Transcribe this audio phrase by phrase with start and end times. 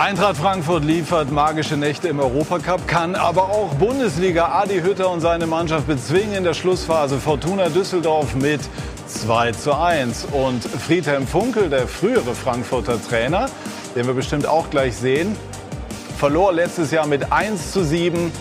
[0.00, 4.46] Eintracht Frankfurt liefert magische Nächte im Europacup, kann aber auch Bundesliga.
[4.46, 8.62] Adi Hütter und seine Mannschaft bezwingen in der Schlussphase Fortuna Düsseldorf mit
[9.06, 10.28] 2 zu 1.
[10.32, 13.50] Und Friedhelm Funkel, der frühere Frankfurter Trainer,
[13.94, 15.36] den wir bestimmt auch gleich sehen,
[16.16, 18.32] verlor letztes Jahr mit 1 zu 7.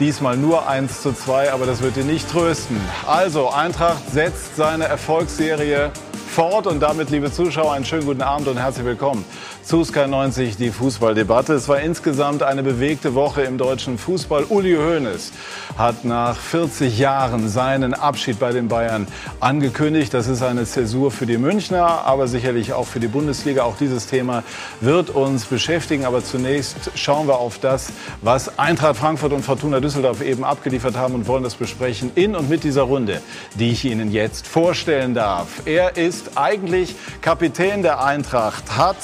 [0.00, 2.80] Diesmal nur 1 zu 2, aber das wird ihn nicht trösten.
[3.06, 5.90] Also, Eintracht setzt seine Erfolgsserie
[6.26, 9.26] fort und damit, liebe Zuschauer, einen schönen guten Abend und herzlich willkommen
[9.68, 11.52] zu Sky 90, die Fußballdebatte.
[11.52, 14.44] Es war insgesamt eine bewegte Woche im deutschen Fußball.
[14.44, 15.30] Uli Hoeneß
[15.76, 19.06] hat nach 40 Jahren seinen Abschied bei den Bayern
[19.40, 20.14] angekündigt.
[20.14, 23.64] Das ist eine Zäsur für die Münchner, aber sicherlich auch für die Bundesliga.
[23.64, 24.42] Auch dieses Thema
[24.80, 26.06] wird uns beschäftigen.
[26.06, 31.12] Aber zunächst schauen wir auf das, was Eintracht Frankfurt und Fortuna Düsseldorf eben abgeliefert haben
[31.12, 33.20] und wollen das besprechen in und mit dieser Runde,
[33.56, 35.48] die ich Ihnen jetzt vorstellen darf.
[35.66, 38.96] Er ist eigentlich Kapitän der Eintracht, hat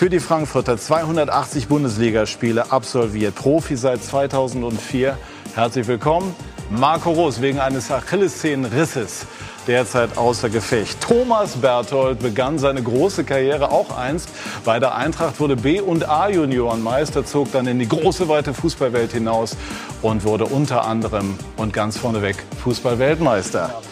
[0.00, 3.34] für die Frankfurter 280 Bundesligaspiele absolviert.
[3.34, 5.18] Profi seit 2004.
[5.54, 6.34] Herzlich willkommen.
[6.70, 9.26] Marco Roos wegen eines Achillessehnenrisses
[9.66, 11.02] derzeit außer Gefecht.
[11.02, 14.30] Thomas Berthold begann seine große Karriere auch einst
[14.64, 19.54] bei der Eintracht, wurde B- und A-Juniorenmeister, zog dann in die große weite Fußballwelt hinaus
[20.00, 23.82] und wurde unter anderem und ganz vorneweg Fußballweltmeister.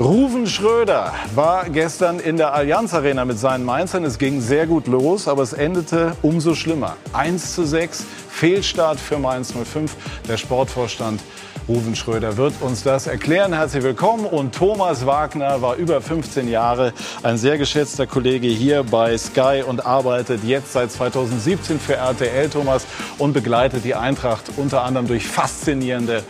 [0.00, 4.02] Ruven Schröder war gestern in der Allianz Arena mit seinen Mainzern.
[4.02, 6.96] Es ging sehr gut los, aber es endete umso schlimmer.
[7.12, 9.94] 1 zu 6, Fehlstart für Mainz 05.
[10.28, 11.20] Der Sportvorstand
[11.68, 13.52] Ruven Schröder wird uns das erklären.
[13.52, 14.26] Herzlich willkommen.
[14.26, 19.86] Und Thomas Wagner war über 15 Jahre ein sehr geschätzter Kollege hier bei Sky und
[19.86, 22.84] arbeitet jetzt seit 2017 für RTL, Thomas,
[23.18, 26.24] und begleitet die Eintracht unter anderem durch faszinierende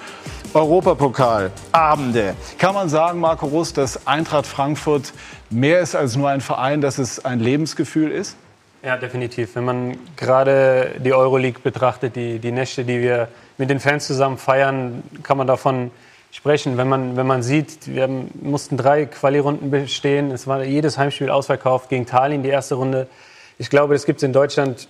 [0.55, 2.34] Europapokalabende.
[2.58, 5.12] Kann man sagen, Marco Russ, dass Eintracht Frankfurt
[5.50, 8.36] mehr ist als nur ein Verein, dass es ein Lebensgefühl ist?
[8.84, 9.56] Ja, definitiv.
[9.56, 14.39] Wenn man gerade die Euroleague betrachtet, die, die Nächte, die wir mit den Fans zusammen
[14.39, 15.90] feiern, kann man davon
[16.30, 16.77] sprechen.
[16.77, 20.30] Wenn man, wenn man sieht, wir mussten drei Quali-Runden bestehen.
[20.30, 23.06] Es war jedes Heimspiel ausverkauft gegen Tallinn, die erste Runde.
[23.56, 24.89] Ich glaube, das gibt es in Deutschland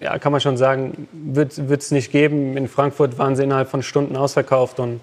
[0.00, 2.56] ja, kann man schon sagen, wird es nicht geben.
[2.56, 4.78] In Frankfurt waren sie innerhalb von Stunden ausverkauft.
[4.78, 5.00] Und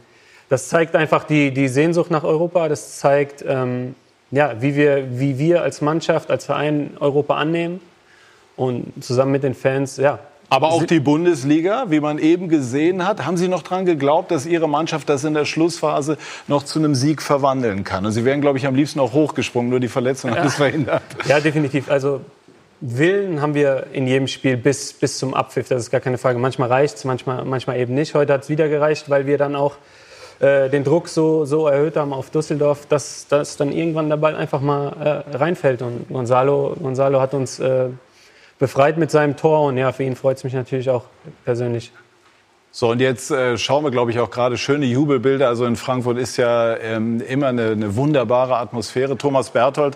[0.50, 2.70] das zeigt einfach die, die Sehnsucht nach Europa.
[2.70, 3.96] Das zeigt, ähm,
[4.32, 7.80] ja, wie, wir, wie wir als Mannschaft, als Verein Europa annehmen.
[8.56, 10.20] Und zusammen mit den Fans, ja.
[10.50, 14.46] Aber auch die Bundesliga, wie man eben gesehen hat, haben Sie noch daran geglaubt, dass
[14.46, 18.06] Ihre Mannschaft das in der Schlussphase noch zu einem Sieg verwandeln kann?
[18.06, 21.02] Und Sie wären, glaube ich, am liebsten auch hochgesprungen, nur die Verletzung hat es verhindert.
[21.26, 21.90] Ja, definitiv.
[21.90, 22.22] Also
[22.86, 26.38] Willen haben wir in jedem Spiel bis, bis zum Abpfiff, das ist gar keine Frage.
[26.38, 28.14] Manchmal reicht es, manchmal, manchmal eben nicht.
[28.14, 29.78] Heute hat es wieder gereicht, weil wir dann auch
[30.42, 34.36] äh, den Druck so, so erhöht haben auf Düsseldorf, dass, dass dann irgendwann der Ball
[34.36, 35.82] einfach mal äh, reinfällt.
[35.82, 37.86] Und Gonzalo, Gonzalo hat uns äh,
[38.60, 41.06] befreit mit seinem Tor und ja, für ihn freut es mich natürlich auch
[41.46, 41.94] persönlich.
[42.76, 45.48] So, und jetzt äh, schauen wir, glaube ich, auch gerade schöne Jubelbilder.
[45.48, 49.16] Also in Frankfurt ist ja ähm, immer eine, eine, wunderbare Atmosphäre.
[49.16, 49.96] Thomas Berthold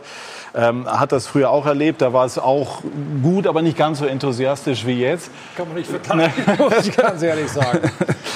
[0.53, 2.03] ähm, hat das früher auch erlebt.
[2.03, 2.83] Da war es auch
[3.23, 5.31] gut, aber nicht ganz so enthusiastisch wie jetzt.
[5.55, 7.79] Kann man nicht vergleichen, muss ich ganz ehrlich sagen.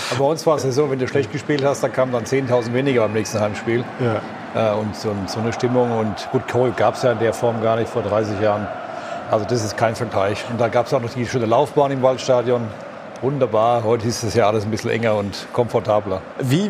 [0.09, 2.23] Aber bei uns war es ja so, wenn du schlecht gespielt hast, dann kamen dann
[2.23, 3.83] 10.000 weniger beim nächsten Heimspiel.
[3.99, 4.73] Ja.
[4.73, 5.91] Äh, und, so, so, eine Stimmung.
[5.99, 8.67] Und gut, Kohl gab es ja in der Form gar nicht vor 30 Jahren.
[9.29, 10.43] Also das ist kein Vergleich.
[10.49, 12.67] Und da gab es auch noch die schöne Laufbahn im Waldstadion
[13.21, 13.83] wunderbar.
[13.83, 16.21] Heute ist es ja alles ein bisschen enger und komfortabler.
[16.39, 16.69] Wie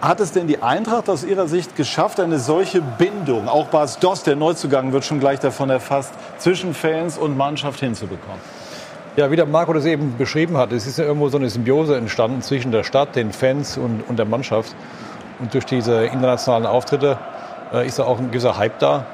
[0.00, 4.26] hat es denn die Eintracht aus Ihrer Sicht geschafft, eine solche Bindung, auch Bas Dost,
[4.26, 8.40] der Neuzugang, wird schon gleich davon erfasst, zwischen Fans und Mannschaft hinzubekommen?
[9.14, 11.96] Ja, wie der Marco das eben beschrieben hat, es ist ja irgendwo so eine Symbiose
[11.96, 14.74] entstanden zwischen der Stadt, den Fans und, und der Mannschaft.
[15.38, 17.18] Und durch diese internationalen Auftritte
[17.72, 19.06] äh, ist da auch ein gewisser Hype da.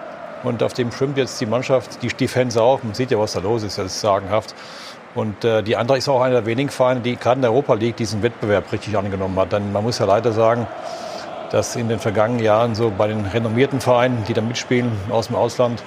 [0.45, 2.83] Und auf dem schwimmt jetzt die Mannschaft, die, die Fans auch.
[2.84, 4.55] Man sieht ja, was da los ist, das ist sagenhaft.
[5.18, 7.74] Und äh, die Eintracht ist auch einer der wenigen Vereine, die gerade in der Europa
[7.74, 9.50] League diesen Wettbewerb richtig angenommen hat.
[9.50, 10.68] Denn man muss ja leider sagen,
[11.50, 15.34] dass in den vergangenen Jahren so bei den renommierten Vereinen, die da mitspielen aus dem
[15.34, 15.82] Ausland,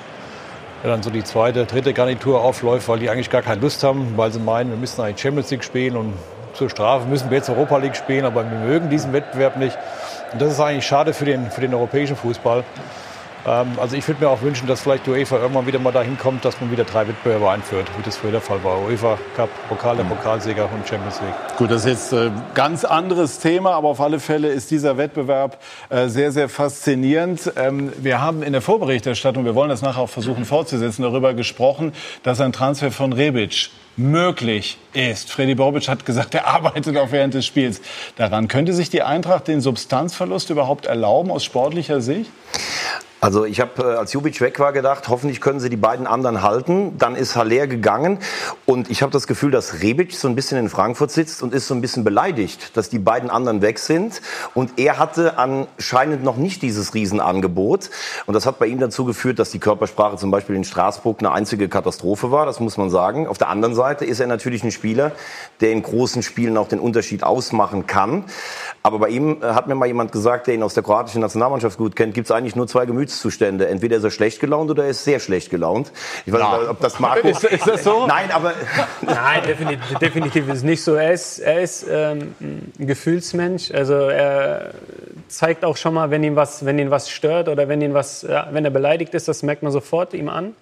[0.83, 4.33] dann so die zweite, dritte Garnitur aufläuft, weil die eigentlich gar keine Lust haben, weil
[4.33, 6.13] sie meinen, wir müssen eigentlich Champions League spielen und
[6.53, 9.77] zur Strafe müssen wir jetzt Europa League spielen, aber wir mögen diesen Wettbewerb nicht.
[10.33, 12.65] Und das ist eigentlich schade für den, für den europäischen Fußball.
[13.45, 16.17] Ähm, also ich würde mir auch wünschen, dass vielleicht die UEFA irgendwann wieder mal dahin
[16.17, 18.81] kommt, dass man wieder drei Wettbewerbe einführt, wie das früher der Fall war.
[18.81, 21.57] UEFA Cup, Pokal der Pokalsieger und Champions League.
[21.57, 24.97] Gut, das ist jetzt ein äh, ganz anderes Thema, aber auf alle Fälle ist dieser
[24.97, 27.51] Wettbewerb äh, sehr, sehr faszinierend.
[27.55, 31.93] Ähm, wir haben in der Vorberichterstattung, wir wollen das nachher auch versuchen fortzusetzen, darüber gesprochen,
[32.23, 35.31] dass ein Transfer von Rebic möglich ist.
[35.31, 37.81] Freddy Bobic hat gesagt, er arbeitet auch während des Spiels
[38.15, 38.47] daran.
[38.47, 42.31] Könnte sich die Eintracht den Substanzverlust überhaupt erlauben aus sportlicher Sicht?
[43.21, 46.41] Also ich habe, äh, als Jubic weg war, gedacht, hoffentlich können sie die beiden anderen
[46.41, 46.97] halten.
[46.97, 48.17] Dann ist Haller gegangen
[48.65, 51.67] und ich habe das Gefühl, dass Rebic so ein bisschen in Frankfurt sitzt und ist
[51.67, 54.23] so ein bisschen beleidigt, dass die beiden anderen weg sind.
[54.55, 57.91] Und er hatte anscheinend noch nicht dieses Riesenangebot.
[58.25, 61.31] Und das hat bei ihm dazu geführt, dass die Körpersprache zum Beispiel in Straßburg eine
[61.31, 62.47] einzige Katastrophe war.
[62.47, 63.27] Das muss man sagen.
[63.27, 65.11] Auf der anderen Seite ist er natürlich ein Spieler,
[65.59, 68.25] der in großen Spielen auch den Unterschied ausmachen kann.
[68.81, 71.77] Aber bei ihm äh, hat mir mal jemand gesagt, der ihn aus der kroatischen Nationalmannschaft
[71.77, 73.67] gut kennt, gibt es eigentlich nur zwei Gemütszustände.
[73.67, 75.91] Entweder ist er schlecht gelaunt oder er ist sehr schlecht gelaunt.
[76.25, 77.27] Ich weiß nicht, ob das Marco...
[77.27, 78.07] Ist, ist das so?
[78.07, 78.53] Nein, aber...
[79.01, 80.95] Nein, definitiv, definitiv ist es nicht so.
[80.95, 83.71] Er ist, er ist ähm, ein Gefühlsmensch.
[83.71, 84.71] Also er
[85.27, 88.23] zeigt auch schon mal, wenn ihn was, wenn ihn was stört oder wenn, ihn was,
[88.23, 90.55] ja, wenn er beleidigt ist, das merkt man sofort ihm an.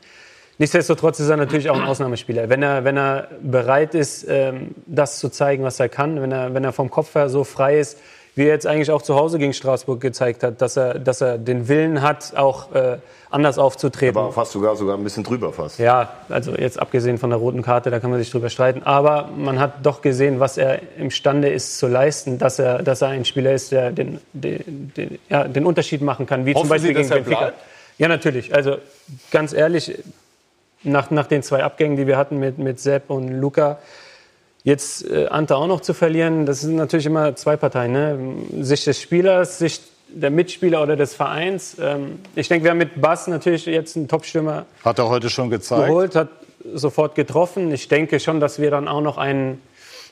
[0.57, 2.49] Nichtsdestotrotz ist er natürlich auch ein Ausnahmespieler.
[2.49, 6.53] Wenn er, wenn er bereit ist, ähm, das zu zeigen, was er kann, wenn er,
[6.53, 7.97] wenn er vom Kopf her so frei ist,
[8.35, 11.37] wie er jetzt eigentlich auch zu Hause gegen Straßburg gezeigt hat, dass er, dass er
[11.37, 12.97] den Willen hat, auch äh,
[13.29, 14.17] anders aufzutreten.
[14.17, 15.79] Aber fast sogar, sogar ein bisschen drüber fast.
[15.79, 18.83] Ja, also jetzt abgesehen von der roten Karte, da kann man sich drüber streiten.
[18.83, 23.09] Aber man hat doch gesehen, was er imstande ist zu leisten, dass er, dass er
[23.09, 26.69] ein Spieler ist, der den, den, den, ja, den Unterschied machen kann, wie Hoffen zum
[26.69, 27.53] Beispiel Sie, gegen Benfica.
[27.97, 28.53] Ja, natürlich.
[28.55, 28.77] Also
[29.31, 30.01] ganz ehrlich,
[30.83, 33.79] nach, nach den zwei Abgängen, die wir hatten mit, mit Sepp und Luca,
[34.63, 37.91] jetzt äh, Ante auch noch zu verlieren, das sind natürlich immer zwei Parteien.
[37.91, 38.63] Ne?
[38.63, 41.77] Sicht des Spielers, Sicht der Mitspieler oder des Vereins.
[41.79, 45.49] Ähm, ich denke, wir haben mit Bass natürlich jetzt einen Topstürmer Hat er heute schon
[45.49, 45.87] gezeigt.
[45.87, 46.29] geholt, hat
[46.73, 47.71] sofort getroffen.
[47.71, 49.61] Ich denke schon, dass wir dann auch noch einen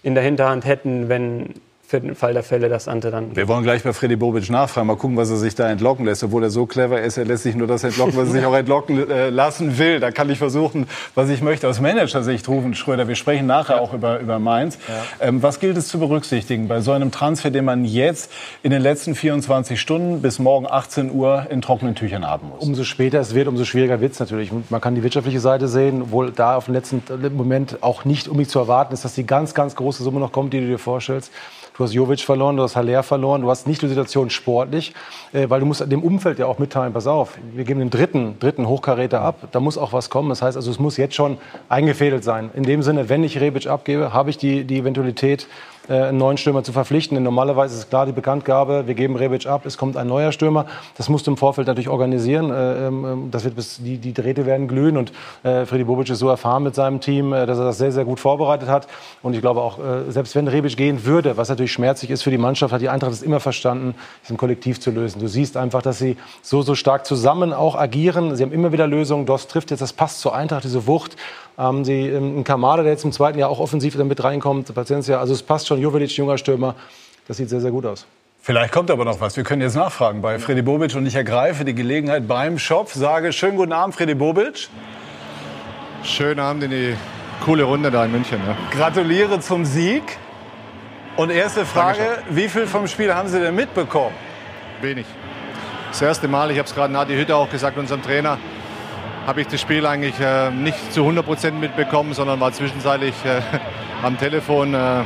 [0.03, 1.55] in der Hinterhand hätten, wenn
[1.87, 3.33] für den Fall der Fälle das Ante dann.
[3.33, 6.21] Wir wollen gleich bei Freddy Bobic nachfragen, mal gucken, was er sich da entlocken lässt.
[6.21, 8.53] Obwohl er so clever ist, er lässt sich nur das entlocken, was er sich auch
[8.53, 10.01] entlocken äh, lassen will.
[10.01, 11.65] Da kann ich versuchen, was ich möchte.
[11.65, 14.77] Aus Managersicht rufen, Schröder, wir sprechen nachher auch über, über Mainz.
[15.21, 18.81] Ähm, was gilt es zu berücksichtigen bei so einem Transfer, den man jetzt in den
[18.81, 22.63] letzten 24 Stunden bis morgen 18 Uhr in trockenen Tüchern haben muss?
[22.63, 24.51] Umso später es wird, umso schwieriger wird es natürlich.
[24.69, 27.01] Man kann die wirtschaftliche Seite sehen, obwohl da auf den letzten
[27.33, 30.51] Moment auch nicht unbedingt zu erwarten ist, dass die ganz, ganz große Summe noch kommt,
[30.51, 31.31] die du dir vorstellst.
[31.77, 34.95] Du hast Jovic verloren, du hast Haller verloren, du hast nicht die Situation sportlich,
[35.31, 38.39] äh, weil du musst dem Umfeld ja auch mitteilen, pass auf, wir geben den dritten,
[38.39, 40.29] dritten Hochkaräter ab, da muss auch was kommen.
[40.29, 41.37] Das heißt also, es muss jetzt schon
[41.69, 42.49] eingefädelt sein.
[42.55, 45.45] In dem Sinne, wenn ich Rebic abgebe, habe ich die, die Eventualität,
[45.93, 47.15] einen neuen Stürmer zu verpflichten.
[47.15, 50.65] Denn normalerweise ist klar die Bekanntgabe, wir geben Rebic ab, es kommt ein neuer Stürmer.
[50.97, 52.51] Das musst du im Vorfeld natürlich organisieren.
[52.51, 55.11] Äh, ähm, Das wird bis, die, die Drähte werden glühen und
[55.43, 58.05] äh, Freddy Bobic ist so erfahren mit seinem Team, äh, dass er das sehr, sehr
[58.05, 58.87] gut vorbereitet hat.
[59.21, 62.31] Und ich glaube auch, äh, selbst wenn Rebic gehen würde, was natürlich schmerzlich ist für
[62.31, 65.19] die Mannschaft, hat die Eintracht es immer verstanden, es im Kollektiv zu lösen.
[65.19, 68.35] Du siehst einfach, dass sie so, so stark zusammen auch agieren.
[68.35, 69.25] Sie haben immer wieder Lösungen.
[69.25, 71.15] Dost trifft jetzt, das passt zur Eintracht, diese Wucht.
[71.57, 75.19] Haben sie ähm, einen Kamada, der jetzt im zweiten Jahr auch offensiv damit reinkommt, Paciencia.
[75.19, 75.81] Also es passt schon.
[75.81, 76.75] Jovelic, junger Stürmer.
[77.27, 78.05] Das sieht sehr, sehr gut aus.
[78.41, 79.35] Vielleicht kommt aber noch was.
[79.35, 83.33] Wir können jetzt nachfragen bei Freddy Bobic und ich ergreife die Gelegenheit beim Shop, sage
[83.33, 84.69] schönen guten Abend, Freddy Bobic.
[86.03, 86.95] Schönen Abend in die
[87.43, 88.39] coole Runde da in München.
[88.47, 88.55] Ja.
[88.71, 90.03] Gratuliere zum Sieg.
[91.17, 94.15] Und erste Frage, wie viel vom Spiel haben Sie denn mitbekommen?
[94.79, 95.07] Wenig.
[95.89, 98.37] Das erste Mal, ich habe es gerade Nadi Hütte auch gesagt, unserem Trainer,
[99.27, 103.41] habe ich das Spiel eigentlich äh, nicht zu 100 Prozent mitbekommen, sondern war zwischenzeitlich äh,
[104.03, 104.73] am Telefon.
[104.73, 105.03] Äh,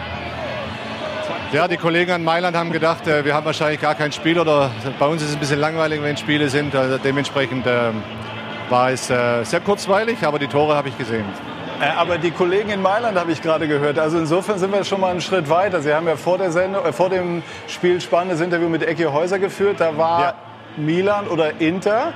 [1.52, 4.70] ja, die Kollegen an Mailand haben gedacht, äh, wir haben wahrscheinlich gar kein Spiel oder
[5.00, 6.76] bei uns ist es ein bisschen langweilig, wenn Spiele sind.
[6.76, 7.90] Also dementsprechend äh,
[8.70, 11.26] war es äh, sehr kurzweilig, aber die Tore habe ich gesehen.
[11.82, 13.98] Äh, aber die Kollegen in Mailand habe ich gerade gehört.
[13.98, 15.82] Also insofern sind wir schon mal einen Schritt weiter.
[15.82, 19.40] Sie haben ja vor, der Sendung, äh, vor dem Spiel spannendes Interview mit Ecki Häuser
[19.40, 19.78] geführt.
[19.80, 20.34] Da war Ja.
[20.78, 22.14] Milan oder Inter.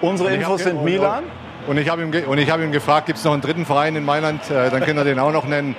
[0.00, 1.24] Unsere Und Infos sind Milan.
[1.66, 3.64] Und ich habe ihm, ge- und ich hab ihm gefragt, gibt es noch einen dritten
[3.64, 4.50] Verein in Mailand?
[4.50, 5.74] Äh, dann können wir den auch noch nennen.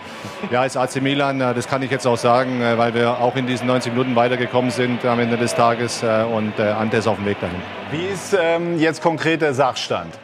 [0.50, 1.40] Ja, ist AC Milan.
[1.40, 4.16] Äh, das kann ich jetzt auch sagen, äh, weil wir auch in diesen 90 Minuten
[4.16, 6.04] weitergekommen sind am Ende des Tages.
[6.04, 7.58] Und Ante ist auf dem Weg dahin.
[7.92, 10.18] Wie ist ähm, jetzt konkret der Sachstand?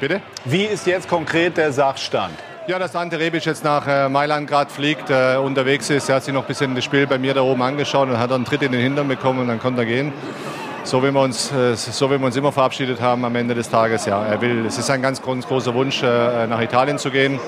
[0.00, 0.20] Bitte?
[0.44, 2.34] Wie ist jetzt konkret der Sachstand?
[2.66, 6.08] Ja, dass Ante Rebic jetzt nach Mailand gerade fliegt, unterwegs ist.
[6.08, 8.30] Er hat sich noch ein bisschen das Spiel bei mir da oben angeschaut und hat
[8.30, 10.12] dann einen Tritt in den Hintern bekommen und dann konnte er gehen.
[10.84, 13.70] So wie, wir uns, äh, so wie wir uns immer verabschiedet haben am Ende des
[13.70, 14.04] Tages.
[14.04, 17.40] Ja, er will, es ist ein ganz groß, großer Wunsch, äh, nach Italien zu gehen.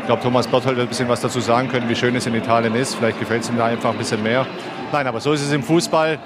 [0.00, 2.34] Ich glaube, Thomas Berthold wird ein bisschen was dazu sagen können, wie schön es in
[2.34, 2.96] Italien ist.
[2.96, 4.44] Vielleicht gefällt es ihm da einfach ein bisschen mehr.
[4.92, 6.18] Nein, aber so ist es im Fußball.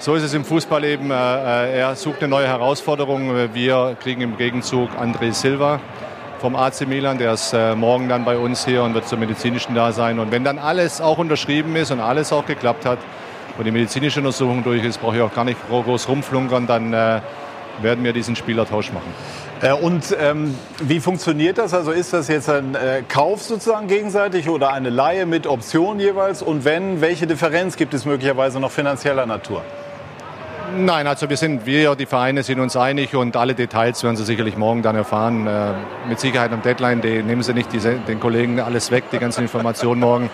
[0.00, 1.12] So ist es im Fußball eben.
[1.12, 3.32] Äh, er sucht eine neue Herausforderung.
[3.54, 5.78] Wir kriegen im Gegenzug André Silva
[6.40, 7.18] vom AC Milan.
[7.18, 10.18] Der ist morgen dann bei uns hier und wird zum medizinischen da sein.
[10.18, 12.98] Und wenn dann alles auch unterschrieben ist und alles auch geklappt hat
[13.60, 17.20] und die medizinische Untersuchung durch ist, brauche ich auch gar nicht groß rumflunkern, dann äh,
[17.82, 19.12] werden wir diesen Spielertausch machen.
[19.60, 21.74] Äh, Und ähm, wie funktioniert das?
[21.74, 26.40] Also ist das jetzt ein äh, Kauf sozusagen gegenseitig oder eine Leihe mit Option jeweils?
[26.40, 29.62] Und wenn, welche Differenz gibt es möglicherweise noch finanzieller Natur?
[30.78, 34.24] Nein, also wir sind, wir, die Vereine sind uns einig und alle Details werden Sie
[34.24, 35.46] sicherlich morgen dann erfahren.
[35.46, 35.72] Äh,
[36.08, 39.42] mit Sicherheit am Deadline, die, nehmen Sie nicht diese, den Kollegen alles weg, die ganzen
[39.42, 40.30] Informationen morgen.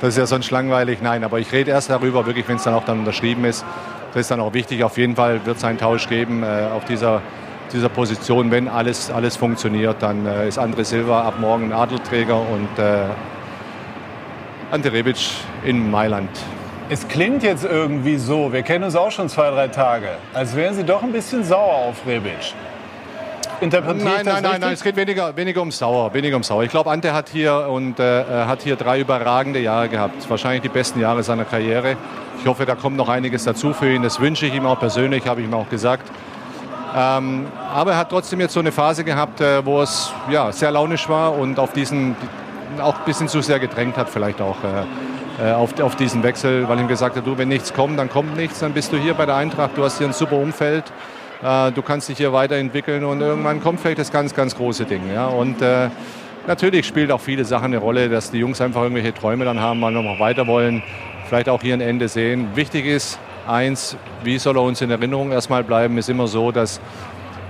[0.00, 0.98] Das ist ja sonst langweilig.
[1.02, 3.64] Nein, aber ich rede erst darüber, wirklich, wenn es dann auch dann unterschrieben ist.
[4.12, 4.84] Das ist dann auch wichtig.
[4.84, 7.22] Auf jeden Fall wird es einen Tausch geben äh, auf dieser,
[7.72, 8.50] dieser Position.
[8.50, 13.04] Wenn alles, alles funktioniert, dann äh, ist André Silva ab morgen Adelträger und äh,
[14.70, 15.16] Ante Rebic
[15.64, 16.30] in Mailand.
[16.88, 20.74] Es klingt jetzt irgendwie so, wir kennen uns auch schon zwei, drei Tage, als wären
[20.74, 22.54] Sie doch ein bisschen sauer auf Rebic.
[23.60, 26.64] Interpretiert nein, nein, nein, nein, es geht weniger, weniger um Sauer, weniger um Sauer.
[26.64, 30.68] Ich glaube, Ante hat hier und äh, hat hier drei überragende Jahre gehabt, wahrscheinlich die
[30.68, 31.96] besten Jahre seiner Karriere.
[32.40, 34.02] Ich hoffe, da kommt noch einiges dazu für ihn.
[34.02, 36.10] Das wünsche ich ihm auch persönlich, habe ich ihm auch gesagt.
[36.94, 40.70] Ähm, aber er hat trotzdem jetzt so eine Phase gehabt, äh, wo es ja, sehr
[40.70, 42.16] launisch war und auf diesen
[42.80, 44.56] auch ein bisschen zu sehr gedrängt hat, vielleicht auch.
[44.64, 44.84] Äh,
[45.38, 48.36] äh, auf, auf diesen Wechsel, weil ihm gesagt hat, du, wenn nichts kommt, dann kommt
[48.36, 50.84] nichts, dann bist du hier bei der Eintracht, du hast hier ein super Umfeld,
[51.42, 55.02] äh, du kannst dich hier weiterentwickeln und irgendwann kommt vielleicht das ganz, ganz große Ding.
[55.12, 55.26] Ja?
[55.26, 55.88] Und äh,
[56.46, 59.80] natürlich spielt auch viele Sachen eine Rolle, dass die Jungs einfach irgendwelche Träume dann haben,
[59.80, 60.82] mal noch weiter wollen,
[61.28, 62.48] vielleicht auch hier ein Ende sehen.
[62.54, 66.80] Wichtig ist, eins, wie soll er uns in Erinnerung erstmal bleiben, ist immer so, dass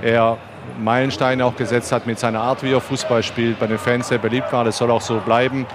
[0.02, 0.38] er
[0.82, 4.18] Meilensteine auch gesetzt hat mit seiner Art, wie er Fußball spielt, bei den Fans sehr
[4.18, 4.64] beliebt war.
[4.64, 5.66] Das soll auch so bleiben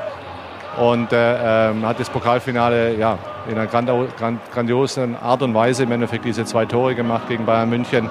[0.77, 3.17] und äh, ähm, hat das Pokalfinale ja,
[3.49, 8.09] in einer grandiosen Art und Weise im Endeffekt diese zwei Tore gemacht gegen Bayern München.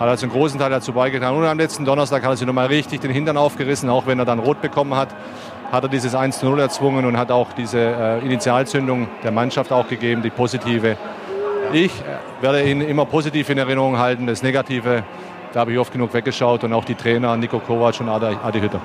[0.00, 1.36] Hat also einen großen Teil dazu beigetragen.
[1.36, 4.24] Und am letzten Donnerstag hat er sich nochmal richtig den Hintern aufgerissen, auch wenn er
[4.24, 5.14] dann rot bekommen hat.
[5.70, 10.22] Hat er dieses 1-0 erzwungen und hat auch diese äh, Initialzündung der Mannschaft auch gegeben,
[10.22, 10.96] die positive.
[11.72, 11.92] Ich
[12.40, 14.26] werde ihn immer positiv in Erinnerung halten.
[14.26, 15.04] Das Negative,
[15.52, 16.64] da habe ich oft genug weggeschaut.
[16.64, 18.80] Und auch die Trainer Nico Kovac und Adi Hütter.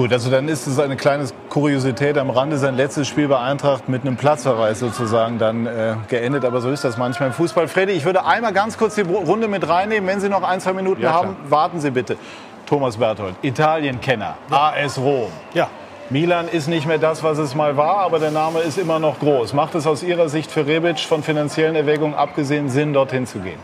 [0.00, 2.56] Gut, also dann ist es eine kleine Kuriosität am Rande.
[2.56, 6.46] Sein letztes Spiel bei Eintracht mit einem Platzverweis sozusagen dann äh, geendet.
[6.46, 7.68] Aber so ist das manchmal im Fußball.
[7.68, 10.08] Freddy, ich würde einmal ganz kurz die Runde mit reinnehmen.
[10.08, 12.16] Wenn Sie noch ein, zwei Minuten ja, haben, warten Sie bitte.
[12.64, 14.72] Thomas Berthold, Italien-Kenner, ja.
[14.74, 15.30] AS Rom.
[15.52, 15.68] Ja.
[16.08, 19.18] Milan ist nicht mehr das, was es mal war, aber der Name ist immer noch
[19.18, 19.52] groß.
[19.52, 23.58] Macht es aus Ihrer Sicht für Rebic von finanziellen Erwägungen abgesehen Sinn, dorthin zu gehen?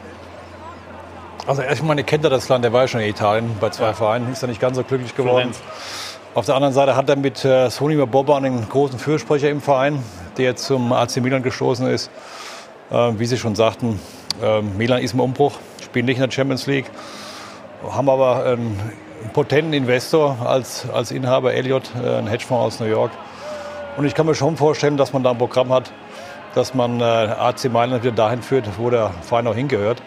[1.46, 3.86] Also ich meine, kennt er das Land, der war ja schon in Italien bei zwei
[3.86, 3.92] ja.
[3.94, 5.54] Vereinen, ist er nicht ganz so glücklich geworden.
[5.54, 6.05] Florenz.
[6.36, 10.02] Auf der anderen Seite hat er mit äh, Sonny Boban einen großen Fürsprecher im Verein,
[10.36, 12.10] der zum AC Milan gestoßen ist.
[12.90, 13.98] Äh, wie Sie schon sagten,
[14.42, 16.90] äh, Milan ist im Umbruch, spielen nicht in der Champions League,
[17.90, 18.78] haben aber einen
[19.32, 23.12] potenten Investor als, als Inhaber, Elliott, äh, ein Hedgefonds aus New York.
[23.96, 25.90] Und ich kann mir schon vorstellen, dass man da ein Programm hat,
[26.54, 30.02] dass man äh, AC Mailand wieder dahin führt, wo der Verein auch hingehört.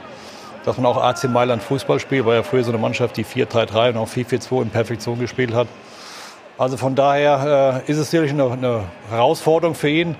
[0.63, 3.89] Dass man auch AC Mailand Fußball spielt, war ja früher so eine Mannschaft, die 4-3-3
[3.89, 5.67] und auch 4-4-2 in Perfektion gespielt hat.
[6.59, 10.17] Also von daher äh, ist es sicherlich eine, eine, Herausforderung für ihn.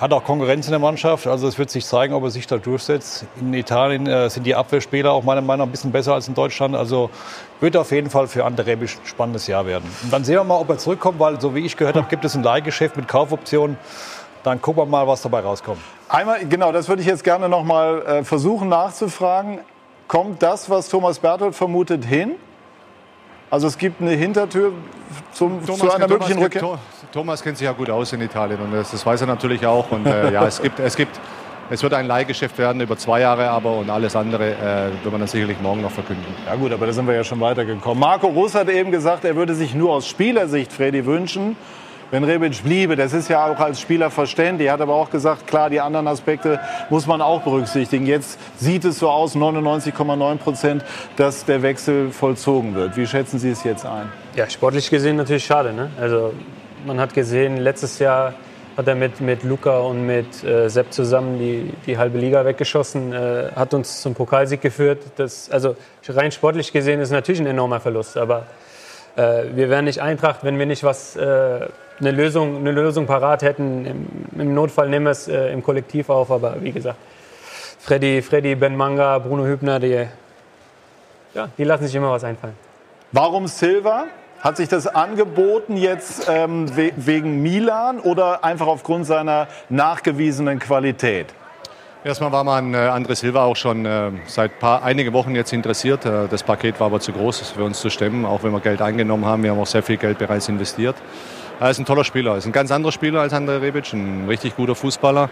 [0.00, 2.56] Hat auch Konkurrenz in der Mannschaft, also es wird sich zeigen, ob er sich da
[2.56, 3.26] durchsetzt.
[3.38, 6.34] In Italien äh, sind die Abwehrspieler auch meiner Meinung nach ein bisschen besser als in
[6.34, 6.74] Deutschland.
[6.74, 7.10] Also
[7.60, 9.84] wird auf jeden Fall für Ante Rebic ein spannendes Jahr werden.
[10.02, 12.24] Und dann sehen wir mal, ob er zurückkommt, weil so wie ich gehört habe, gibt
[12.24, 13.76] es ein Leihgeschäft mit Kaufoptionen.
[14.42, 15.80] Dann gucken wir mal, was dabei rauskommt.
[16.08, 19.58] Einmal, genau, das würde ich jetzt gerne noch mal äh, versuchen nachzufragen.
[20.08, 22.36] Kommt das, was Thomas Berthold vermutet, hin?
[23.50, 24.72] Also es gibt eine Hintertür
[25.32, 26.78] zum, Thomas, zu einer Thomas möglichen Rückkehr.
[27.12, 29.90] Thomas kennt sich ja gut aus in Italien und das, das weiß er natürlich auch.
[29.90, 31.18] Und äh, ja, es gibt, es gibt,
[31.68, 35.20] es wird ein Leihgeschäft werden über zwei Jahre aber und alles andere äh, wird man
[35.20, 36.24] dann sicherlich morgen noch verkünden.
[36.46, 37.98] Ja gut, aber da sind wir ja schon weitergekommen.
[37.98, 41.56] Marco Russ hat eben gesagt, er würde sich nur aus Spielersicht Freddy wünschen,
[42.10, 42.96] wenn Rebic bliebe.
[42.96, 44.68] Das ist ja auch als Spieler verständlich.
[44.68, 48.06] Er hat aber auch gesagt, klar, die anderen Aspekte muss man auch berücksichtigen.
[48.06, 50.84] Jetzt sieht es so aus, 99,9 Prozent,
[51.16, 52.96] dass der Wechsel vollzogen wird.
[52.96, 54.10] Wie schätzen Sie es jetzt ein?
[54.34, 55.72] Ja, sportlich gesehen natürlich schade.
[55.72, 55.90] Ne?
[56.00, 56.32] Also
[56.86, 58.34] man hat gesehen, letztes Jahr
[58.76, 63.12] hat er mit, mit Luca und mit äh, Sepp zusammen die, die halbe Liga weggeschossen,
[63.12, 65.02] äh, hat uns zum Pokalsieg geführt.
[65.16, 65.76] Das, also
[66.08, 68.46] rein sportlich gesehen ist natürlich ein enormer Verlust, aber
[69.16, 71.20] wir wären nicht Eintracht, wenn wir nicht was äh,
[72.00, 73.86] eine Lösung, eine Lösung parat hätten.
[73.86, 76.98] Im, Im, Notfall nehmen wir es äh, im Kollektiv auf, aber wie gesagt,
[77.78, 80.06] Freddy, Freddy, Ben Manga, Bruno Hübner, die,
[81.34, 82.54] ja, die lassen sich immer was einfallen.
[83.12, 84.04] Warum Silva?
[84.40, 91.26] Hat sich das angeboten jetzt ähm, we wegen Milan oder einfach aufgrund seiner nachgewiesenen Qualität?
[92.02, 96.06] Erstmal war man äh, André Silva auch schon äh, seit paar, einige Wochen jetzt interessiert.
[96.06, 98.80] Äh, das Paket war aber zu groß für uns zu stemmen, auch wenn wir Geld
[98.80, 99.42] eingenommen haben.
[99.42, 100.96] Wir haben auch sehr viel Geld bereits investiert.
[101.60, 104.24] Er ist ein toller Spieler, er ist ein ganz anderer Spieler als André Rebic, ein
[104.26, 105.28] richtig guter Fußballer.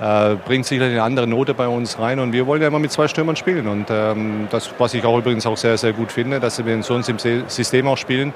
[0.00, 2.90] Äh, bringt sicherlich eine andere Note bei uns rein und wir wollen ja immer mit
[2.90, 6.40] zwei Stürmern spielen und ähm, das, was ich auch übrigens auch sehr, sehr gut finde,
[6.40, 8.32] dass wir in so einem System auch spielen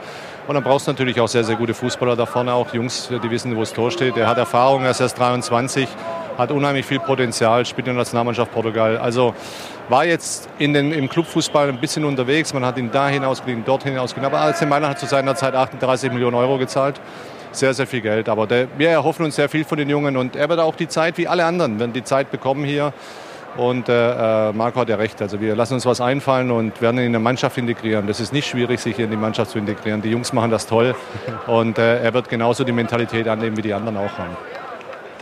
[0.48, 3.30] und dann brauchst du natürlich auch sehr, sehr gute Fußballer da vorne, auch Jungs, die
[3.30, 4.16] wissen, wo das Tor steht.
[4.16, 5.88] Er hat Erfahrung, er ist erst 23
[6.38, 8.98] hat unheimlich viel Potenzial, spielt in der Nationalmannschaft Portugal.
[8.98, 9.34] Also
[9.88, 12.54] war jetzt in den, im Clubfußball ein bisschen unterwegs.
[12.54, 14.32] Man hat ihn dahin ausgeliehen, dorthin ausgeliehen.
[14.32, 17.00] Aber AC Mailand hat zu seiner Zeit 38 Millionen Euro gezahlt.
[17.52, 18.28] Sehr, sehr viel Geld.
[18.28, 20.16] Aber der, wir erhoffen uns sehr viel von den Jungen.
[20.16, 22.92] Und er wird auch die Zeit, wie alle anderen, werden die Zeit bekommen hier.
[23.56, 25.20] Und äh, äh, Marco hat ja recht.
[25.20, 28.06] Also wir lassen uns was einfallen und werden ihn in eine Mannschaft integrieren.
[28.06, 30.00] Das ist nicht schwierig, sich in die Mannschaft zu integrieren.
[30.00, 30.94] Die Jungs machen das toll.
[31.46, 34.36] Und äh, er wird genauso die Mentalität annehmen, wie die anderen auch haben.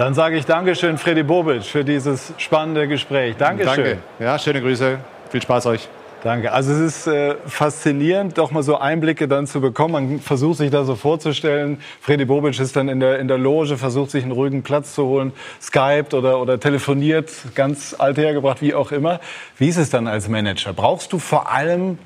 [0.01, 3.37] Dann sage ich Dankeschön, Freddy Bobic, für dieses spannende Gespräch.
[3.37, 3.85] Dankeschön.
[3.85, 3.99] Danke.
[4.19, 4.99] Ja, schöne Grüße.
[5.29, 5.89] Viel Spaß euch.
[6.25, 6.53] Danke.
[6.53, 9.93] Also es ist äh, faszinierend, doch mal so Einblicke dann zu bekommen.
[9.93, 11.83] Man versucht sich da so vorzustellen.
[12.01, 15.05] Freddy Bobic ist dann in der, in der Loge, versucht sich einen ruhigen Platz zu
[15.05, 19.21] holen, skypt oder, oder telefoniert, ganz althergebracht, wie auch immer.
[19.59, 20.73] Wie ist es dann als Manager?
[20.73, 21.99] Brauchst du vor allem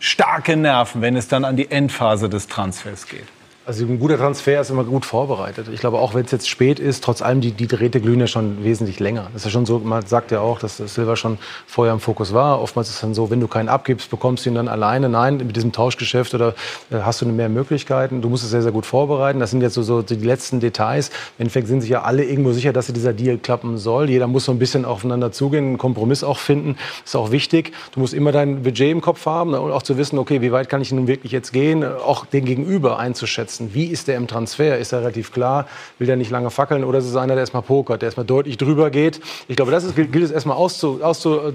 [0.00, 3.28] starke Nerven, wenn es dann an die Endphase des Transfers geht?
[3.70, 5.68] Also ein guter Transfer ist immer gut vorbereitet.
[5.72, 8.26] Ich glaube, auch wenn es jetzt spät ist, trotz allem, die, die Drähte glühen ja
[8.26, 9.28] schon wesentlich länger.
[9.32, 12.34] Das ist ja schon so, man sagt ja auch, dass Silva schon vorher im Fokus
[12.34, 12.60] war.
[12.60, 15.08] Oftmals ist es dann so, wenn du keinen abgibst, bekommst du ihn dann alleine.
[15.08, 16.56] Nein, mit diesem Tauschgeschäft oder
[16.90, 18.22] äh, hast du mehr Möglichkeiten.
[18.22, 19.38] Du musst es sehr, sehr gut vorbereiten.
[19.38, 21.10] Das sind jetzt so, so die letzten Details.
[21.38, 24.10] Im Endeffekt sind sich ja alle irgendwo sicher, dass dieser Deal klappen soll.
[24.10, 26.74] Jeder muss so ein bisschen aufeinander zugehen, einen Kompromiss auch finden.
[27.02, 27.72] Das ist auch wichtig.
[27.92, 30.68] Du musst immer dein Budget im Kopf haben und auch zu wissen, okay, wie weit
[30.68, 33.74] kann ich nun wirklich jetzt gehen, auch den Gegenüber einzuschätzen setzen.
[33.74, 34.78] Wie ist der im Transfer?
[34.78, 35.66] Ist er relativ klar?
[35.98, 36.84] Will der nicht lange fackeln?
[36.84, 39.20] Oder ist es einer, der erstmal pokert, der erstmal deutlich drüber geht?
[39.48, 41.02] Ich glaube, das ist, gilt es erstmal auszunorden.
[41.02, 41.52] Auszu,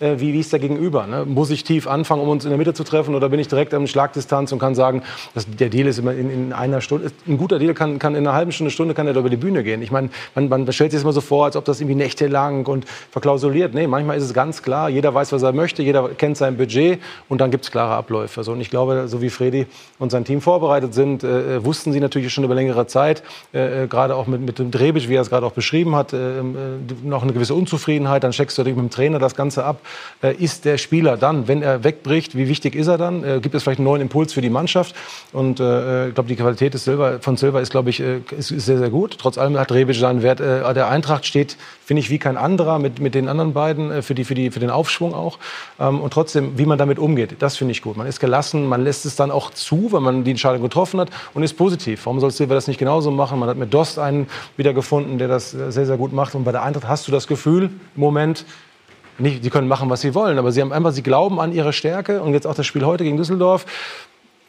[0.00, 1.06] äh, wie, wie ist der Gegenüber?
[1.06, 1.24] Ne?
[1.24, 3.14] Muss ich tief anfangen, um uns in der Mitte zu treffen?
[3.14, 5.02] Oder bin ich direkt an Schlagdistanz und kann sagen,
[5.34, 7.10] dass der Deal ist immer in, in einer Stunde.
[7.26, 9.64] Ein guter Deal kann, kann in einer halben Stunde, Stunde kann er über die Bühne
[9.64, 9.82] gehen.
[9.82, 12.66] Ich meine, man, man stellt sich das immer so vor, als ob das irgendwie nächtelang
[12.66, 13.74] und verklausuliert.
[13.74, 14.88] Nee, manchmal ist es ganz klar.
[14.90, 15.82] Jeder weiß, was er möchte.
[15.82, 17.00] Jeder kennt sein Budget.
[17.28, 18.42] Und dann gibt es klare Abläufe.
[18.42, 19.66] So, und ich glaube, so wie Fredi
[19.98, 23.22] und sein Team vorbereitet sind, sind, äh, äh, wussten sie natürlich schon über längere Zeit,
[23.52, 26.12] äh, äh gerade auch mit, mit dem Drebisch, wie er es gerade auch beschrieben hat,
[26.12, 26.42] äh, äh,
[27.02, 28.24] noch eine gewisse Unzufriedenheit.
[28.24, 29.80] Dann checkst du natürlich mit dem Trainer das Ganze ab.
[30.38, 33.40] ist der Spieler dann, wenn er wegbricht, wie wichtig ist er dann?
[33.42, 34.94] gibt es vielleicht einen neuen Impuls für die Mannschaft?
[35.32, 38.78] Und ich glaube, die Qualität des Silber, von Silva ist, glaube ich, ist, ist, sehr,
[38.78, 39.18] sehr gut.
[39.18, 40.40] Trotz allem hat Drebisch seinen Wert.
[40.40, 44.24] der Eintracht steht, finde ich, wie kein anderer mit, mit den anderen beiden für, die,
[44.24, 45.38] für, die, für den Aufschwung auch.
[45.78, 47.96] Ähm, und trotzdem, wie man damit umgeht, das finde ich gut.
[47.96, 51.10] Man ist gelassen, man lässt es dann auch zu, wenn man die Entscheidung getroffen hat
[51.34, 52.04] und ist positiv.
[52.06, 53.38] Warum soll Silva das nicht genauso machen?
[53.38, 56.34] Man hat mit Dost einen wieder gefunden, der das sehr, sehr gut macht.
[56.34, 58.44] Und bei der Eintracht hast du das Gefühl, im Moment,
[59.18, 61.72] nicht, die können machen, was sie wollen, aber sie haben einfach, sie glauben an ihre
[61.72, 62.20] Stärke.
[62.22, 63.66] Und jetzt auch das Spiel heute gegen Düsseldorf.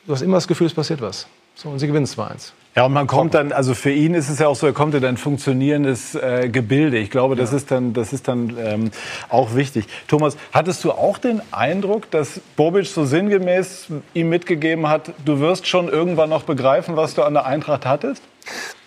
[0.07, 1.27] Du hast immer das Gefühl, es passiert was.
[1.55, 2.51] So, und sie gewinnen 2-1.
[2.75, 4.95] Ja, und man kommt dann, also für ihn ist es ja auch so, er kommt
[4.95, 6.97] in ein funktionierendes äh, Gebilde.
[6.97, 7.57] Ich glaube, das ja.
[7.57, 8.91] ist dann, das ist dann ähm,
[9.29, 9.85] auch wichtig.
[10.09, 15.67] Thomas, hattest du auch den Eindruck, dass Bobic so sinngemäß ihm mitgegeben hat, du wirst
[15.67, 18.21] schon irgendwann noch begreifen, was du an der Eintracht hattest?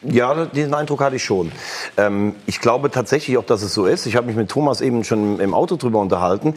[0.03, 1.51] Ja, diesen Eindruck hatte ich schon.
[1.97, 4.07] Ähm, ich glaube tatsächlich auch, dass es so ist.
[4.07, 6.55] Ich habe mich mit Thomas eben schon im Auto drüber unterhalten.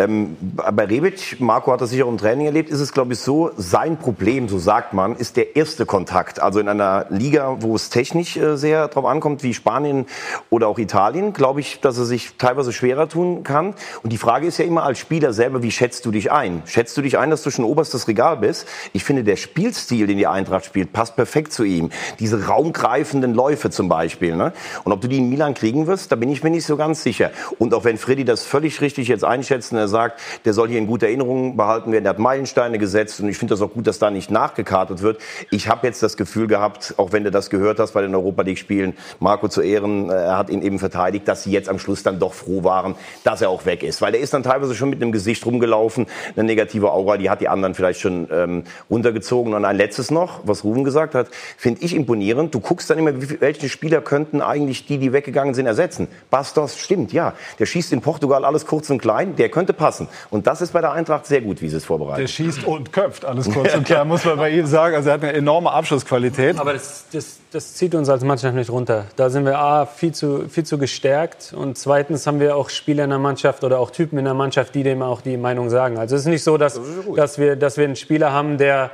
[0.00, 3.20] Ähm, bei Rebic, Marco hat das sicher auch im Training erlebt, ist es, glaube ich,
[3.20, 6.42] so, sein Problem, so sagt man, ist der erste Kontakt.
[6.42, 10.06] Also in einer Liga, wo es technisch äh, sehr drauf ankommt, wie Spanien
[10.50, 13.74] oder auch Italien, glaube ich, dass er sich teilweise schwerer tun kann.
[14.02, 16.64] Und die Frage ist ja immer als Spieler selber, wie schätzt du dich ein?
[16.66, 18.66] Schätzt du dich ein, dass du schon oberstes Regal bist?
[18.92, 21.90] Ich finde, der Spielstil, den die Eintracht spielt, passt perfekt zu ihm.
[22.18, 24.36] Diese Raum greifenden Läufe zum Beispiel.
[24.36, 24.52] Ne?
[24.84, 27.02] Und ob du die in Milan kriegen wirst, da bin ich mir nicht so ganz
[27.02, 27.30] sicher.
[27.58, 30.78] Und auch wenn Freddy das völlig richtig jetzt einschätzt und er sagt, der soll hier
[30.78, 33.86] in guter Erinnerung behalten werden, der hat Meilensteine gesetzt und ich finde das auch gut,
[33.86, 35.20] dass da nicht nachgekartet wird.
[35.50, 38.42] Ich habe jetzt das Gefühl gehabt, auch wenn du das gehört hast bei den Europa
[38.42, 41.78] League Spielen, Marco zu Ehren, äh, er hat ihn eben verteidigt, dass sie jetzt am
[41.78, 44.00] Schluss dann doch froh waren, dass er auch weg ist.
[44.00, 47.40] Weil er ist dann teilweise schon mit einem Gesicht rumgelaufen, eine negative Aura, die hat
[47.40, 49.54] die anderen vielleicht schon ähm, runtergezogen.
[49.54, 52.29] Und ein letztes noch, was Ruben gesagt hat, finde ich imponierend.
[52.34, 56.08] Du guckst dann immer, welche Spieler könnten eigentlich die, die weggegangen sind, ersetzen.
[56.30, 57.34] Bastos stimmt, ja.
[57.58, 60.08] Der schießt in Portugal alles kurz und klein, der könnte passen.
[60.30, 62.22] Und das ist bei der Eintracht sehr gut, wie sie es vorbereitet.
[62.22, 64.96] Der schießt und köpft alles kurz und klein, muss man bei ihm sagen.
[64.96, 66.58] Also er hat eine enorme Abschlussqualität.
[66.58, 69.06] Aber das, das, das zieht uns als Mannschaft nicht runter.
[69.16, 73.04] Da sind wir A, viel zu, viel zu gestärkt und zweitens haben wir auch Spieler
[73.04, 75.98] in der Mannschaft oder auch Typen in der Mannschaft, die dem auch die Meinung sagen.
[75.98, 76.84] Also es ist nicht so, dass, das
[77.16, 78.90] dass, wir, dass wir einen Spieler haben, der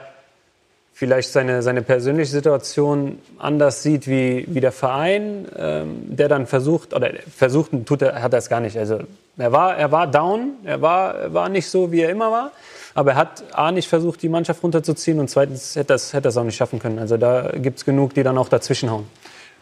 [0.96, 6.94] vielleicht seine, seine persönliche Situation anders sieht wie, wie der Verein, ähm, der dann versucht,
[6.94, 8.78] oder versucht tut er, hat er es gar nicht.
[8.78, 9.00] Also
[9.36, 12.52] er war, er war down, er war, war nicht so, wie er immer war.
[12.94, 16.30] Aber er hat A nicht versucht, die Mannschaft runterzuziehen und zweitens hätte er es hätte
[16.30, 16.98] auch nicht schaffen können.
[16.98, 19.04] Also da gibt es genug, die dann auch dazwischenhauen.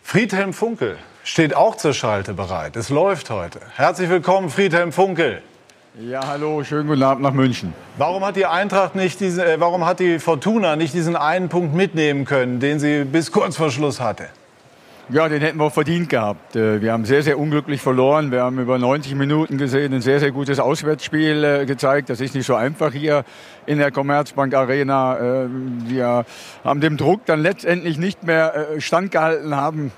[0.05, 2.77] Friedhelm Funkel steht auch zur Schalte bereit.
[2.77, 3.59] Es läuft heute.
[3.75, 5.43] Herzlich willkommen, Friedhelm Funkel.
[6.01, 7.73] Ja, hallo, schönen guten Abend nach München.
[7.99, 11.73] Warum hat die Eintracht nicht diese, äh, warum hat die Fortuna nicht diesen einen Punkt
[11.73, 14.27] mitnehmen können, den sie bis kurz vor Schluss hatte?
[15.09, 16.57] Ja, den hätten wir auch verdient gehabt.
[16.57, 18.33] Äh, wir haben sehr, sehr unglücklich verloren.
[18.33, 22.11] Wir haben über 90 Minuten gesehen ein sehr, sehr gutes Auswärtsspiel äh, gezeigt.
[22.11, 23.23] Das ist nicht so einfach hier
[23.65, 25.17] in der Commerzbank Arena.
[25.17, 25.49] Äh,
[25.87, 26.25] wir
[26.65, 29.93] haben dem Druck dann letztendlich nicht mehr standgehalten, haben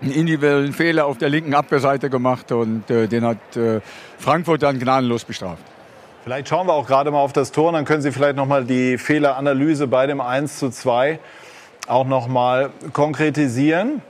[0.00, 3.38] einen individuellen Fehler auf der linken Abwehrseite gemacht und den hat
[4.18, 5.62] Frankfurt dann gnadenlos bestraft.
[6.24, 8.64] Vielleicht schauen wir auch gerade mal auf das Tor, dann können Sie vielleicht noch mal
[8.64, 11.18] die Fehleranalyse bei dem 1 zu 2
[11.86, 14.02] auch noch mal konkretisieren.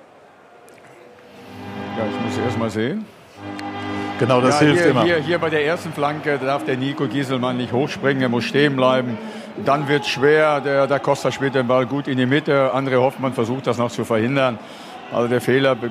[1.96, 3.05] Ja, ich muss erst mal sehen.
[4.18, 5.05] Genau, das ja, hilft hier, immer.
[5.05, 8.74] Hier, hier bei der ersten Flanke darf der Nico Gieselmann nicht hochspringen, er muss stehen
[8.74, 9.16] bleiben.
[9.64, 12.72] Dann wird es schwer, der, der Costa spielt den Ball gut in die Mitte.
[12.74, 14.59] André Hoffmann versucht das noch zu verhindern.
[15.11, 15.90] Also der Fehler be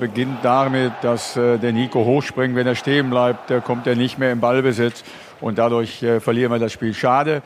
[0.00, 2.54] beginnt damit, dass äh, der Nico hochspringt.
[2.54, 5.02] Wenn er stehen bleibt, äh, kommt er nicht mehr im Ballbesitz
[5.40, 6.94] und dadurch äh, verlieren wir das Spiel.
[6.94, 7.42] Schade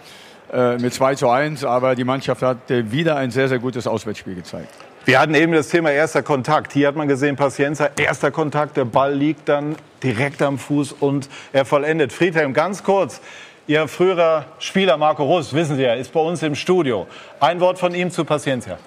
[0.53, 4.35] äh, mit 2 zu 1, aber die Mannschaft hat wieder ein sehr, sehr gutes Auswärtsspiel
[4.35, 4.69] gezeigt.
[5.07, 6.75] Wir hatten eben das Thema erster Kontakt.
[6.75, 11.29] Hier hat man gesehen, Pacienza, erster Kontakt, der Ball liegt dann direkt am Fuß und
[11.55, 12.13] er vollendet.
[12.13, 13.23] Friedhelm, ganz kurz.
[13.67, 17.07] Ihr früherer Spieler Marco Russ, wissen Sie ja, ist bei uns im Studio.
[17.41, 18.79] Ein Wort von ihm zu Pacienza.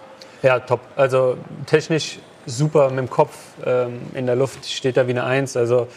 [0.46, 0.82] Ja, top.
[0.96, 5.58] Also technisch super mit dem Kopf ähm, in der Luft steht er wie eine Eins.
[5.58, 5.88] Also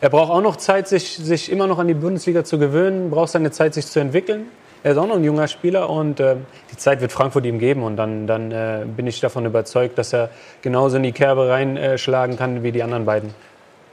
[0.00, 3.28] er braucht auch noch Zeit, sich, sich immer noch an die Bundesliga zu gewöhnen, braucht
[3.28, 4.46] seine Zeit, sich zu entwickeln.
[4.82, 6.36] Er ist auch noch ein junger Spieler und äh,
[6.72, 7.82] die Zeit wird Frankfurt ihm geben.
[7.82, 10.30] Und dann, dann äh, bin ich davon überzeugt, dass er
[10.62, 13.34] genauso in die Kerbe reinschlagen kann wie die anderen beiden.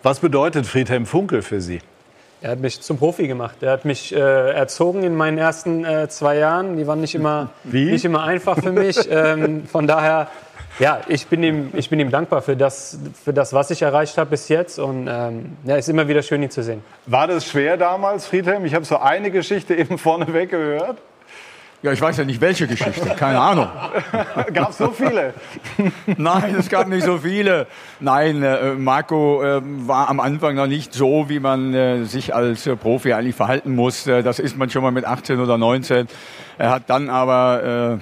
[0.01, 1.81] Was bedeutet Friedhelm Funkel für Sie?
[2.45, 3.63] Er hat mich zum Profi gemacht.
[3.63, 6.77] Er hat mich äh, erzogen in meinen ersten äh, zwei Jahren.
[6.77, 8.99] Die waren nicht immer, nicht immer einfach für mich.
[9.09, 10.27] ähm, von daher
[10.77, 14.19] ja, ich bin ihm, ich bin ihm dankbar für das, für das, was ich erreicht
[14.19, 14.77] habe bis jetzt.
[14.77, 16.83] Und ähm, ja, ist immer wieder schön, ihn zu sehen.
[17.07, 18.63] War das schwer damals, Friedhelm?
[18.63, 20.99] Ich habe so eine Geschichte eben vorneweg gehört.
[21.85, 23.11] Ja, ich weiß ja nicht, welche Geschichte.
[23.15, 23.67] Keine Ahnung.
[24.55, 25.35] gab es so viele?
[26.17, 27.67] Nein, es gab nicht so viele.
[27.99, 32.67] Nein, äh, Marco äh, war am Anfang noch nicht so, wie man äh, sich als
[32.81, 34.05] Profi eigentlich verhalten muss.
[34.05, 36.07] Das ist man schon mal mit 18 oder 19.
[36.57, 37.99] Er hat dann aber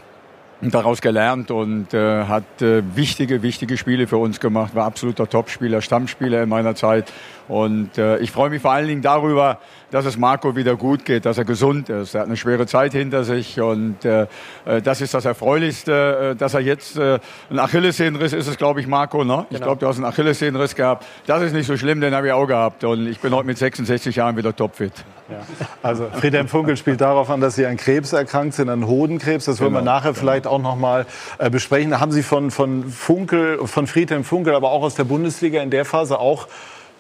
[0.72, 5.82] daraus gelernt und äh, hat äh, wichtige, wichtige Spiele für uns gemacht, war absoluter Topspieler,
[5.82, 7.12] Stammspieler in meiner Zeit.
[7.48, 9.60] Und äh, ich freue mich vor allen Dingen darüber,
[9.92, 12.16] dass es Marco wieder gut geht, dass er gesund ist.
[12.16, 14.28] Er hat eine schwere Zeit hinter sich und äh,
[14.66, 17.20] äh das ist das Erfreulichste, äh, dass er jetzt äh,
[17.52, 19.24] ein Achillessehnenriss ist es, glaube ich, Marco.
[19.24, 19.46] Ne?
[19.50, 19.68] Ich genau.
[19.68, 21.06] glaube, du hast einen Achillessehnenriss gehabt.
[21.28, 23.58] Das ist nicht so schlimm, den habe ich auch gehabt und ich bin heute mit
[23.58, 24.94] 66 Jahren wieder topfit.
[25.30, 25.38] Ja.
[25.82, 29.46] Also Friedhelm Funkel spielt darauf an, dass Sie an Krebs erkrankt sind, an Hodenkrebs.
[29.46, 29.82] Das wollen genau.
[29.82, 31.06] wir nachher vielleicht auch noch mal
[31.38, 31.92] äh, besprechen.
[31.92, 35.70] Da haben Sie von, von Funkel, von Friedhelm Funkel, aber auch aus der Bundesliga in
[35.70, 36.48] der Phase auch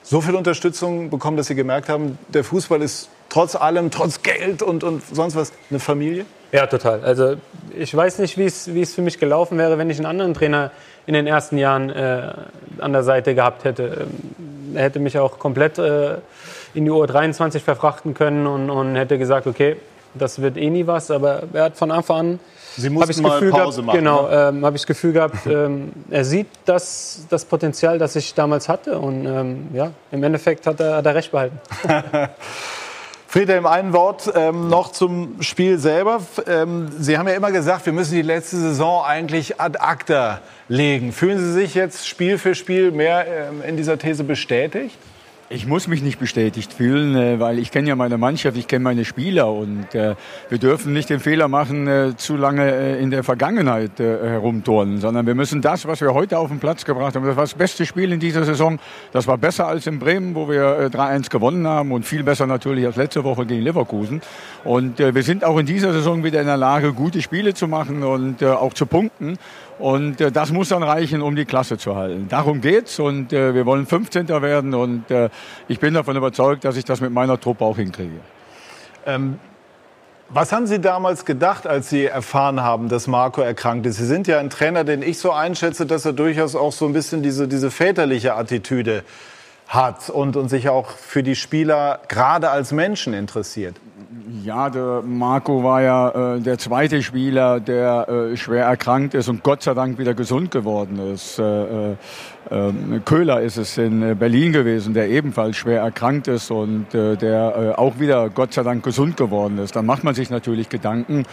[0.03, 4.61] so viel Unterstützung bekommen, dass Sie gemerkt haben, der Fußball ist trotz allem, trotz Geld
[4.61, 6.25] und, und sonst was eine Familie?
[6.51, 7.03] Ja, total.
[7.03, 7.35] Also
[7.75, 10.71] ich weiß nicht, wie es, für mich gelaufen wäre, wenn ich einen anderen Trainer
[11.07, 12.31] in den ersten Jahren äh,
[12.79, 14.05] an der Seite gehabt hätte.
[14.07, 16.17] Ähm, er hätte mich auch komplett äh,
[16.75, 19.77] in die U23 verfrachten können und, und hätte gesagt, okay,
[20.13, 21.09] das wird eh nie was.
[21.09, 22.39] Aber er hat von Anfang an
[22.77, 23.99] Sie mussten mal Gefühl Pause gehabt, machen.
[23.99, 24.49] Genau, ne?
[24.49, 28.69] ähm, habe ich das Gefühl gehabt, ähm, er sieht das, das Potenzial, das ich damals
[28.69, 28.97] hatte.
[28.97, 31.59] Und ähm, ja, im Endeffekt hat er, hat er recht behalten.
[33.27, 36.21] Friedhelm, ein Wort ähm, noch zum Spiel selber.
[36.45, 41.11] Ähm, Sie haben ja immer gesagt, wir müssen die letzte Saison eigentlich ad acta legen.
[41.11, 44.95] Fühlen Sie sich jetzt Spiel für Spiel mehr ähm, in dieser These bestätigt?
[45.49, 48.83] Ich muss mich nicht bestätigt fühlen, äh, weil ich kenne ja meine Mannschaft, ich kenne
[48.83, 50.15] meine Spieler und äh,
[50.47, 55.35] wir dürfen nicht den Fehler machen, äh, zu lange in der Vergangenheit herumturnen, sondern wir
[55.35, 58.13] müssen das, was wir heute auf den Platz gebracht haben, das war das beste Spiel
[58.13, 58.79] in dieser Saison,
[59.11, 62.47] das war besser als in Bremen, wo wir äh, 3-1 gewonnen haben und viel besser
[62.47, 64.21] natürlich als letzte Woche gegen Leverkusen.
[64.63, 68.01] Und wir sind auch in dieser Saison wieder in der Lage, gute Spiele zu machen
[68.03, 69.37] und auch zu punkten.
[69.79, 72.27] Und äh, das muss dann reichen, um die Klasse zu halten.
[72.29, 74.27] Darum geht's und äh, wir wollen 15.
[74.27, 75.29] werden und äh,
[75.67, 78.19] ich bin davon überzeugt, dass ich das mit meiner Truppe auch hinkriege.
[79.05, 79.39] Ähm,
[80.29, 83.97] was haben Sie damals gedacht, als Sie erfahren haben, dass Marco erkrankt ist?
[83.97, 86.93] Sie sind ja ein Trainer, den ich so einschätze, dass er durchaus auch so ein
[86.93, 89.03] bisschen diese, diese väterliche Attitüde
[89.67, 93.75] hat und, und sich auch für die Spieler gerade als Menschen interessiert.
[94.45, 99.43] Ja, der Marco war ja äh, der zweite Spieler, der äh, schwer erkrankt ist und
[99.43, 101.39] Gott sei Dank wieder gesund geworden ist.
[101.39, 101.95] Äh, äh,
[102.49, 107.17] ähm, Köhler ist es in äh, Berlin gewesen, der ebenfalls schwer erkrankt ist und äh,
[107.17, 109.75] der auch wieder Gott sei Dank gesund geworden ist.
[109.75, 111.25] Dann macht man sich natürlich Gedanken.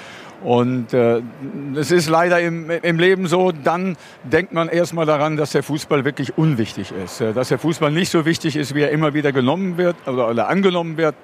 [0.42, 5.62] Und es ist leider im, im Leben so, dann denkt man erstmal daran, dass der
[5.62, 7.20] Fußball wirklich unwichtig ist.
[7.20, 10.48] Dass der Fußball nicht so wichtig ist, wie er immer wieder genommen wird oder, oder
[10.48, 11.14] angenommen wird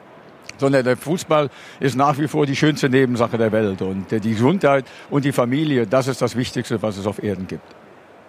[0.59, 3.83] sondern der Fußball ist nach wie vor die schönste Nebensache der Welt.
[3.83, 7.65] Und die Gesundheit und die Familie, das ist das Wichtigste, was es auf Erden gibt.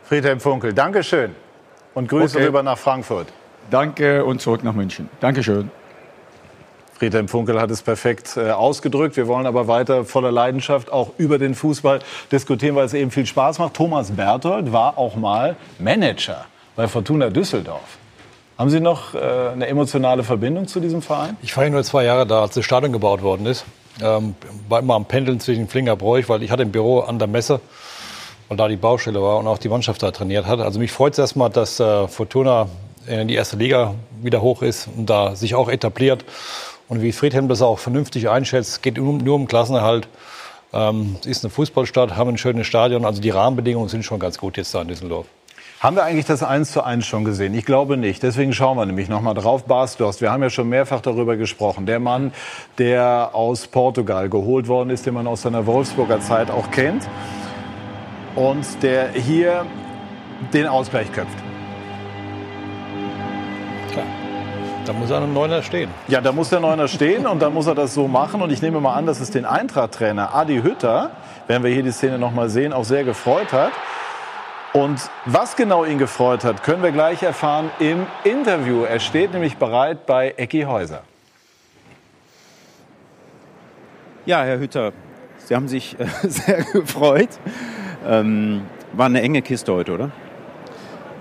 [0.03, 1.35] Friedhelm Funkel, Dankeschön.
[1.93, 2.47] Und Grüße Okay.
[2.47, 3.27] rüber nach Frankfurt.
[3.69, 5.09] Danke und zurück nach München.
[5.19, 5.69] Dankeschön.
[6.97, 9.17] Friedhelm Funkel hat es perfekt äh, ausgedrückt.
[9.17, 11.99] Wir wollen aber weiter voller Leidenschaft auch über den Fußball
[12.31, 13.75] diskutieren, weil es eben viel Spaß macht.
[13.75, 17.97] Thomas Berthold war auch mal Manager bei Fortuna Düsseldorf.
[18.57, 21.37] Haben Sie noch äh, eine emotionale Verbindung zu diesem Verein?
[21.43, 23.65] Ich war ja nur zwei Jahre da, als das Stadion gebaut worden ist.
[24.01, 24.33] Ähm,
[24.67, 27.61] war immer am Pendeln zwischen Flingerbräuch, weil ich hatte ein Büro an der Messe,
[28.47, 30.59] weil da die Baustelle war und auch die Mannschaft da trainiert hat.
[30.59, 32.67] Also mich freut es erstmal, dass äh, Fortuna
[33.05, 33.93] in die erste Liga
[34.23, 36.25] wieder hoch ist und da sich auch etabliert.
[36.89, 40.07] Und wie Friedhelm das auch vernünftig einschätzt, geht nur, nur um Klassenerhalt.
[40.73, 43.05] Ähm, es ist eine Fußballstadt, haben ein schönes Stadion.
[43.05, 45.27] Also die Rahmenbedingungen sind schon ganz gut jetzt da in Düsseldorf.
[45.79, 47.53] Haben wir eigentlich das 1 zu 1 schon gesehen?
[47.53, 48.23] Ich glaube nicht.
[48.23, 49.65] Deswegen schauen wir nämlich noch mal drauf.
[49.65, 51.85] Bas Dost, wir haben ja schon mehrfach darüber gesprochen.
[51.85, 52.31] Der Mann,
[52.79, 57.07] der aus Portugal geholt worden ist, den man aus seiner Wolfsburger Zeit auch kennt.
[58.33, 59.67] Und der hier
[60.51, 61.37] den Ausgleich köpft.
[64.85, 65.91] Da muss einer Neuner stehen.
[66.07, 68.41] Ja, da muss der Neuner stehen und dann muss er das so machen.
[68.41, 71.11] Und ich nehme mal an, dass es den Eintracht-Trainer Adi Hütter,
[71.45, 73.73] werden wir hier die Szene noch mal sehen, auch sehr gefreut hat.
[74.73, 78.83] Und was genau ihn gefreut hat, können wir gleich erfahren im Interview.
[78.83, 81.03] Er steht nämlich bereit bei Ecki Häuser.
[84.25, 84.91] Ja, Herr Hütter,
[85.47, 87.29] Sie haben sich äh, sehr gefreut.
[88.05, 90.11] Ähm, war eine enge Kiste heute, oder?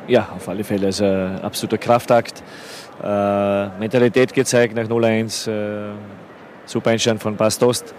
[0.09, 0.87] Ja, auf alle Fälle.
[0.87, 2.43] Also ein absoluter Kraftakt.
[3.03, 5.49] Äh, Mentalität gezeigt nach 0-1.
[5.49, 5.93] Äh,
[6.65, 7.95] super Einstand von Bastost.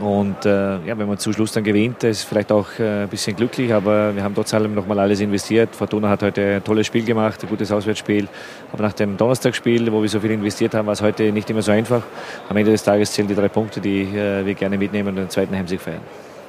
[0.00, 3.36] Und äh, ja, wenn man zum Schluss dann gewinnt, ist vielleicht auch äh, ein bisschen
[3.36, 5.76] glücklich, aber wir haben trotz allem nochmal alles investiert.
[5.76, 8.26] Fortuna hat heute ein tolles Spiel gemacht, ein gutes Auswärtsspiel.
[8.72, 11.62] Aber nach dem Donnerstagsspiel, wo wir so viel investiert haben, war es heute nicht immer
[11.62, 12.02] so einfach.
[12.48, 15.30] Am Ende des Tages zählen die drei Punkte, die äh, wir gerne mitnehmen und den
[15.30, 16.00] zweiten Heimsieg feiern.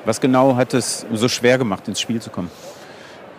[0.05, 2.49] Was genau hat es so schwer gemacht, ins Spiel zu kommen?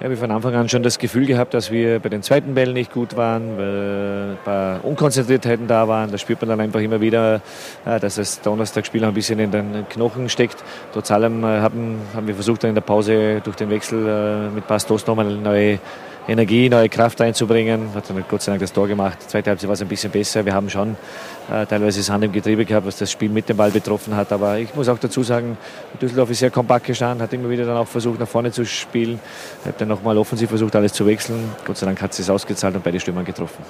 [0.03, 2.73] Ja, wir von Anfang an schon das Gefühl gehabt, dass wir bei den zweiten Bällen
[2.73, 6.11] nicht gut waren, weil ein paar Unkonzentriertheiten da waren.
[6.11, 7.41] Da spürt man dann einfach immer wieder,
[7.87, 10.57] äh, dass das Donnerstagsspiel noch ein bisschen in den Knochen steckt.
[10.93, 14.53] Trotz allem äh, haben, haben wir versucht, dann in der Pause durch den Wechsel äh,
[14.53, 15.79] mit Bastos nochmal neue
[16.27, 17.91] Energie, neue Kraft einzubringen.
[17.95, 19.23] Hat dann Gott sei Dank das Tor gemacht.
[19.31, 20.45] Zweite Halbzeit war es ein bisschen besser.
[20.45, 20.97] Wir haben schon
[21.49, 24.33] teilweise das Hand im Getriebe gehabt, was das Spiel mit dem Ball betroffen hat.
[24.33, 25.57] Aber ich muss auch dazu sagen,
[26.01, 29.21] Düsseldorf ist sehr kompakt gestanden, hat immer wieder dann auch versucht, nach vorne zu spielen.
[29.65, 31.51] Hat dann nochmal offensiv versucht, alles zu wechseln.
[31.65, 33.65] Gott sei Dank hat es ausgezahlt und beide Stürmer getroffen.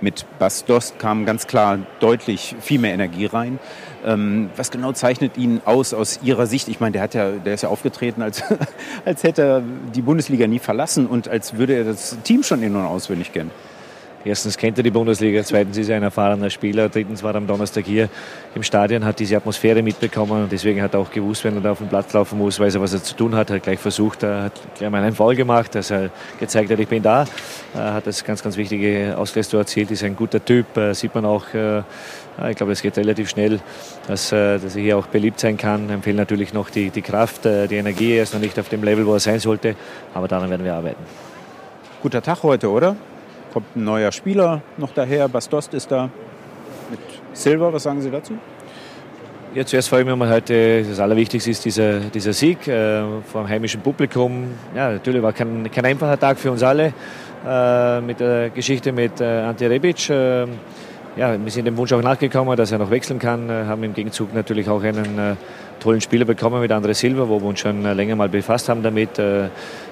[0.00, 3.58] Mit Bas Dost kam ganz klar deutlich viel mehr Energie rein.
[4.04, 6.68] Ähm, was genau zeichnet ihn aus aus Ihrer Sicht?
[6.68, 8.44] Ich meine, der, hat ja, der ist ja aufgetreten, als,
[9.04, 9.62] als hätte er
[9.94, 13.50] die Bundesliga nie verlassen und als würde er das Team schon in- und auswendig kennen.
[14.24, 17.46] Erstens kennt er die Bundesliga, zweitens ist er ein erfahrener Spieler, drittens war er am
[17.46, 18.08] Donnerstag hier
[18.54, 21.70] im Stadion, hat diese Atmosphäre mitbekommen und deswegen hat er auch gewusst, wenn er da
[21.70, 24.24] auf den Platz laufen muss, weiß er, was er zu tun hat, hat gleich versucht,
[24.24, 27.26] er hat gleich mal einen Foul gemacht, dass er gezeigt hat, ich bin da,
[27.74, 31.24] er hat das ganz, ganz wichtige Ausgleichstor erzielt, ist ein guter Typ, äh, sieht man
[31.24, 31.82] auch, äh,
[32.50, 33.60] ich glaube, es geht relativ schnell,
[34.08, 35.90] dass, äh, dass er hier auch beliebt sein kann.
[35.90, 38.16] Empfehlen natürlich noch die, die Kraft, die Energie.
[38.16, 39.74] Er ist noch nicht auf dem Level, wo er sein sollte,
[40.14, 41.02] aber daran werden wir arbeiten.
[42.00, 42.94] Guter Tag heute, oder?
[43.52, 45.28] Kommt ein neuer Spieler noch daher.
[45.28, 46.10] Bas Dost ist da
[46.90, 47.00] mit
[47.32, 47.72] Silver.
[47.72, 48.34] Was sagen Sie dazu?
[49.54, 53.42] Ja, zuerst freue ich mich mal heute, das Allerwichtigste ist dieser, dieser Sieg äh, vor
[53.42, 54.48] dem heimischen Publikum.
[54.76, 56.92] Ja, natürlich war kein, kein einfacher Tag für uns alle
[57.46, 60.10] äh, mit der Geschichte mit äh, Ante Rebic.
[60.10, 60.46] Äh,
[61.16, 63.94] ja, wir sind dem Wunsch auch nachgekommen, dass er noch wechseln kann, äh, haben im
[63.94, 65.34] Gegenzug natürlich auch einen äh,
[65.80, 68.82] tollen Spieler bekommen mit André Silva, wo wir uns schon äh, länger mal befasst haben
[68.82, 69.18] damit.
[69.18, 69.48] Äh,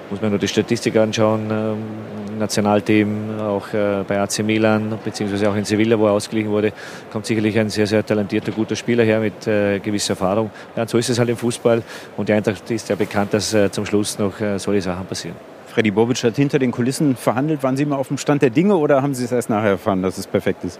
[0.09, 5.55] muss man nur die Statistik anschauen, ähm, Nationalteam, auch äh, bei AC Milan, beziehungsweise auch
[5.55, 6.71] in Sevilla, wo er ausgeglichen wurde,
[7.11, 10.49] kommt sicherlich ein sehr, sehr talentierter, guter Spieler her mit äh, gewisser Erfahrung.
[10.77, 11.83] Ja, so ist es halt im Fußball
[12.15, 15.56] und die Eintracht ist ja bekannt, dass zum Schluss noch solche Sachen passieren.
[15.77, 17.61] Freddy Bobic hat hinter den Kulissen verhandelt.
[17.61, 20.01] Waren Sie mal auf dem Stand der Dinge oder haben Sie es erst nachher erfahren,
[20.01, 20.79] dass es perfekt ist?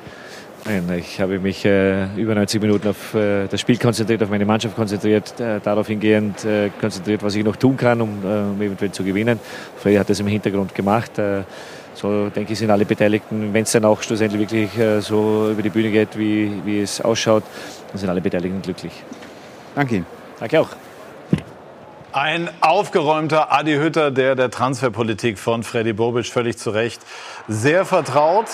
[0.66, 4.44] Nein, ich habe mich äh, über 90 Minuten auf äh, das Spiel konzentriert, auf meine
[4.44, 8.60] Mannschaft konzentriert, äh, darauf hingehend äh, konzentriert, was ich noch tun kann, um, äh, um
[8.60, 9.40] eventuell zu gewinnen.
[9.78, 11.20] Freddy hat das im Hintergrund gemacht.
[11.20, 11.44] Äh,
[11.94, 14.70] so denke ich, sind alle Beteiligten, wenn es dann auch schlussendlich wirklich
[15.04, 17.44] so über die Bühne geht, wie, wie es ausschaut,
[17.92, 18.94] dann sind alle Beteiligten glücklich.
[19.76, 20.06] Danke Ihnen.
[20.40, 20.70] Danke auch.
[22.20, 27.00] Ein aufgeräumter Adi Hütter, der der Transferpolitik von Freddy Bobic völlig zu Recht
[27.48, 28.48] sehr vertraut.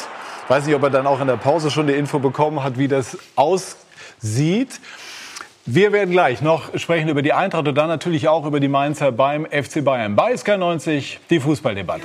[0.50, 2.90] Weiß nicht, ob er dann auch in der Pause schon die Info bekommen hat, wie
[2.90, 4.82] das aussieht.
[5.66, 9.14] Wir werden gleich noch sprechen über die Eintracht und dann natürlich auch über die Mainzer
[9.14, 10.18] beim FC Bayern.
[10.18, 12.04] Bei SK90 die Fußballdebatte.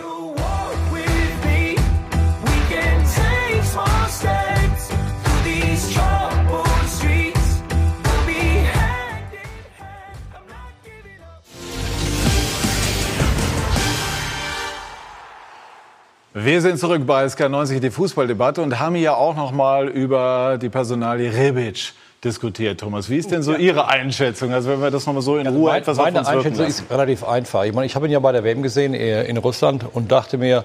[16.34, 20.68] Wir sind zurück bei SK90, die Fußballdebatte, und haben hier auch noch mal über die
[20.68, 23.08] Personalie Rebic diskutiert, Thomas.
[23.08, 24.52] Wie ist denn so Ihre Einschätzung?
[24.52, 27.24] Also wenn wir das noch mal so in Ruhe mein, etwas meine Einschätzung ist relativ
[27.24, 27.64] einfach.
[27.64, 30.36] Ich meine, ich habe ihn ja bei der WM gesehen äh, in Russland und dachte
[30.36, 30.64] mir,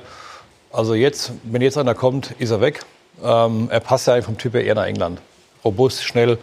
[0.73, 2.82] also jetzt, wenn jetzt einer kommt, ist er weg.
[3.23, 5.21] Ähm, er passt ja vom Typ her eher nach England.
[5.63, 6.39] Robust, schnell.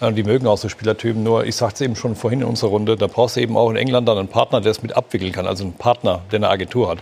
[0.00, 1.24] Äh, Die mögen auch so Spielertypen.
[1.24, 3.70] Nur, ich sagte es eben schon vorhin in unserer Runde, da brauchst du eben auch
[3.70, 5.48] in England dann einen Partner, der es mit abwickeln kann.
[5.48, 6.98] Also einen Partner, der eine Agentur hat.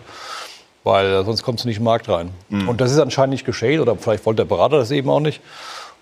[0.84, 2.30] Weil äh, sonst kommst du nicht im Markt rein.
[2.68, 3.80] Und das ist anscheinend nicht geschehen.
[3.80, 5.40] Oder vielleicht wollte der Berater das eben auch nicht.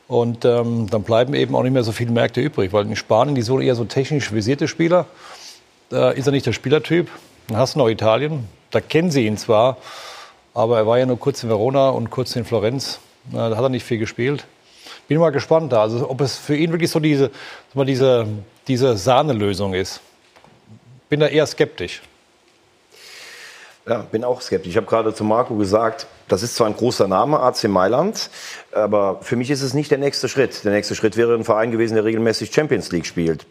[0.09, 2.73] Und ähm, dann bleiben eben auch nicht mehr so viele Märkte übrig.
[2.73, 5.07] Weil in Spanien, die so eher so technisch visierte Spieler,
[5.91, 7.09] da ist er nicht der Spielertyp.
[7.49, 8.49] Dann hast du noch Italien.
[8.71, 9.77] Da kennen sie ihn zwar,
[10.55, 13.01] aber er war ja nur kurz in Verona und kurz in Florenz.
[13.33, 14.47] Na, Da hat er nicht viel gespielt.
[15.09, 15.83] Bin mal gespannt da.
[15.83, 17.31] Also ob es für ihn wirklich so diese,
[17.75, 18.27] diese,
[18.69, 20.01] diese Sahnelösung ist.
[21.09, 22.03] Bin da eher skeptisch.
[23.87, 24.71] Ja, bin auch skeptisch.
[24.71, 28.31] Ich habe gerade zu Marco gesagt, das ist zwar ein großer Name, AC Mailand,
[28.73, 30.65] aber für mich ist es nicht der nächste Schritt.
[30.65, 33.47] Der nächste Schritt wäre ein Verein gewesen, der regelmäßig Champions League spielt.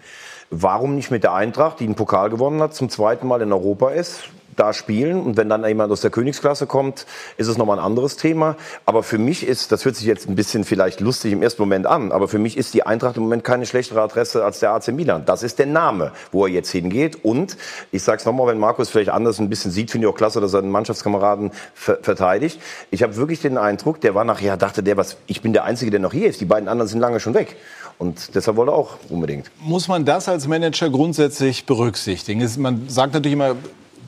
[0.51, 3.89] Warum nicht mit der Eintracht, die einen Pokal gewonnen hat, zum zweiten Mal in Europa
[3.89, 5.21] ist, da spielen?
[5.21, 7.05] Und wenn dann jemand aus der Königsklasse kommt,
[7.37, 8.55] ist es nochmal ein anderes Thema.
[8.85, 11.85] Aber für mich ist, das hört sich jetzt ein bisschen vielleicht lustig im ersten Moment
[11.85, 14.89] an, aber für mich ist die Eintracht im Moment keine schlechtere Adresse als der AC
[14.89, 15.23] Milan.
[15.25, 17.23] Das ist der Name, wo er jetzt hingeht.
[17.23, 17.55] Und
[17.91, 20.41] ich sage es nochmal, wenn Markus vielleicht anders ein bisschen sieht, finde ich auch klasse,
[20.41, 22.59] dass er den Mannschaftskameraden ver verteidigt.
[22.91, 25.91] Ich habe wirklich den Eindruck, der war nachher, dachte der, was, ich bin der Einzige,
[25.91, 26.41] der noch hier ist.
[26.41, 27.55] Die beiden anderen sind lange schon weg.
[27.99, 29.51] Und deshalb wollte er auch unbedingt.
[29.61, 32.41] Muss man das als Manager grundsätzlich berücksichtigen?
[32.57, 33.55] Man sagt natürlich immer,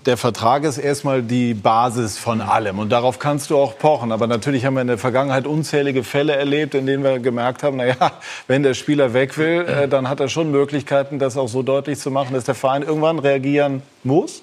[0.06, 4.13] der Vertrag ist erstmal die Basis von allem und darauf kannst du auch pochen.
[4.13, 7.77] Aber natürlich haben wir in der Vergangenheit unzählige Fälle erlebt, in denen wir gemerkt haben,
[7.77, 7.95] na ja,
[8.47, 11.99] wenn der Spieler weg will, äh, dann hat er schon Möglichkeiten, das auch so deutlich
[11.99, 14.41] zu machen, dass der Verein irgendwann reagieren muss.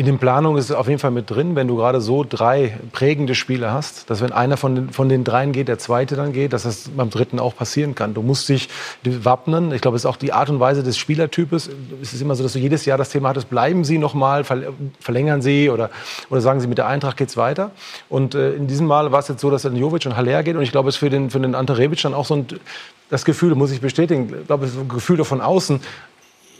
[0.00, 2.78] In den Planungen ist es auf jeden Fall mit drin, wenn du gerade so drei
[2.90, 6.32] prägende Spiele hast, dass wenn einer von den, von den dreien geht, der zweite dann
[6.32, 8.14] geht, dass das beim dritten auch passieren kann.
[8.14, 8.70] Du musst dich
[9.04, 9.72] wappnen.
[9.72, 11.68] Ich glaube, es ist auch die Art und Weise des Spielertypes.
[12.00, 14.42] Es ist immer so, dass du jedes Jahr das Thema hattest, bleiben Sie noch mal,
[14.44, 15.90] ver- verlängern Sie oder,
[16.30, 17.70] oder sagen Sie, mit der Eintracht geht's weiter.
[18.08, 20.56] Und äh, in diesem Mal war es jetzt so, dass dann Jovic und Haller geht.
[20.56, 22.46] Und ich glaube, es ist für den, für den Ante Rebic dann auch so ein,
[23.10, 25.80] das Gefühl, muss ich bestätigen, ich glaube, ein Gefühl von außen,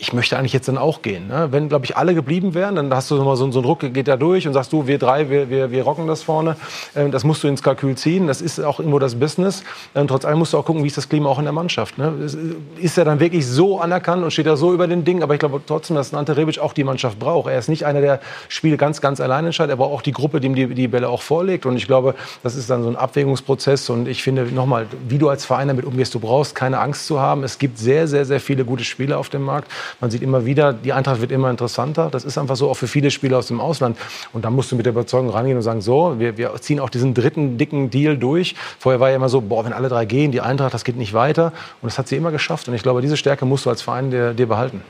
[0.03, 1.29] ich möchte eigentlich jetzt dann auch gehen.
[1.29, 1.49] Ne?
[1.51, 3.81] Wenn, glaube ich, alle geblieben wären, dann hast du noch mal so, so einen Ruck,
[3.81, 6.57] geht da durch und sagst du, wir drei, wir, wir, wir rocken das vorne.
[6.97, 8.27] Ähm, das musst du ins Kalkül ziehen.
[8.27, 9.63] Das ist auch irgendwo das Business.
[9.95, 11.99] Ähm, trotz allem musst du auch gucken, wie ist das Klima auch in der Mannschaft.
[11.99, 12.15] Ne?
[12.25, 12.35] Es-
[12.79, 15.23] Ist er dann wirklich so anerkannt und steht da so über den Ding?
[15.23, 17.51] Aber ich glaube trotzdem, dass Ante Rebic auch die Mannschaft braucht.
[17.51, 19.75] Er ist nicht einer, der Spiele ganz, ganz allein entscheidet.
[19.75, 21.67] Er braucht auch die Gruppe, die ihm die, die Bälle auch vorlegt.
[21.67, 23.91] Und ich glaube, das ist dann so ein Abwägungsprozess.
[23.91, 27.21] Und ich finde, nochmal, wie du als Verein damit umgehst, du brauchst keine Angst zu
[27.21, 27.45] haben.
[27.45, 29.71] Es gibt sehr, sehr, sehr viele gute Spieler auf dem Markt.
[30.01, 32.09] Man sieht immer wieder, die Eintracht wird immer interessanter.
[32.11, 33.97] Das ist einfach so, auch für viele Spieler aus dem Ausland.
[34.33, 36.91] Und da musst du mit der Überzeugung rangehen und sagen, so, wir, wir ziehen auch
[36.91, 38.55] diesen dritten dicken Deal durch.
[38.79, 41.15] Vorher war ja immer so, boah, wenn alle drei gehen, die Eintracht, das geht nicht
[41.15, 41.53] weiter.
[41.83, 42.69] Und das hat sie immer geschafft.
[42.69, 44.83] Und ich glaube, diese Stärke musst du als Verein dir, dir behalten.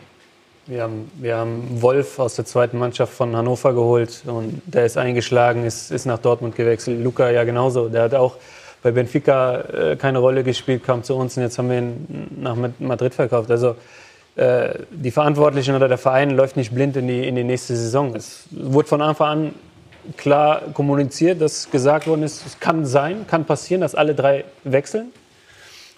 [0.67, 4.97] Wir haben, wir haben Wolf aus der zweiten Mannschaft von Hannover geholt und der ist
[4.97, 7.03] eingeschlagen, ist, ist nach Dortmund gewechselt.
[7.03, 7.89] Luca ja genauso.
[7.89, 8.37] Der hat auch
[8.81, 12.55] bei Benfica äh, keine Rolle gespielt, kam zu uns und jetzt haben wir ihn nach
[12.55, 13.51] Mad- Madrid verkauft.
[13.51, 13.75] Also
[14.37, 18.15] die Verantwortlichen oder der Verein läuft nicht blind in die, in die nächste Saison.
[18.15, 19.55] Es wurde von Anfang an
[20.17, 25.13] klar kommuniziert, dass gesagt worden ist, es kann sein, kann passieren, dass alle drei wechseln.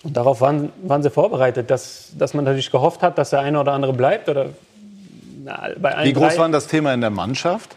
[0.03, 3.61] Und darauf waren, waren sie vorbereitet, dass, dass man natürlich gehofft hat, dass der eine
[3.61, 4.29] oder andere bleibt.
[4.29, 4.47] Oder,
[5.45, 6.39] na, bei allen Wie groß drei.
[6.39, 7.77] war das Thema in der Mannschaft?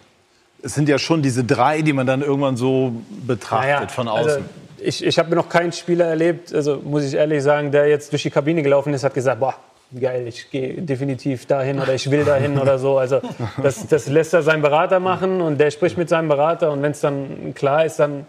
[0.64, 2.94] Es sind ja schon diese drei, die man dann irgendwann so
[3.28, 4.46] betrachtet Naja, von also außen.
[4.80, 8.24] ich ich habe noch keinen Spieler erlebt, also muss ich ehrlich sagen, der jetzt durch
[8.24, 9.54] die Kabine gelaufen ist, hat gesagt, boah,
[10.00, 12.98] geil, ich gehe definitiv dahin oder ich will dahin oder so.
[12.98, 13.22] Also
[13.62, 16.92] das, das lässt er seinen Berater machen und der spricht mit seinem Berater und wenn
[16.92, 18.26] es dann klar ist, dann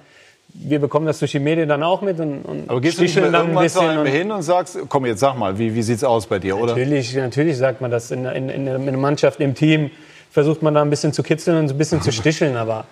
[0.58, 3.16] wir bekommen das durch die Medien dann auch mit und, und Aber gehst du nicht
[3.16, 3.90] dann ein irgendwann zu bisschen.
[3.90, 6.56] einem und- hin und sagst, komm jetzt sag mal, wie, wie sieht's aus bei dir,
[6.56, 6.68] oder?
[6.72, 9.90] Natürlich, natürlich sagt man das in, in, in einer Mannschaft, im Team.
[10.30, 12.56] Versucht man da ein bisschen zu kitzeln und ein bisschen zu sticheln.
[12.56, 12.84] Aber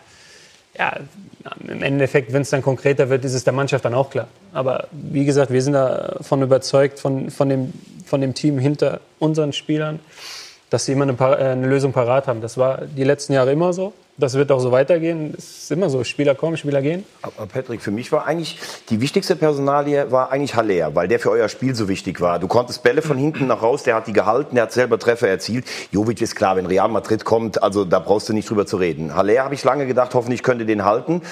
[0.79, 0.99] ja,
[1.69, 4.29] im Endeffekt, wenn es dann konkreter wird, ist es der Mannschaft dann auch klar.
[4.53, 7.73] Aber wie gesagt, wir sind davon überzeugt, von, von, dem,
[8.05, 10.01] von dem Team hinter unseren Spielern,
[10.71, 12.41] dass sie immer eine, äh, eine Lösung parat haben.
[12.41, 13.93] Das war die letzten Jahre immer so.
[14.17, 15.35] Das wird auch so weitergehen.
[15.37, 16.05] Es ist immer so.
[16.05, 17.03] Spieler kommen, Spieler gehen.
[17.21, 21.33] Aber Patrick, für mich war eigentlich die wichtigste Personalie war eigentlich Haller, weil der für
[21.33, 22.39] euer Spiel so wichtig war.
[22.39, 25.27] Du konntest Bälle von hinten nach raus, der hat die gehalten, der hat selber Treffer
[25.27, 25.65] erzielt.
[25.91, 29.17] Jovic ist klar, wenn Real Madrid kommt, also da brauchst du nicht drüber zu reden.
[29.17, 31.23] Haller habe ich lange gedacht, hoffentlich könnte den halten.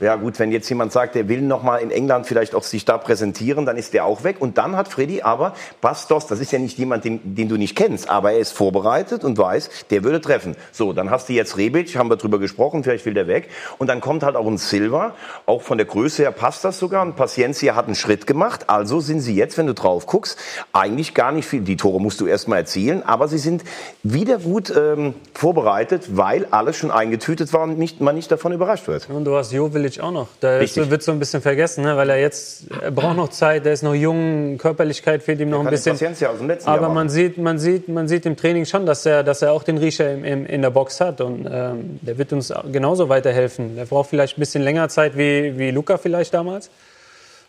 [0.00, 2.84] Ja gut, wenn jetzt jemand sagt, der will noch mal in England vielleicht auch sich
[2.84, 4.40] da präsentieren, dann ist der auch weg.
[4.40, 7.76] Und dann hat Freddy aber Bastos, das ist ja nicht jemand, den, den du nicht
[7.76, 10.56] kennst, aber er ist vorbereitet und weiß, der würde treffen.
[10.72, 13.48] So, dann hast du jetzt Rebic, haben wir drüber drüber gesprochen, vielleicht will der weg.
[13.78, 15.14] Und dann kommt halt auch ein Silva,
[15.46, 17.02] auch von der Größe her passt das sogar.
[17.02, 18.68] Und Paciencia hat einen Schritt gemacht.
[18.68, 20.38] Also sind sie jetzt, wenn du drauf guckst,
[20.72, 21.60] eigentlich gar nicht viel.
[21.60, 23.62] Die Tore musst du erst mal erzielen, aber sie sind
[24.02, 28.88] wieder gut ähm, vorbereitet, weil alles schon eingetütet war und nicht, man nicht davon überrascht
[28.88, 29.08] wird.
[29.10, 30.28] Und du hast Jovic auch noch.
[30.40, 30.90] Da Richtig.
[30.90, 31.96] wird so ein bisschen vergessen, ne?
[31.96, 35.60] weil er jetzt er braucht noch Zeit, der ist noch jung, Körperlichkeit fehlt ihm noch
[35.60, 35.92] ein bisschen.
[35.92, 38.86] Paciencia aus dem letzten Jahr Aber man sieht, man, sieht, man sieht im Training schon,
[38.86, 41.20] dass er, dass er auch den Riecher im, im, in der Box hat.
[41.20, 43.74] Und ähm, der wird uns genauso weiterhelfen.
[43.76, 46.68] Der braucht vielleicht ein bisschen länger Zeit wie, wie Luca vielleicht damals.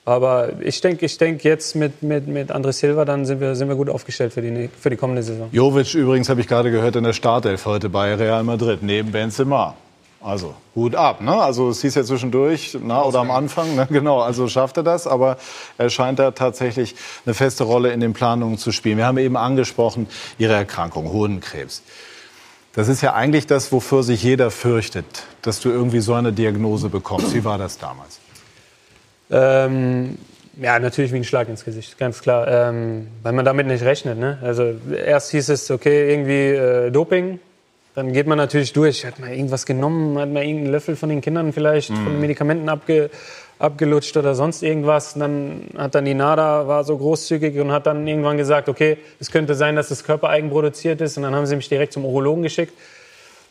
[0.06, 3.70] Aber ich denke, ich denk jetzt mit, mit, mit André Silva, dann sind wir, sind
[3.70, 5.50] wir gut aufgestellt für die, für die kommende Saison.
[5.52, 9.76] Jovic übrigens, habe ich gerade gehört, in der Startelf heute bei Real Madrid, neben Benzema.
[10.24, 11.34] Also Hut ab, ne?
[11.34, 13.88] Also es hieß ja zwischendurch, na, oder am Anfang, ne?
[13.92, 15.38] genau, also schafft er das, aber
[15.78, 16.96] er scheint da tatsächlich
[17.26, 18.98] eine feste Rolle in den Planungen zu spielen.
[18.98, 20.08] Wir haben eben angesprochen,
[20.38, 21.84] Ihre Erkrankung, Hodenkrebs.
[22.74, 25.06] Das ist ja eigentlich das, wofür sich jeder fürchtet,
[25.44, 27.34] dass du irgendwie so eine Diagnose bekommst.
[27.36, 28.20] Wie war das damals?
[29.30, 30.18] Ähm,
[30.60, 32.48] ja, natürlich wie ein Schlag ins Gesicht, ganz klar.
[32.48, 34.18] Ähm, weil man damit nicht rechnet.
[34.18, 34.40] Ne?
[34.42, 37.40] Also erst hieß es, okay, irgendwie äh, Doping.
[37.94, 39.06] Dann geht man natürlich durch.
[39.06, 40.18] Hat man irgendwas genommen?
[40.18, 43.12] Hat man irgendeinen Löffel von den Kindern vielleicht von den Medikamenten abge,
[43.60, 45.14] abgelutscht oder sonst irgendwas?
[45.14, 48.98] Und dann hat dann die NADA war so großzügig und hat dann irgendwann gesagt, okay,
[49.20, 51.18] es könnte sein, dass das körpereigen produziert ist.
[51.18, 52.74] Und dann haben sie mich direkt zum Urologen geschickt.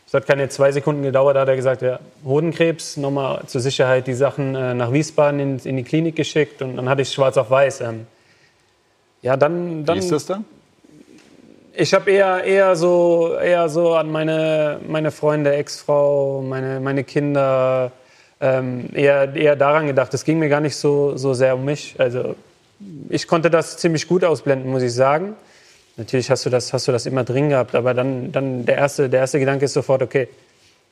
[0.07, 4.05] Es hat keine zwei Sekunden gedauert, da hat er gesagt, ja, Hodenkrebs, nochmal zur Sicherheit
[4.05, 7.15] die Sachen äh, nach Wiesbaden in, in die Klinik geschickt und dann hatte ich es
[7.15, 7.81] schwarz auf weiß.
[7.81, 8.05] Ähm,
[9.23, 10.45] ja, dann, dann Wie ist das dann?
[11.75, 17.91] ich habe eher, eher, so, eher so an meine, meine Freunde, Ex-Frau, meine, meine Kinder,
[18.43, 20.13] ähm, eher, eher daran gedacht.
[20.13, 21.95] Es ging mir gar nicht so, so sehr um mich.
[21.97, 22.35] Also
[23.09, 25.35] ich konnte das ziemlich gut ausblenden, muss ich sagen.
[25.95, 29.09] Natürlich hast du das, hast du das immer drin gehabt, aber dann, dann der, erste,
[29.09, 30.27] der erste Gedanke ist sofort, okay,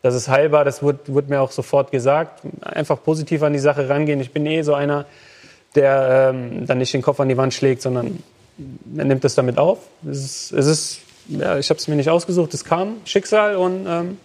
[0.02, 2.42] das ist heilbar, das wurde, wurde mir auch sofort gesagt.
[2.62, 4.22] Einfach positiv an die Sache rangehen.
[4.22, 5.06] Ich bin eh so einer,
[5.76, 8.24] der ähm, dann nicht den Kopf an die Wand schlägt, sondern
[8.96, 9.80] er nimmt es damit auf.
[10.10, 13.86] Es ist, es ist ja, ich habe es mir nicht ausgesucht, es kam, Schicksal und
[13.88, 14.18] ähm,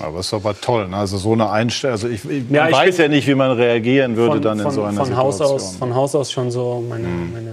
[0.00, 0.96] Aber ist aber toll, ne?
[0.96, 1.92] also so eine Einstellung.
[1.92, 4.64] Also ich, ich Ja, ich weiß ja nicht, wie man reagieren würde von, dann in
[4.64, 5.56] von, so einer von Haus Situation.
[5.56, 6.84] aus, von Haus aus schon so.
[6.88, 7.32] Meine, Mhm.
[7.32, 7.52] meine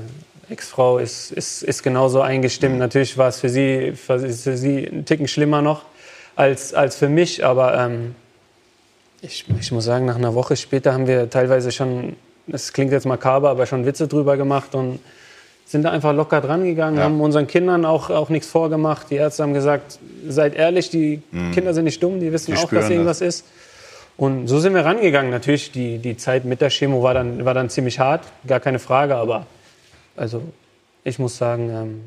[0.49, 2.77] Ex-Frau ist, ist, ist genauso eingestimmt.
[2.79, 4.19] Natürlich war es für sie, für
[4.57, 5.81] sie ein Ticken schlimmer noch
[6.35, 8.15] als, als für mich, aber ähm,
[9.21, 13.05] ich, ich muss sagen, nach einer Woche später haben wir teilweise schon, das klingt jetzt
[13.05, 14.99] makaber, aber schon Witze drüber gemacht und
[15.67, 17.03] sind da einfach locker dran gegangen, Ja.
[17.03, 19.09] haben unseren Kindern auch, auch nichts vorgemacht.
[19.09, 21.21] Die Ärzte haben gesagt, seid ehrlich, die
[21.53, 22.55] Kinder sind nicht dumm, die wissen Mhm.
[22.57, 23.45] Die auch, dass irgendwas ist.
[24.15, 25.29] Und so sind wir rangegangen.
[25.29, 28.79] Natürlich, die, die Zeit mit der Chemo war dann, war dann ziemlich hart, gar keine
[28.79, 29.15] Frage.
[29.15, 29.45] Aber
[30.15, 30.41] also,
[31.03, 32.01] ich muss sagen, ähm,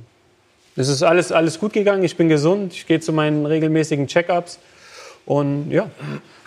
[0.76, 2.02] es ist alles, alles gut gegangen.
[2.02, 4.58] Ich bin gesund, ich gehe zu meinen regelmäßigen Check-ups.
[5.31, 5.87] Und ja,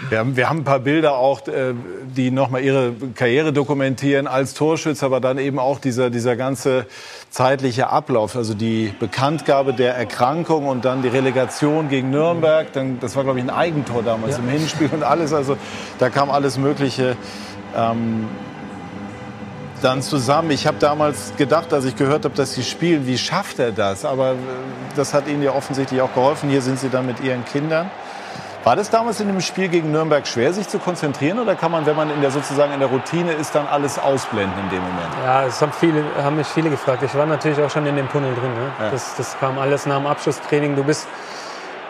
[0.09, 1.73] Wir haben, wir haben ein paar Bilder auch, äh,
[2.03, 6.85] die nochmal ihre Karriere dokumentieren als Torschütze, aber dann eben auch dieser, dieser ganze
[7.29, 12.73] zeitliche Ablauf, also die Bekanntgabe der Erkrankung und dann die Relegation gegen Nürnberg.
[12.73, 15.31] Dann, das war, glaube ich, ein Eigentor damals im Hinspiel und alles.
[15.31, 15.55] Also
[15.99, 17.15] da kam alles Mögliche
[17.77, 18.27] ähm,
[19.81, 20.51] dann zusammen.
[20.51, 24.03] Ich habe damals gedacht, als ich gehört habe, dass Sie spielen, wie schafft er das?
[24.03, 24.35] Aber äh,
[24.97, 26.49] das hat Ihnen ja offensichtlich auch geholfen.
[26.49, 27.89] Hier sind Sie dann mit Ihren Kindern.
[28.63, 31.37] War das damals in dem Spiel gegen Nürnberg schwer, sich zu konzentrieren?
[31.37, 34.57] Oder kann man, wenn man in der, sozusagen in der Routine ist, dann alles ausblenden
[34.57, 35.13] in dem Moment?
[35.21, 37.03] ja es haben, viele, haben mich viele gefragt.
[37.03, 38.53] Ich war natürlich auch schon in dem Tunnel drin.
[38.53, 38.89] Ne?
[38.89, 40.77] Das, das kam alles nach dem Abschlusstraining.
[40.77, 41.09] Du bist,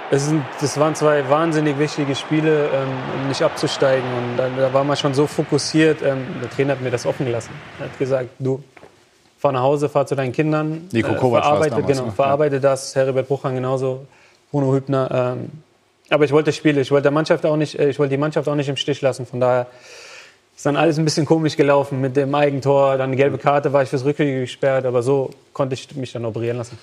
[0.10, 2.90] es sind, das waren zwei wahnsinnig wichtige Spiele, ähm,
[3.22, 4.12] um nicht abzusteigen.
[4.12, 6.02] Und da, da war man schon so fokussiert.
[6.02, 7.52] Ähm, der Trainer hat mir das offen gelassen.
[7.78, 8.64] Er hat gesagt, du,
[9.38, 10.88] fahr nach Hause, fahr zu deinen Kindern.
[10.92, 12.12] Nico äh, Kovac war's verarbeite, damals, genau, ne?
[12.14, 12.96] verarbeite das.
[12.96, 14.08] Herbert Bruchhang genauso,
[14.52, 15.36] Bruno Hübner.
[15.38, 15.63] Ähm,
[16.14, 18.48] aber ich wollte Spiele, ich wollte, der Mannschaft auch nicht, äh, ich wollte die Mannschaft
[18.48, 19.26] auch nicht im Stich lassen.
[19.26, 19.68] Von daher
[20.56, 22.98] ist dann alles ein bisschen komisch gelaufen mit dem Eigentor.
[22.98, 26.26] Dann eine gelbe Karte war ich fürs Rückspiel gesperrt, aber so konnte ich mich dann
[26.26, 26.78] operieren lassen.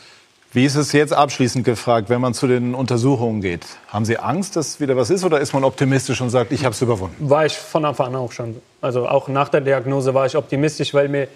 [0.53, 3.65] Wie ist es jetzt abschließend gefragt, wenn man zu den Untersuchungen geht?
[3.87, 5.23] Haben Sie Angst, dass wieder was ist?
[5.23, 7.31] Oder ist man optimistisch und sagt, ich habe es überwunden?
[7.31, 8.61] War ich von Anfang an auch schon.
[8.81, 11.29] Also auch nach der Diagnose war ich optimistisch, weil, mir,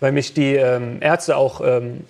[0.00, 2.04] weil mich die ähm, Ärzte auch ähm,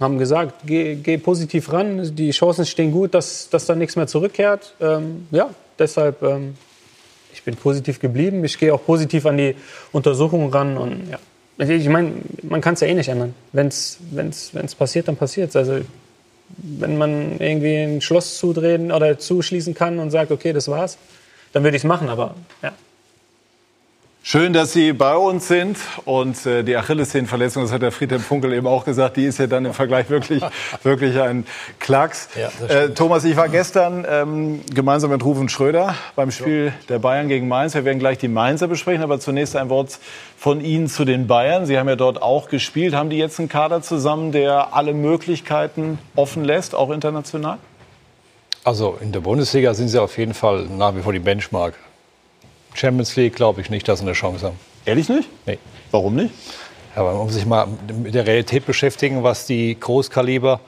[0.00, 4.06] haben gesagt, geh, geh positiv ran, die Chancen stehen gut, dass, dass da nichts mehr
[4.06, 4.74] zurückkehrt.
[4.80, 6.54] Ähm, ja, deshalb, ähm,
[7.32, 8.44] ich bin positiv geblieben.
[8.44, 9.54] Ich gehe auch positiv an die
[9.92, 10.76] Untersuchungen ran.
[10.76, 13.34] Und ja, ich meine, man kann es ja eh nicht ändern.
[13.52, 15.56] Wenn es passiert, dann passiert es.
[15.56, 15.80] Also
[16.58, 20.98] wenn man irgendwie ein Schloss zudrehen oder zuschließen kann und sagt, okay, das war's,
[21.52, 22.08] dann würde ich es machen.
[22.08, 22.72] Aber ja,
[24.28, 24.52] Schön.
[24.52, 25.78] Dass Sie bei uns sind.
[26.04, 29.46] Und äh, die Achillessehnenverletzung, das hat der Friedhelm Funkel eben auch gesagt, die ist ja
[29.46, 30.42] dann im Vergleich wirklich,
[30.82, 31.46] wirklich ein
[31.78, 32.28] Klacks.
[32.34, 37.28] Ja, äh, Thomas, ich war gestern ähm, gemeinsam mit Rufen Schröder beim Spiel der Bayern
[37.28, 37.74] gegen Mainz.
[37.74, 40.00] Wir werden gleich die Mainzer besprechen, aber zunächst ein Wort
[40.36, 41.64] von Ihnen zu den Bayern.
[41.64, 42.96] Sie haben ja dort auch gespielt.
[42.96, 47.58] Haben die jetzt einen Kader zusammen, der alle Möglichkeiten offen lässt, auch international?
[48.64, 51.74] Also in der Bundesliga sind sie auf jeden Fall nach wie vor die Benchmark.
[52.76, 54.58] Champions League glaube ich nicht, dass sie eine Chance haben.
[54.84, 55.28] Ehrlich nicht?
[55.46, 55.58] Nee.
[55.90, 56.32] Warum nicht?
[56.94, 57.66] Ja, man muss sich mal
[58.02, 60.60] mit der Realität beschäftigen, was die Großkaliber,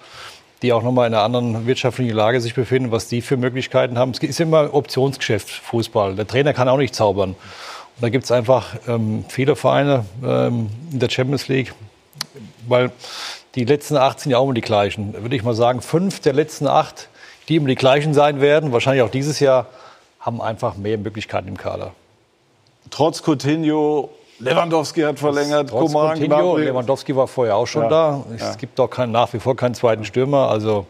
[0.62, 4.10] die auch nochmal in einer anderen wirtschaftlichen Lage sich befinden, was die für Möglichkeiten haben.
[4.10, 6.16] Es ist immer Optionsgeschäft, Fußball.
[6.16, 7.30] Der Trainer kann auch nicht zaubern.
[7.30, 11.72] Und da gibt es einfach ähm, viele Vereine ähm, in der Champions League,
[12.66, 12.90] weil
[13.54, 15.14] die letzten 18 ja auch immer die gleichen.
[15.14, 17.08] Würde ich mal sagen, fünf der letzten acht,
[17.48, 19.66] die immer die gleichen sein werden, wahrscheinlich auch dieses Jahr,
[20.28, 21.92] haben einfach mehr Möglichkeiten im Kader.
[22.90, 27.88] Trotz Coutinho, Lewandowski hat verlängert, Trotz Coman, Coutinho, Lewandowski war vorher auch schon ja.
[27.88, 28.24] da.
[28.34, 28.54] Es ja.
[28.56, 30.50] gibt doch kein, nach wie vor keinen zweiten Stürmer.
[30.50, 30.86] Also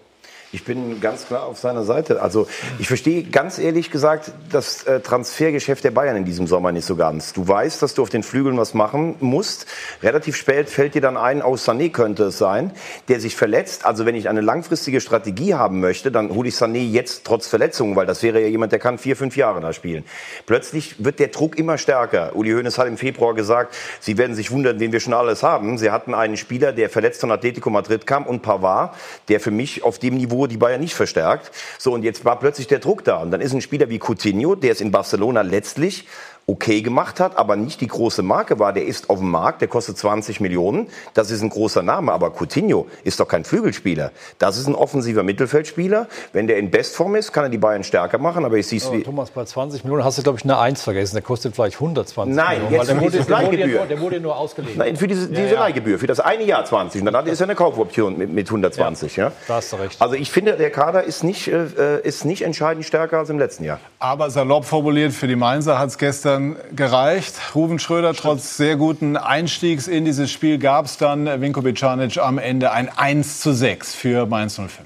[0.51, 2.22] ich bin ganz klar auf seiner Seite.
[2.22, 2.46] Also
[2.78, 6.96] ich verstehe ganz ehrlich gesagt das äh, Transfergeschäft der Bayern in diesem Sommer nicht so
[6.96, 7.34] ganz.
[7.34, 9.66] Du weißt, dass du auf den Flügeln was machen musst.
[10.03, 12.72] Relativ spät fällt dir dann ein, aus Sané könnte es sein,
[13.09, 13.84] der sich verletzt.
[13.84, 17.94] Also wenn ich eine langfristige Strategie haben möchte, dann hole ich Sané jetzt trotz Verletzungen,
[17.94, 20.05] weil das wäre ja jemand, der kann vier, fünf Jahre da spielen.
[20.46, 22.34] Plötzlich wird der Druck immer stärker.
[22.34, 25.76] Uli Hoeneß hat im Februar gesagt, Sie werden sich wundern, wen wir schon alles haben.
[25.76, 28.94] Sie hatten einen Spieler, der verletzt von Atletico Madrid kam und Pavard,
[29.28, 31.51] der für mich auf dem Niveau die Bayern nicht verstärkt.
[31.78, 33.16] So, und jetzt war plötzlich der Druck da.
[33.16, 36.07] Und dann ist ein Spieler wie Coutinho, der es in Barcelona letztlich
[36.49, 38.72] okay gemacht hat, aber nicht die große Marke war.
[38.72, 40.88] Der ist auf dem Markt, der kostet 20 Millionen.
[41.12, 44.12] Das ist ein großer Name, aber Coutinho ist doch kein Flügelspieler.
[44.38, 46.09] Das ist ein offensiver Mittelfeldspieler.
[46.32, 48.90] Wenn der in Bestform ist, kann er die Bayern stärker machen, aber ich sehe es
[48.90, 49.03] wie...
[49.03, 51.16] Thomas, bei 20 Millionen hast du, glaube ich, eine Eins vergessen.
[51.16, 52.74] Der kostet vielleicht 120 Nein, Millionen.
[52.74, 53.86] jetzt für diese Leihgebühr.
[53.86, 54.78] Der wurde nur ausgelegt.
[54.78, 55.61] Nein, für diese, diese ja, ja.
[55.61, 57.03] Leihgebühr, für das eine Jahr 20.
[57.03, 59.16] Und dann hat er eine Kaufoption mit, mit 120.
[59.16, 60.01] Ja, ja, Da hast du recht.
[60.01, 63.64] Also ich finde, der Kader ist nicht, äh, ist nicht entscheidend stärker als im letzten
[63.64, 63.80] Jahr.
[63.99, 66.38] Aber salopp formuliert, für die Mainzer hat es gestern
[66.74, 67.55] gereicht erreicht.
[67.55, 72.39] Ruben Schröder, trotz sehr guten Einstiegs in dieses Spiel, gab es dann Vinko Bicanic am
[72.39, 74.80] Ende ein 1 zu 6 für Mainz 05.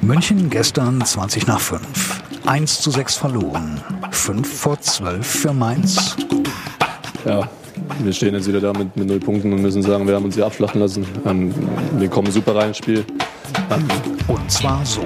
[0.00, 2.22] München gestern 20 nach 5.
[2.46, 3.80] 1 zu 6 verloren.
[4.10, 6.16] 5 vor 12 für Mainz.
[7.24, 7.48] Ja,
[8.00, 10.34] wir stehen jetzt wieder da mit, mit null Punkten und müssen sagen, wir haben uns
[10.34, 11.06] hier abschlachten lassen.
[11.24, 11.54] Ähm,
[11.98, 13.04] wir kommen super rein ins Spiel.
[14.28, 15.02] Und zwar so.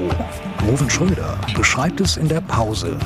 [0.69, 2.97] Ruven Schröder beschreibt es in der Pause.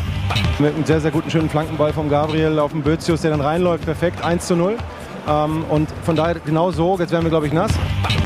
[0.59, 3.84] Mit einem sehr, sehr guten, schönen Flankenball vom Gabriel auf den Bözius, der dann reinläuft,
[3.84, 4.76] perfekt, 1 zu 0.
[5.28, 7.72] Ähm, und von daher genau so, jetzt werden wir, glaube ich, nass.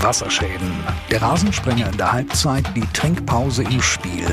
[0.00, 0.72] Wasserschäden.
[1.10, 4.26] Der Rasensprenger in der Halbzeit, die Trinkpause im Spiel.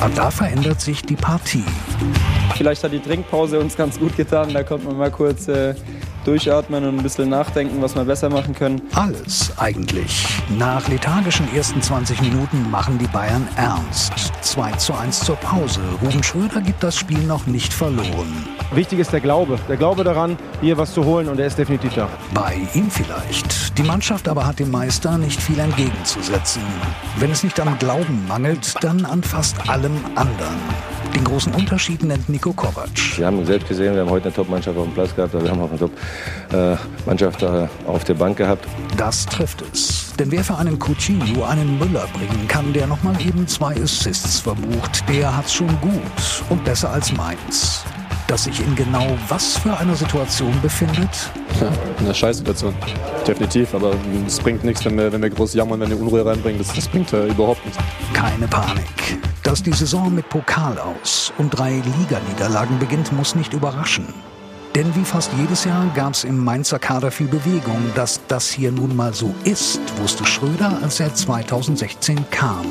[0.00, 1.64] Ab da verändert sich die Partie.
[2.56, 4.52] Vielleicht hat die Trinkpause uns ganz gut getan.
[4.52, 5.74] Da konnte man mal kurz äh,
[6.24, 8.82] durchatmen und ein bisschen nachdenken, was wir besser machen können.
[8.94, 10.26] Alles eigentlich.
[10.58, 14.12] Nach lethargischen ersten 20 Minuten machen die Bayern ernst.
[14.42, 15.80] 2 zu 1 zur Pause.
[16.02, 18.46] Ruben Schröder gibt das Spiel noch nicht verloren.
[18.72, 19.58] Wichtig ist der Glaube.
[19.68, 22.08] Der Glaube daran, hier was zu holen und er ist definitiv da.
[22.34, 23.76] Bei ihm vielleicht.
[23.78, 26.62] Die Mannschaft aber hat dem Meister nicht viel entgegenzusetzen.
[27.16, 30.60] Wenn es nicht am Glauben mangelt, dann an fast allem anderen.
[31.14, 32.88] Den großen Unterschied nennt Nico Kovac.
[33.16, 35.50] Wir haben selbst gesehen, wir haben heute eine Top-Mannschaft auf dem Platz gehabt, aber wir
[35.50, 37.44] haben auch eine Top-Mannschaft
[37.86, 38.66] auf der Bank gehabt.
[38.96, 40.12] Das trifft es.
[40.18, 45.08] Denn wer für einen Coutinho einen Müller bringen kann, der nochmal eben zwei Assists verbucht,
[45.08, 47.84] der hat's schon gut und besser als Mainz
[48.32, 51.30] das sich in genau was für einer Situation befindet?
[51.60, 52.74] Ja, in einer Scheißsituation.
[53.26, 53.94] Definitiv, aber
[54.26, 56.58] es bringt nichts, wenn wir, wenn wir groß jammern, wenn wir Unruhe reinbringen.
[56.58, 57.78] Das, das bringt äh, überhaupt nichts.
[58.14, 59.18] Keine Panik.
[59.42, 64.06] Dass die Saison mit Pokal aus und drei Liganiederlagen beginnt, muss nicht überraschen.
[64.74, 67.90] Denn wie fast jedes Jahr gab es im Mainzer Kader viel Bewegung.
[67.94, 72.66] Dass das hier nun mal so ist, wusste Schröder, als er 2016 kam.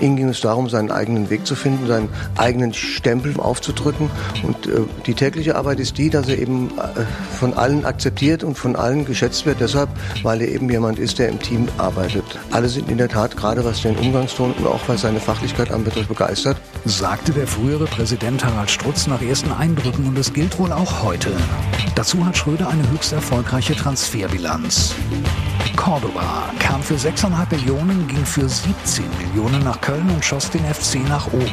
[0.00, 4.10] Ihm ging es darum, seinen eigenen Weg zu finden, seinen eigenen Stempel aufzudrücken.
[4.42, 7.02] Und äh, die tägliche Arbeit ist die, dass er eben äh,
[7.38, 9.60] von allen akzeptiert und von allen geschätzt wird.
[9.60, 9.88] Deshalb,
[10.22, 12.24] weil er eben jemand ist, der im Team arbeitet.
[12.50, 16.08] Alle sind in der Tat, gerade was den Umgangston und auch was seine Fachlichkeit anbetrifft,
[16.08, 16.56] begeistert.
[16.84, 21.30] Sagte der frühere Präsident Harald Strutz nach ersten Eindrücken und es gilt wohl auch heute.
[21.94, 24.94] Dazu hat Schröder eine höchst erfolgreiche Transferbilanz.
[25.76, 31.06] Cordoba kam für 6,5 Millionen, ging für 17 Millionen nach Köln und schoss den FC
[31.10, 31.52] nach oben.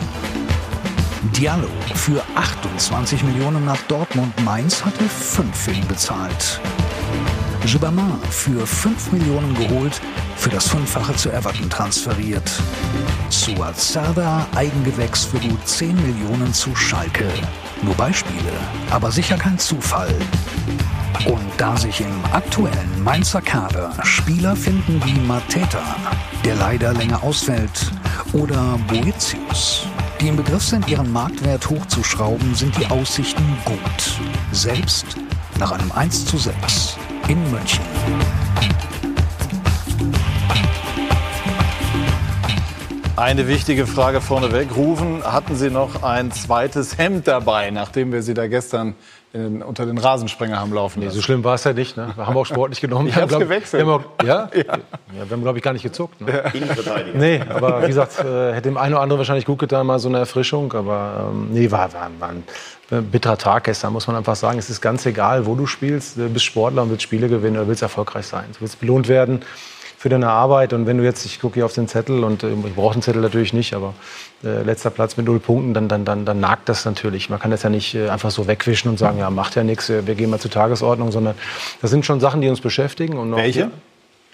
[1.36, 4.34] Diallo für 28 Millionen nach Dortmund.
[4.46, 6.62] Mainz hatte 5 für ihn bezahlt.
[7.66, 10.00] Gibbermann für 5 Millionen geholt,
[10.38, 12.50] für das Fünffache zu Everton transferiert.
[13.28, 17.28] Suazada Eigengewächs für gut 10 Millionen zu Schalke.
[17.82, 18.54] Nur Beispiele,
[18.92, 20.16] aber sicher kein Zufall.
[21.26, 25.84] Und da sich im aktuellen Mainzer Kader Spieler finden wie Mateta,
[26.44, 27.92] der leider länger ausfällt,
[28.34, 29.86] oder Boetius,
[30.20, 34.20] die im Begriff sind, ihren Marktwert hochzuschrauben, sind die Aussichten gut.
[34.52, 35.06] Selbst
[35.60, 36.98] nach einem 1 zu 6
[37.28, 37.84] in München.
[43.22, 44.76] Eine wichtige Frage vorneweg.
[44.76, 48.96] Rufen, hatten Sie noch ein zweites Hemd dabei, nachdem wir Sie da gestern
[49.34, 51.10] in, unter den Rasensprenger haben laufen lassen?
[51.10, 51.96] Nee, so schlimm war es ja nicht.
[51.98, 52.12] Ne?
[52.16, 53.08] Wir haben auch sportlich genommen.
[53.12, 53.86] Ich habe gewechselt.
[53.86, 54.50] Wir haben auch, ja?
[54.56, 54.62] ja?
[54.64, 54.78] ja?
[55.12, 56.20] Wir haben, glaube ich, gar nicht gezuckt.
[56.22, 56.44] Ne?
[56.54, 57.18] Innenverteidiger.
[57.18, 60.10] Nee, aber wie gesagt, äh, hätte dem einen oder anderen wahrscheinlich gut getan, mal so
[60.10, 60.74] eine Erfrischung.
[60.74, 62.44] Aber ähm, nee, war, war, war ein
[63.12, 64.60] bitterer Tag gestern, muss man einfach sagen.
[64.60, 66.18] Es ist ganz egal, wo du spielst.
[66.18, 68.46] Du bist Sportler und willst Spiele gewinnen oder willst erfolgreich sein.
[68.54, 69.42] Du willst belohnt werden
[70.02, 70.74] für deine Arbeit.
[70.74, 73.04] Und wenn du jetzt, ich gucke hier auf den Zettel und äh, ich brauche den
[73.04, 73.94] Zettel natürlich nicht, aber
[74.44, 77.30] äh, letzter Platz mit null Punkten, dann, dann, dann, dann nagt das natürlich.
[77.30, 79.90] Man kann das ja nicht äh, einfach so wegwischen und sagen, ja, macht ja nichts,
[79.90, 81.36] wir gehen mal zur Tagesordnung, sondern
[81.84, 83.16] das sind schon Sachen, die uns beschäftigen.
[83.16, 83.70] Und Welche?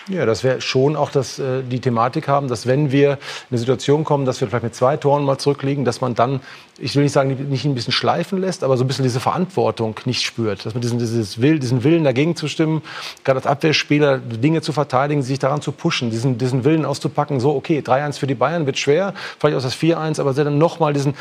[0.09, 3.17] Ja, dass wir schon auch das, äh, die Thematik haben, dass wenn wir in
[3.51, 6.39] eine Situation kommen, dass wir vielleicht mit zwei Toren mal zurückliegen, dass man dann,
[6.77, 9.95] ich will nicht sagen, nicht ein bisschen schleifen lässt, aber so ein bisschen diese Verantwortung
[10.05, 10.65] nicht spürt.
[10.65, 12.83] Dass man diesen, dieses Will, diesen Willen dagegen zu stimmen,
[13.25, 17.53] gerade als Abwehrspieler Dinge zu verteidigen, sich daran zu pushen, diesen, diesen Willen auszupacken, so
[17.53, 21.15] okay, 3-1 für die Bayern wird schwer, vielleicht auch das 4-1, aber dann nochmal diesen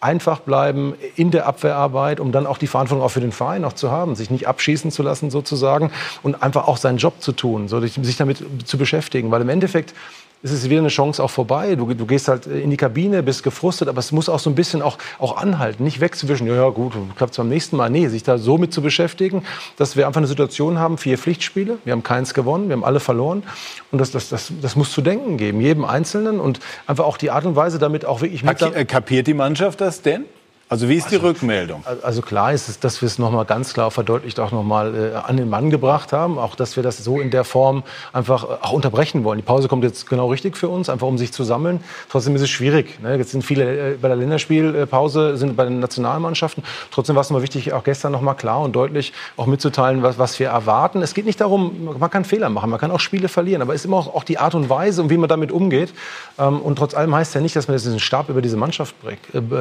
[0.00, 3.72] einfach bleiben in der Abwehrarbeit, um dann auch die Verantwortung auch für den Verein auch
[3.72, 5.90] zu haben, sich nicht abschießen zu lassen sozusagen
[6.22, 9.94] und einfach auch seinen Job zu tun, so sich damit zu beschäftigen, weil im Endeffekt
[10.42, 11.74] ist es wieder eine Chance auch vorbei.
[11.74, 14.54] Du, du, gehst halt in die Kabine, bist gefrustet, aber es muss auch so ein
[14.54, 16.46] bisschen auch, auch anhalten, nicht wegzuwischen.
[16.46, 17.90] Ja, ja gut, klappt es beim nächsten Mal.
[17.90, 19.44] Nee, sich da so mit zu beschäftigen,
[19.76, 23.00] dass wir einfach eine Situation haben, vier Pflichtspiele, wir haben keins gewonnen, wir haben alle
[23.00, 23.42] verloren.
[23.90, 27.30] Und das, das, das, das muss zu denken geben, jedem Einzelnen und einfach auch die
[27.30, 28.58] Art und Weise damit auch wirklich mit...
[28.88, 30.24] Kapiert die Mannschaft das denn?
[30.68, 31.84] Also wie ist die also, Rückmeldung?
[32.02, 35.36] Also klar ist es, dass wir es nochmal ganz klar verdeutlicht auch nochmal äh, an
[35.36, 36.38] den Mann gebracht haben.
[36.38, 39.38] Auch, dass wir das so in der Form einfach äh, auch unterbrechen wollen.
[39.38, 41.84] Die Pause kommt jetzt genau richtig für uns, einfach um sich zu sammeln.
[42.10, 43.00] Trotzdem ist es schwierig.
[43.00, 43.16] Ne?
[43.16, 46.64] Jetzt sind viele äh, bei der Länderspielpause, sind bei den Nationalmannschaften.
[46.90, 50.36] Trotzdem war es mal wichtig, auch gestern nochmal klar und deutlich auch mitzuteilen, was, was
[50.40, 51.00] wir erwarten.
[51.00, 53.62] Es geht nicht darum, man kann Fehler machen, man kann auch Spiele verlieren.
[53.62, 55.94] Aber es ist immer auch, auch die Art und Weise und wie man damit umgeht.
[56.40, 58.56] Ähm, und trotz allem heißt es ja nicht, dass man jetzt diesen Stab über diese
[58.56, 58.96] Mannschaft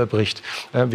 [0.10, 0.42] bricht.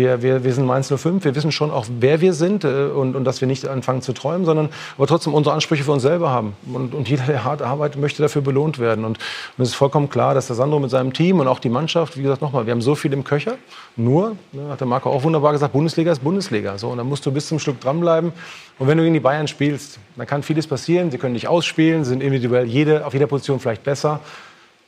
[0.01, 3.15] Wir, wir, wir sind Mainz 05, wir wissen schon auch, wer wir sind äh, und,
[3.15, 6.31] und dass wir nicht anfangen zu träumen, sondern aber trotzdem unsere Ansprüche für uns selber
[6.31, 6.55] haben.
[6.73, 9.05] Und, und jeder, der hart arbeitet, möchte dafür belohnt werden.
[9.05, 9.19] Und,
[9.59, 12.17] und es ist vollkommen klar, dass der Sandro mit seinem Team und auch die Mannschaft,
[12.17, 13.59] wie gesagt, nochmal, wir haben so viel im Köcher.
[13.95, 16.79] Nur, ne, hat der Marco auch wunderbar gesagt, Bundesliga ist Bundesliga.
[16.79, 18.33] So, und dann musst du bis zum Stück dranbleiben.
[18.79, 21.11] Und wenn du gegen die Bayern spielst, dann kann vieles passieren.
[21.11, 24.21] Sie können dich ausspielen, sind individuell jede, auf jeder Position vielleicht besser.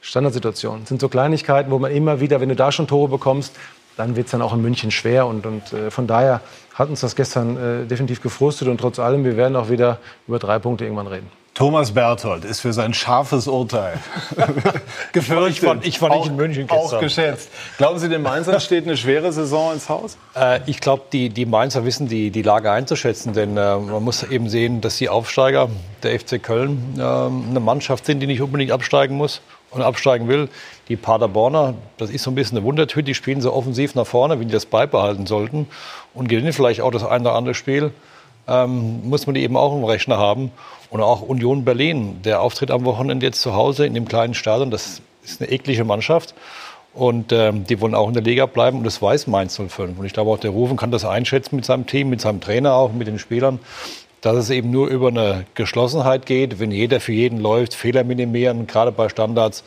[0.01, 0.81] Standardsituationen.
[0.81, 3.55] Das sind so Kleinigkeiten, wo man immer wieder, wenn du da schon Tore bekommst,
[3.97, 5.26] dann wird es dann auch in München schwer.
[5.26, 6.40] Und, und äh, von daher
[6.74, 8.68] hat uns das gestern äh, definitiv gefrustet.
[8.68, 11.41] Und trotz allem, wir werden auch wieder über drei Punkte irgendwann reden.
[11.55, 13.98] Thomas Berthold ist für sein scharfes Urteil
[15.12, 15.42] gefürchtet.
[15.53, 16.96] Ich war, ich war nicht auch, in München gestern.
[16.96, 17.50] Auch geschätzt.
[17.76, 20.16] Glauben Sie, den Mainzern steht eine schwere Saison ins Haus?
[20.34, 23.34] Äh, ich glaube, die, die Mainzer wissen die, die Lage einzuschätzen.
[23.34, 25.68] Denn äh, man muss eben sehen, dass die Aufsteiger,
[26.03, 30.48] der FC Köln, äh, eine Mannschaft sind, die nicht unbedingt absteigen muss und absteigen will.
[30.88, 34.40] Die Paderborner, das ist so ein bisschen eine Wundertüte, die spielen so offensiv nach vorne,
[34.40, 35.68] wie die das beibehalten sollten
[36.14, 37.92] und gewinnen vielleicht auch das eine oder andere Spiel.
[38.49, 40.51] Ähm, muss man die eben auch im Rechner haben.
[40.90, 44.70] Und auch Union Berlin, der Auftritt am Wochenende jetzt zu Hause in dem kleinen Stadion,
[44.70, 46.34] das ist eine eklige Mannschaft.
[46.95, 49.99] Und ähm, die wollen auch in der Liga bleiben und das weiß Mainz 05.
[49.99, 52.74] Und ich glaube auch der Rufen kann das einschätzen mit seinem Team, mit seinem Trainer
[52.74, 53.61] auch, mit den Spielern
[54.22, 58.68] dass es eben nur über eine Geschlossenheit geht, wenn jeder für jeden läuft, Fehler minimieren,
[58.68, 59.64] gerade bei Standards.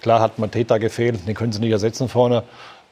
[0.00, 2.42] Klar hat Mateta gefehlt, den können sie nicht ersetzen vorne.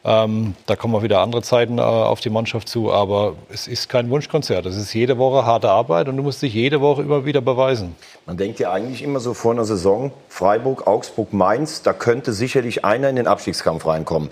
[0.04, 3.88] Ähm, da kommen auch wieder andere Zeiten äh, auf die Mannschaft zu, aber es ist
[3.88, 4.64] kein Wunschkonzert.
[4.66, 7.96] Es ist jede Woche harte Arbeit und du musst dich jede Woche immer wieder beweisen.
[8.24, 12.84] Man denkt ja eigentlich immer so vor einer Saison, Freiburg, Augsburg, Mainz, da könnte sicherlich
[12.84, 14.30] einer in den Abstiegskampf reinkommen.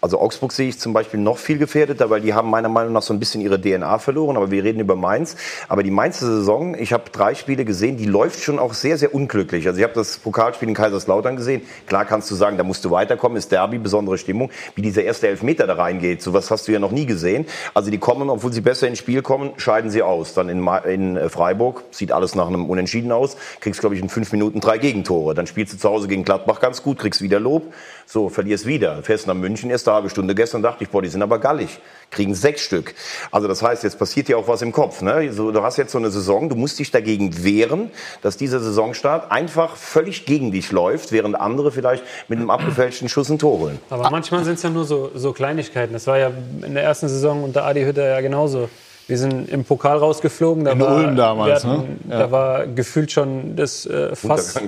[0.00, 3.02] Also Augsburg sehe ich zum Beispiel noch viel gefährdeter, weil die haben meiner Meinung nach
[3.02, 5.36] so ein bisschen ihre DNA verloren, aber wir reden über Mainz.
[5.68, 9.14] Aber die Mainzer Saison, ich habe drei Spiele gesehen, die läuft schon auch sehr, sehr
[9.14, 9.66] unglücklich.
[9.66, 11.62] Also ich habe das Pokalspiel in Kaiserslautern gesehen.
[11.86, 14.50] Klar kannst du sagen, da musst du weiterkommen, ist Derby, besondere Stimmung.
[14.74, 17.46] Wie dieser erste Elfmeter da reingeht, sowas hast du ja noch nie gesehen.
[17.72, 20.34] Also die kommen, obwohl sie besser ins Spiel kommen, scheiden sie aus.
[20.34, 24.08] Dann in, in äh, Freiburg sieht alles nach einem Unentschieden aus, kriegst glaube ich in
[24.08, 25.34] fünf Minuten drei Gegentore.
[25.34, 27.72] Dann spielst du zu Hause gegen Gladbach ganz gut, kriegst wieder Lob,
[28.06, 29.02] so verlierst wieder.
[29.02, 31.80] Fährst nach München, erste halbe Stunde gestern dachte ich, boah, die sind aber gallig
[32.14, 32.94] kriegen sechs Stück.
[33.30, 35.02] Also das heißt, jetzt passiert ja auch was im Kopf.
[35.02, 35.32] Ne?
[35.32, 37.90] So, du hast jetzt so eine Saison, du musst dich dagegen wehren,
[38.22, 43.28] dass dieser Saisonstart einfach völlig gegen dich läuft, während andere vielleicht mit einem abgefälschten Schuss
[43.28, 43.78] ein Tor holen.
[43.90, 45.92] Aber manchmal sind es ja nur so, so Kleinigkeiten.
[45.92, 46.30] Das war ja
[46.64, 48.68] in der ersten Saison unter Adi Hütter ja genauso.
[49.06, 50.64] Wir sind im Pokal rausgeflogen.
[50.64, 52.12] Da In war, Ulm damals, hatten- ne?
[52.14, 52.18] Ja.
[52.20, 54.58] Da war gefühlt schon das äh, Fass.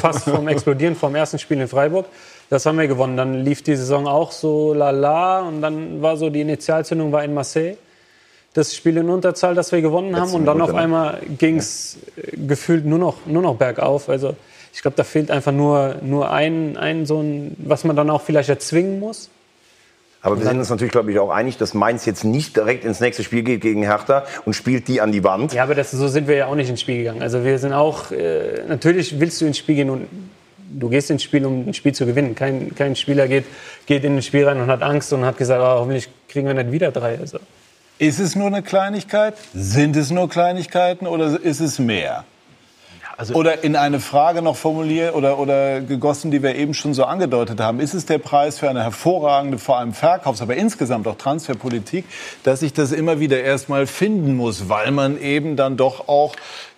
[0.00, 2.06] Fass vom Explodieren vom ersten Spiel in Freiburg.
[2.50, 3.16] Das haben wir gewonnen.
[3.16, 7.34] Dann lief die Saison auch so lala und dann war so die Initialzündung war in
[7.34, 7.76] Marseille.
[8.52, 11.98] Das Spiel in Unterzahl, das wir gewonnen haben Letzte und dann auf einmal ging es
[12.32, 14.08] gefühlt nur noch, nur noch bergauf.
[14.08, 14.36] Also
[14.72, 18.22] ich glaube, da fehlt einfach nur, nur ein, ein so ein, was man dann auch
[18.22, 19.30] vielleicht erzwingen muss.
[20.24, 22.98] Aber wir sind uns natürlich, glaube ich, auch einig, dass Mainz jetzt nicht direkt ins
[22.98, 25.52] nächste Spiel geht gegen Hertha und spielt die an die Wand.
[25.52, 27.20] Ja, aber das, so sind wir ja auch nicht ins Spiel gegangen.
[27.20, 30.08] Also wir sind auch, äh, natürlich willst du ins Spiel gehen und
[30.78, 32.34] du gehst ins Spiel, um ein Spiel zu gewinnen.
[32.34, 33.44] Kein, kein Spieler geht,
[33.86, 36.54] geht in ein Spiel rein und hat Angst und hat gesagt, oh, hoffentlich kriegen wir
[36.54, 37.18] nicht wieder drei.
[37.18, 37.38] Also.
[37.98, 39.34] Ist es nur eine Kleinigkeit?
[39.54, 42.24] Sind es nur Kleinigkeiten oder ist es mehr?
[43.32, 47.60] oder in eine Frage noch formuliert oder, oder gegossen, die wir eben schon so angedeutet
[47.60, 47.80] haben.
[47.80, 52.04] Ist es der Preis für eine hervorragende, vor allem Verkaufs-, aber insgesamt auch Transferpolitik,
[52.42, 56.34] dass ich das immer wieder erstmal finden muss, weil man eben dann doch auch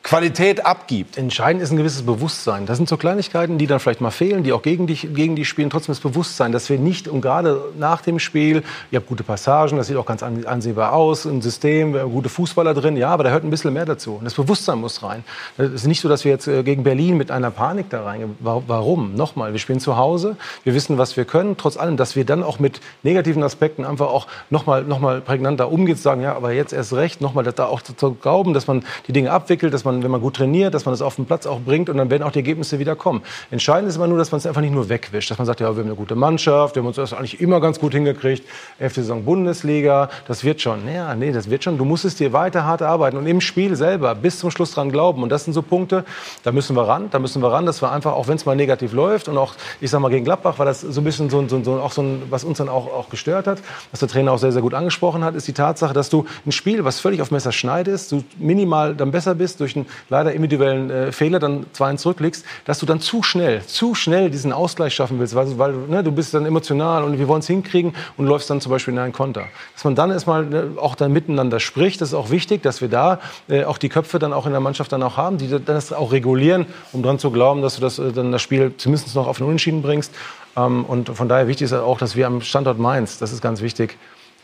[0.07, 1.19] Qualität abgibt?
[1.19, 2.65] Entscheidend ist ein gewisses Bewusstsein.
[2.65, 5.49] Das sind so Kleinigkeiten, die dann vielleicht mal fehlen, die auch gegen dich, gegen dich
[5.49, 5.69] spielen.
[5.69, 9.77] Trotzdem das Bewusstsein, dass wir nicht, und gerade nach dem Spiel, ihr habt gute Passagen,
[9.77, 13.31] das sieht auch ganz an- ansehbar aus, ein System, gute Fußballer drin, ja, aber da
[13.31, 14.13] hört ein bisschen mehr dazu.
[14.15, 15.25] Und das Bewusstsein muss rein.
[15.59, 18.37] Es ist nicht so, dass wir jetzt äh, gegen Berlin mit einer Panik da reingehen.
[18.39, 19.17] Wa- Warum?
[19.17, 22.45] Nochmal, wir spielen zu Hause, wir wissen, was wir können, trotz allem, dass wir dann
[22.45, 26.73] auch mit negativen Aspekten einfach auch nochmal noch mal prägnanter umgeht, sagen, ja, aber jetzt
[26.73, 30.11] erst recht, nochmal da auch zu glauben, dass man die Dinge abwickelt, dass man, wenn
[30.11, 32.33] man gut trainiert, dass man das auf den Platz auch bringt und dann werden auch
[32.33, 33.23] die Ergebnisse wieder kommen.
[33.51, 35.67] Entscheidend ist immer nur, dass man es einfach nicht nur wegwischt, dass man sagt, ja,
[35.75, 38.45] wir haben eine gute Mannschaft, wir haben uns das eigentlich immer ganz gut hingekriegt,
[38.79, 40.81] elfte Saison Bundesliga, das wird schon.
[40.93, 41.79] Ja, nee, das wird schon.
[41.79, 44.91] Du musst es dir weiter hart arbeiten und im Spiel selber bis zum Schluss dran
[44.91, 45.23] glauben.
[45.23, 46.05] Und das sind so Punkte,
[46.43, 48.57] da müssen wir ran, da müssen wir ran, dass wir einfach, auch wenn es mal
[48.57, 51.39] negativ läuft und auch, ich sag mal, gegen Gladbach war das so ein bisschen so,
[51.39, 53.59] ein- so, ein- so, auch so ein, was uns dann auch, auch gestört hat,
[53.91, 56.53] was der Trainer auch sehr, sehr gut angesprochen hat, ist die Tatsache, dass du ein
[56.53, 59.77] Spiel, was völlig auf Messerschneide ist, du minimal dann besser bist durch
[60.09, 64.53] leider individuellen äh, Fehler, dann 2-1 zurückliegst, dass du dann zu schnell, zu schnell diesen
[64.53, 67.95] Ausgleich schaffen willst, weil, weil ne, du bist dann emotional und wir wollen es hinkriegen
[68.17, 69.45] und läufst dann zum Beispiel in einen Konter.
[69.75, 72.89] Dass man dann erstmal ne, auch dann miteinander spricht, das ist auch wichtig, dass wir
[72.89, 75.65] da äh, auch die Köpfe dann auch in der Mannschaft dann auch haben, die dann
[75.65, 79.15] das auch regulieren, um dran zu glauben, dass du das, äh, dann das Spiel zumindest
[79.15, 80.13] noch auf den Unentschieden bringst.
[80.57, 83.61] Ähm, und von daher wichtig ist auch, dass wir am Standort Mainz, das ist ganz
[83.61, 83.97] wichtig,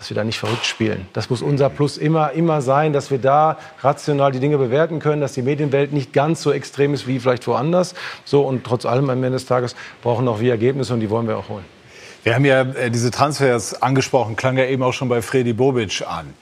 [0.03, 1.07] dass wir da nicht verrückt spielen.
[1.13, 5.21] Das muss unser Plus immer, immer sein, dass wir da rational die Dinge bewerten können,
[5.21, 7.95] dass die Medienwelt nicht ganz so extrem ist wie vielleicht woanders.
[8.25, 11.29] So und trotz allem am Ende des Tages brauchen auch wir Ergebnisse und die wollen
[11.29, 11.65] wir auch holen.
[12.25, 16.03] Wir haben ja äh, diese Transfers angesprochen, klang ja eben auch schon bei Freddy Bobic
[16.05, 16.35] an.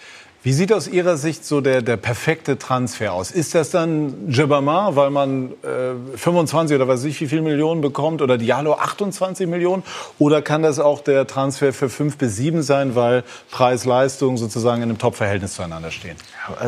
[0.42, 3.30] Wie sieht aus Ihrer Sicht so der, der perfekte Transfer aus?
[3.30, 8.22] Ist das dann Jebama, weil man äh, 25 oder weiß ich wie viel Millionen bekommt
[8.22, 9.82] oder Diallo 28 Millionen?
[10.18, 14.88] Oder kann das auch der Transfer für 5 bis 7 sein, weil Preis-Leistung sozusagen in
[14.88, 16.16] einem Top-Verhältnis zueinander stehen?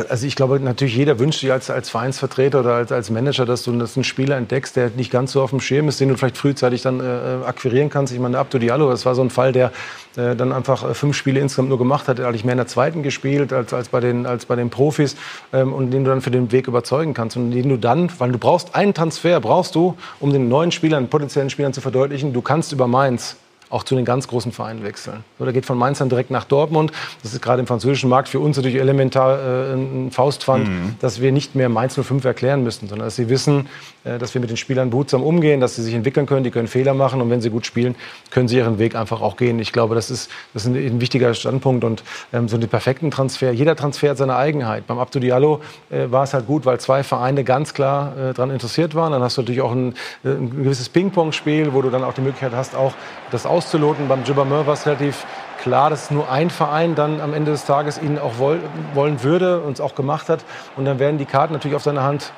[0.07, 3.63] Also ich glaube natürlich, jeder wünscht sich als, als Vereinsvertreter oder als, als Manager, dass
[3.63, 6.15] du dass einen Spieler entdeckst, der nicht ganz so auf dem Schirm ist, den du
[6.15, 8.13] vielleicht frühzeitig dann äh, akquirieren kannst.
[8.13, 9.71] Ich meine, Abdo Diallo, das war so ein Fall, der
[10.17, 13.03] äh, dann einfach äh, fünf Spiele insgesamt nur gemacht hat, eigentlich mehr in der zweiten
[13.03, 15.15] gespielt als, als, bei, den, als bei den Profis
[15.51, 18.31] ähm, und den du dann für den Weg überzeugen kannst und den du dann, weil
[18.31, 22.41] du brauchst einen Transfer, brauchst du, um den neuen Spielern, potenziellen Spielern zu verdeutlichen, du
[22.41, 23.37] kannst über Mainz
[23.69, 25.23] auch zu den ganz großen Vereinen wechseln.
[25.39, 26.91] So, der geht von Mainz dann direkt nach Dortmund.
[27.21, 30.95] Das ist gerade im französischen Markt für uns natürlich elementar äh, ein Faustpfand, Mhm.
[30.99, 33.67] dass wir nicht mehr Mainz 05 erklären müssen, sondern dass sie wissen,
[34.03, 36.67] äh, dass wir mit den Spielern behutsam umgehen, dass sie sich entwickeln können, die können
[36.67, 37.95] Fehler machen und wenn sie gut spielen,
[38.31, 39.59] können sie ihren Weg einfach auch gehen.
[39.59, 43.11] Ich glaube, das ist, das ist ein, ein wichtiger Standpunkt und ähm, so einen perfekten
[43.11, 43.51] Transfer.
[43.51, 44.87] Jeder Transfer hat seine Eigenheit.
[44.87, 48.51] Beim Abdou Diallo äh, war es halt gut, weil zwei Vereine ganz klar äh, daran
[48.51, 49.11] interessiert waren.
[49.11, 49.93] Dann hast du natürlich auch ein,
[50.23, 52.93] äh, ein gewisses Ping-Pong-Spiel, wo du dann auch die Möglichkeit hast, auch
[53.31, 54.07] das auszuloten.
[54.07, 55.25] Beim Gibbermeur war es relativ
[55.61, 58.59] klar, dass nur ein Verein dann am Ende des Tages ihn auch woll,
[58.93, 60.43] wollen würde und es auch gemacht hat.
[60.75, 62.33] Und dann werden die Karten natürlich auf seine Hand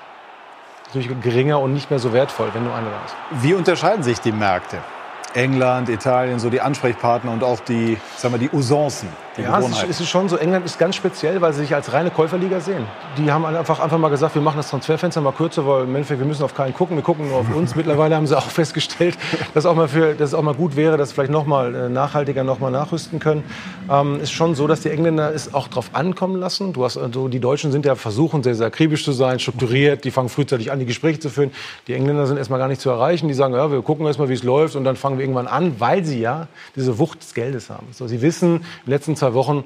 [1.22, 3.44] geringer und nicht mehr so wertvoll, wenn nur einer da ist.
[3.44, 4.78] Wie unterscheiden sich die Märkte?
[5.36, 9.92] England, Italien, so die Ansprechpartner und auch die, sagen wir, die Usancen, die Ja, Gewohnheiten.
[9.92, 10.38] es ist schon so.
[10.38, 12.86] England ist ganz speziell, weil sie sich als reine Käuferliga sehen.
[13.18, 16.20] Die haben einfach, einfach mal gesagt, wir machen das Transferfenster mal kürzer, weil im Endeffekt,
[16.22, 17.76] wir müssen auf keinen gucken, wir gucken nur auf uns.
[17.76, 19.18] Mittlerweile haben sie auch festgestellt,
[19.54, 21.90] dass, auch mal für, dass es auch mal gut wäre, dass vielleicht noch mal äh,
[21.90, 23.44] nachhaltiger noch mal nachrüsten können.
[23.92, 26.72] Ähm, ist schon so, dass die Engländer es auch drauf ankommen lassen.
[26.72, 30.06] Du hast, also die Deutschen sind ja versuchen, sehr, sehr akribisch zu sein, strukturiert.
[30.06, 31.52] Die fangen frühzeitig an, die Gespräche zu führen.
[31.88, 33.28] Die Engländer sind erstmal gar nicht zu erreichen.
[33.28, 35.76] Die sagen, ja, wir gucken erstmal, wie es läuft und dann fangen wir irgendwann an,
[35.80, 37.88] weil sie ja diese Wucht des Geldes haben.
[37.92, 39.64] So, sie wissen, in den letzten zwei Wochen,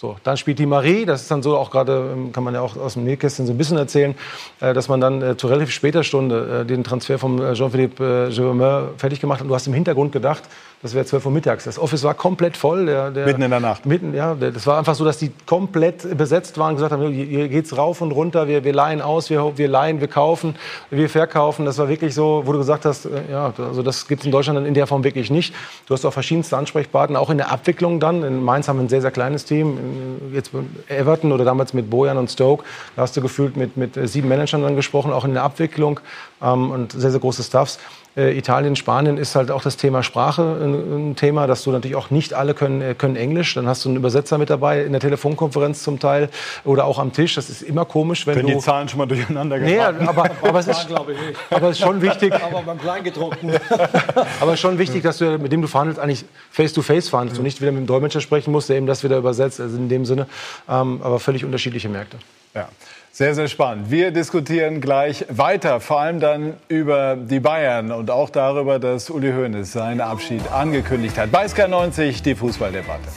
[0.00, 2.62] So, dann spielt die Marie, das ist dann so auch gerade, ähm, kann man ja
[2.62, 4.14] auch aus dem Nähkästchen so ein bisschen erzählen,
[4.60, 8.30] äh, dass man dann äh, zu relativ später Stunde äh, den Transfer von äh, Jean-Philippe
[8.30, 9.42] äh, Germain fertig gemacht hat.
[9.42, 10.44] Und du hast im Hintergrund gedacht,
[10.82, 11.64] das wäre 12 Uhr mittags.
[11.64, 12.86] Das Office war komplett voll.
[12.86, 13.84] Der, der, Mitten in der Nacht.
[13.84, 14.34] Mitten, ja.
[14.34, 17.76] Der, das war einfach so, dass die komplett besetzt waren und gesagt haben, hier geht's
[17.76, 20.56] rauf und runter, wir, wir leihen aus, wir, wir leihen, wir kaufen,
[20.88, 21.66] wir verkaufen.
[21.66, 24.32] Das war wirklich so, wo du gesagt hast, äh, ja, also das gibt es in
[24.32, 25.54] Deutschland in der Form wirklich nicht.
[25.84, 28.22] Du hast auch verschiedenste Ansprechpartner, auch in der Abwicklung dann.
[28.22, 29.76] In Mainz haben wir ein sehr, sehr kleines Team.
[30.32, 30.50] Jetzt
[30.88, 32.64] Everton oder damals mit Bojan und Stoke,
[32.96, 36.00] da hast du gefühlt mit, mit sieben Managern dann gesprochen, auch in der Abwicklung
[36.42, 37.78] ähm, und sehr, sehr große Staffs.
[38.16, 41.96] Äh, Italien, Spanien ist halt auch das Thema Sprache ein, ein Thema, dass du natürlich
[41.96, 43.54] auch nicht alle können, äh, können Englisch.
[43.54, 46.28] Dann hast du einen Übersetzer mit dabei in der Telefonkonferenz zum Teil
[46.64, 47.36] oder auch am Tisch.
[47.36, 50.08] Das ist immer komisch, wenn Können du die Zahlen schon mal durcheinander Nee, geraten?
[50.08, 51.38] aber, aber, es ist, glaube ich nicht.
[51.50, 52.34] aber es ist schon wichtig.
[52.42, 53.52] Aber beim Kleingedruckten.
[54.40, 57.08] Aber es ist schon wichtig, dass du mit dem du verhandelst, eigentlich face to face
[57.08, 59.60] verhandelst und nicht wieder mit dem Dolmetscher sprechen musst, der eben das wieder übersetzt.
[59.60, 60.26] Also in dem Sinne,
[60.68, 62.18] ähm, aber völlig unterschiedliche Märkte.
[62.54, 62.68] Ja.
[63.12, 63.90] Sehr, sehr spannend.
[63.90, 69.32] Wir diskutieren gleich weiter, vor allem dann über die Bayern und auch darüber, dass Uli
[69.32, 71.32] Hoeneß seinen Abschied angekündigt hat.
[71.32, 73.08] Bei SK90 die Fußballdebatte.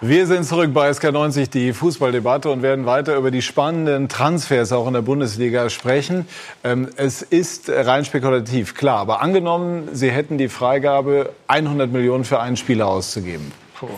[0.00, 4.86] Wir sind zurück bei SK90, die Fußballdebatte, und werden weiter über die spannenden Transfers auch
[4.86, 6.28] in der Bundesliga sprechen.
[6.62, 12.38] Ähm, es ist rein spekulativ, klar, aber angenommen, Sie hätten die Freigabe, 100 Millionen für
[12.38, 13.50] einen Spieler auszugeben.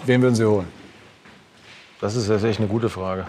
[0.07, 0.69] Wen würden Sie holen?
[2.01, 3.27] Das ist echt eine gute Frage.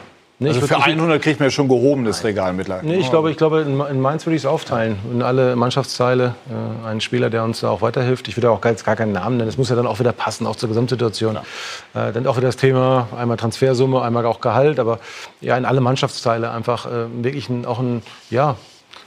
[0.50, 2.88] Also ich für würd- ich- 100 kriegt man ja schon gehobenes Regal mittlerweile.
[2.88, 4.98] Nee, ich glaube, ich glaube in in Mainz würde ich es aufteilen.
[5.12, 6.36] In alle Mannschaftsteile.
[6.50, 8.28] Äh, einen Spieler, der uns da auch weiterhilft.
[8.28, 9.48] Ich würde auch gar, gar keinen Namen nennen.
[9.50, 11.36] Das muss ja dann auch wieder passen, auch zur Gesamtsituation.
[11.38, 14.80] Äh, dann auch wieder das Thema, einmal Transfersumme, einmal auch Gehalt.
[14.80, 15.00] Aber
[15.42, 18.56] ja, in alle Mannschaftsteile einfach äh, wirklich ein, auch ein, ja,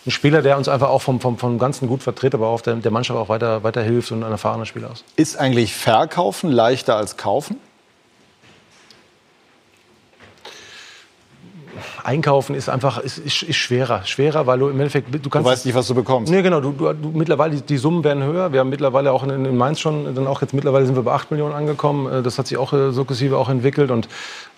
[0.07, 2.75] ein Spieler, der uns einfach auch vom, vom, vom Ganzen gut vertritt, aber auch der,
[2.75, 5.05] der Mannschaft auch weiter, weiterhilft und ein erfahrener Spieler ist.
[5.17, 7.57] Ist eigentlich Verkaufen leichter als Kaufen?
[12.05, 14.05] Einkaufen ist einfach ist, ist, ist schwerer.
[14.05, 15.47] Schwerer, weil du im Endeffekt, du kannst.
[15.47, 16.31] Du weißt nicht, was du bekommst.
[16.31, 16.61] Nee, genau.
[16.61, 18.53] Du, du, du, mittlerweile, die, die Summen werden höher.
[18.53, 21.13] Wir haben mittlerweile auch in, in Mainz schon, dann auch jetzt mittlerweile sind wir bei
[21.13, 22.13] 8 Millionen angekommen.
[22.13, 23.91] Äh, Das hat sich auch äh, sukzessive auch entwickelt.
[23.91, 24.09] Und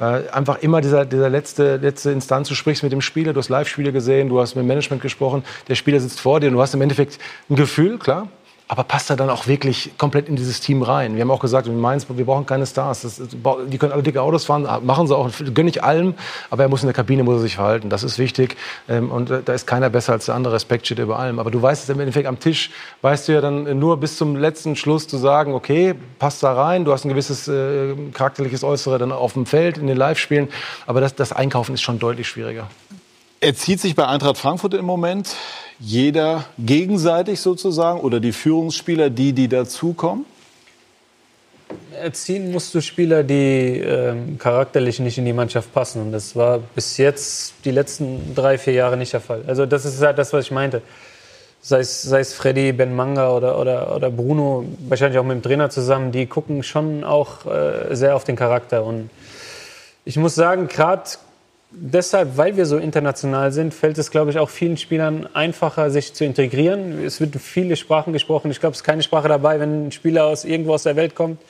[0.00, 3.48] äh, einfach immer dieser, dieser letzte, letzte Instanz, du sprichst mit dem Spieler, du hast
[3.48, 6.60] Live-Spiele gesehen, du hast mit dem Management gesprochen, der Spieler sitzt vor dir und du
[6.60, 7.18] hast im Endeffekt
[7.48, 8.28] ein Gefühl, klar.
[8.68, 11.14] Aber passt er dann auch wirklich komplett in dieses Team rein?
[11.14, 13.02] Wir haben auch gesagt, in Mainz, wir brauchen keine Stars.
[13.02, 13.20] Das,
[13.68, 16.14] die können alle dicke Autos fahren, machen sie auch, gönne ich allem.
[16.50, 17.90] Aber er muss in der Kabine muss er sich verhalten.
[17.90, 18.56] Das ist wichtig.
[18.88, 20.54] Ähm, Und äh, da ist keiner besser als der andere.
[20.54, 21.38] Respekt steht über allem.
[21.38, 22.70] Aber du weißt es im Endeffekt am Tisch,
[23.02, 26.84] weißt du ja dann nur bis zum letzten Schluss zu sagen, okay, passt da rein.
[26.84, 30.48] Du hast ein gewisses äh, charakterliches Äußere dann auf dem Feld, in den Live-Spielen.
[30.86, 32.66] Aber das, das Einkaufen ist schon deutlich schwieriger.
[33.40, 35.34] Er zieht sich bei Eintracht Frankfurt im Moment
[35.78, 40.24] jeder gegenseitig sozusagen oder die Führungsspieler, die, die dazukommen?
[42.00, 46.00] Erziehen musst du Spieler, die ähm, charakterlich nicht in die Mannschaft passen.
[46.00, 49.42] Und das war bis jetzt die letzten drei, vier Jahre nicht der Fall.
[49.46, 50.80] Also das ist halt das, was ich meinte.
[51.60, 55.42] Sei es, sei es Freddy, Ben Manga oder, oder, oder Bruno, wahrscheinlich auch mit dem
[55.42, 58.84] Trainer zusammen, die gucken schon auch äh, sehr auf den Charakter.
[58.84, 59.10] Und
[60.04, 61.02] ich muss sagen, gerade
[61.78, 66.14] deshalb, weil wir so international sind, fällt es, glaube ich, auch vielen Spielern einfacher, sich
[66.14, 67.04] zu integrieren.
[67.04, 68.50] Es wird viele Sprachen gesprochen.
[68.50, 71.14] Ich glaube, es ist keine Sprache dabei, wenn ein Spieler aus irgendwo aus der Welt
[71.14, 71.40] kommt,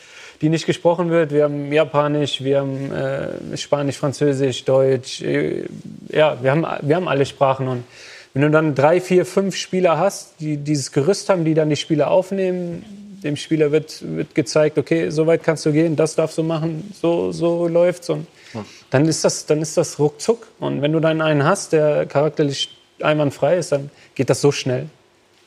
[0.41, 1.33] die nicht gesprochen wird.
[1.33, 5.23] Wir haben Japanisch, wir haben äh, Spanisch, Französisch, Deutsch.
[5.23, 5.65] Äh,
[6.09, 7.69] ja, wir haben, wir haben alle Sprachen.
[7.69, 7.85] Und
[8.35, 11.77] wenn du dann drei, vier, fünf Spieler hast, die dieses Gerüst haben, die dann die
[11.77, 16.39] Spieler aufnehmen, dem Spieler wird, wird gezeigt, okay, so weit kannst du gehen, das darfst
[16.39, 18.09] du machen, so, so läuft's.
[18.09, 18.27] Und
[18.91, 20.47] dann ist, das, dann ist das ruckzuck.
[20.59, 22.71] Und wenn du dann einen hast, der charakterlich
[23.03, 24.89] einwandfrei ist, dann geht das so schnell.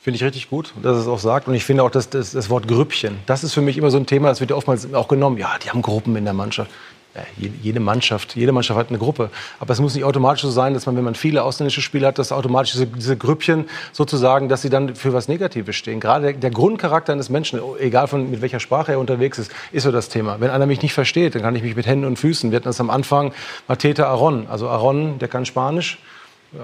[0.02, 1.46] Finde ich richtig gut, dass es auch sagt.
[1.48, 3.98] Und ich finde auch, dass das, das Wort Grüppchen, das ist für mich immer so
[3.98, 5.36] ein Thema, das wird ja oftmals auch genommen.
[5.36, 6.70] Ja, die haben Gruppen in der Mannschaft.
[7.14, 7.22] Ja,
[7.60, 9.30] jede, Mannschaft, jede Mannschaft hat eine Gruppe.
[9.58, 12.20] Aber es muss nicht automatisch so sein, dass man, wenn man viele ausländische Spieler hat,
[12.20, 15.98] dass automatisch diese, diese Grüppchen sozusagen, dass sie dann für was Negatives stehen.
[15.98, 19.90] Gerade der, Grundcharakter eines Menschen, egal von mit welcher Sprache er unterwegs ist, ist so
[19.90, 20.40] das Thema.
[20.40, 22.52] Wenn einer mich nicht versteht, dann kann ich mich mit Händen und Füßen.
[22.52, 23.32] Wir hatten das am Anfang,
[23.66, 24.46] Mateta Aron.
[24.48, 25.98] Also Aron, der kann Spanisch.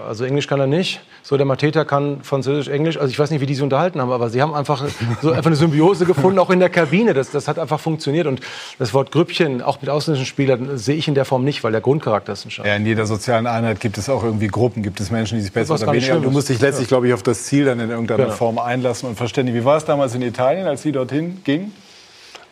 [0.06, 1.00] Also Englisch kann er nicht.
[1.28, 2.98] So der Mateta kann Französisch, Englisch.
[2.98, 4.84] Also ich weiß nicht, wie die sich unterhalten haben, aber sie haben einfach
[5.22, 7.14] so einfach eine Symbiose gefunden, auch in der Kabine.
[7.14, 8.28] Das, das hat einfach funktioniert.
[8.28, 8.40] Und
[8.78, 11.80] das Wort Grüppchen, auch mit ausländischen Spielern, sehe ich in der Form nicht, weil der
[11.80, 12.68] Grundcharakter ist entscheidend.
[12.70, 15.52] Ja, in jeder sozialen Einheit gibt es auch irgendwie Gruppen, gibt es Menschen, die sich
[15.52, 16.20] besser oder weniger.
[16.20, 16.90] Du musst dich letztlich, Ja.
[16.90, 18.36] glaube ich, auf das Ziel dann in irgendeiner Genau.
[18.36, 19.58] Form einlassen und verständigen.
[19.58, 21.72] Wie war es damals in Italien, als Sie dorthin gingen?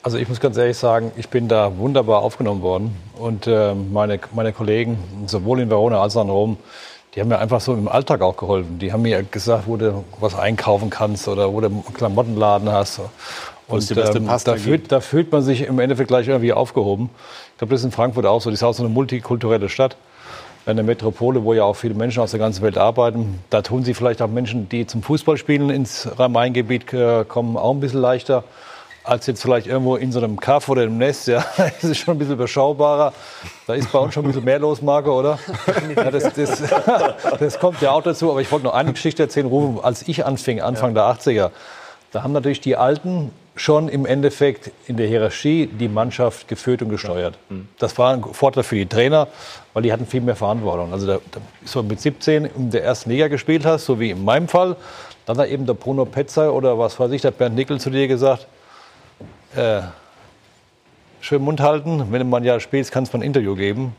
[0.03, 2.97] Also ich muss ganz ehrlich sagen, ich bin da wunderbar aufgenommen worden.
[3.21, 6.57] Und äh, meine, meine Kollegen, sowohl in Verona als auch in Rom,
[7.15, 8.79] die haben mir einfach so im Alltag auch geholfen.
[8.79, 13.01] Die haben mir gesagt, wo du was einkaufen kannst oder wo du einen Klamottenladen hast.
[13.69, 17.11] Und ähm, da, fühlt, da, fühlt, man sich im Endeffekt gleich irgendwie aufgehoben.
[17.53, 18.51] Ich glaube, das ist in Frankfurt auch so.
[18.51, 19.97] Das ist auch so eine multikulturelle Stadt.
[20.67, 23.39] Eine Metropole, wo ja auch viele Menschen aus der ganzen Welt arbeiten.
[23.49, 27.81] Da tun sie vielleicht auch Menschen, die zum Fußballspielen ins Rhein-Main-Gebiet äh, kommen, auch ein
[27.81, 28.45] bisschen leichter
[29.05, 31.29] als jetzt vielleicht irgendwo in so einem Kaff oder im Nest.
[31.29, 33.13] Ja, das ist schon ein bisschen überschaubarer.
[33.67, 35.39] Da ist bei uns schon ein bisschen mehr los, Marco, oder?
[35.95, 36.63] Ja, das, das,
[37.39, 38.31] das, kommt ja auch dazu.
[38.31, 41.51] Aber ich wollte noch eine Geschichte erzählen, Rufen, als ich anfing, Anfang der 80er.
[42.13, 46.89] Da haben natürlich die Alten schon im Endeffekt in der Hierarchie die Mannschaft geführt und
[46.89, 47.37] gesteuert.
[47.49, 47.69] Mhm.
[47.79, 49.29] Das war ein Vorteil für die Trainer,
[49.75, 50.93] weil die hatten viel mehr Verantwortung.
[50.93, 54.25] Also da, da, so mit 17 in der ersten Liga gespielt hast, so wie in
[54.25, 54.77] meinem Fall,
[55.27, 58.09] dann hat eben der Bruno Petzer oder was weiß ich, der Bernd Nickel zu dir
[58.09, 58.47] gesagt,
[59.57, 59.83] äh,
[61.21, 62.13] schön Mund halten.
[62.13, 63.95] Wenn man ja spielt, kann es mal ein Interview geben.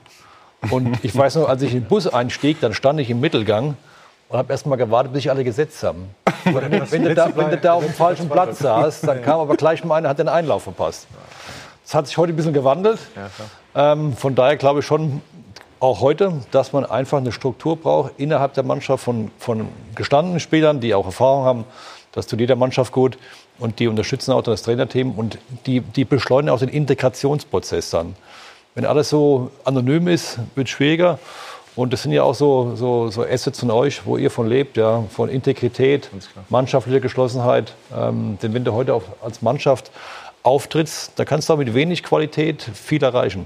[0.69, 3.77] Und ich weiß noch, als ich in den Bus einstieg, dann stand ich im Mittelgang
[4.29, 6.09] und habe erst mal gewartet, bis sich alle gesetzt haben.
[6.43, 9.83] wenn, du da, wenn, du da, auf dem falschen Platz saß, dann kam aber gleich
[9.83, 11.07] mal einer, hat den Einlauf verpasst.
[11.83, 12.99] Das hat sich heute ein bisschen gewandelt.
[13.75, 15.21] Ähm, von daher glaube ich schon
[15.79, 20.79] auch heute, dass man einfach eine Struktur braucht innerhalb der Mannschaft von, von gestandenen Spielern,
[20.79, 21.65] die auch Erfahrung haben.
[22.11, 23.17] Das tut jeder Mannschaft gut.
[23.57, 28.15] Und die unterstützen auch das Trainerteam und die, die beschleunigen auch den Integrationsprozess dann.
[28.73, 31.19] Wenn alles so anonym ist, wird es schwieriger.
[31.75, 34.77] Und das sind ja auch so, so, so Assets von euch, wo ihr von lebt,
[34.77, 36.09] ja, von Integrität,
[36.49, 37.73] mannschaftlicher Geschlossenheit.
[37.95, 39.91] Ähm, denn wenn du heute auf, als Mannschaft
[40.43, 43.45] auftrittst, da kannst du auch mit wenig Qualität viel erreichen.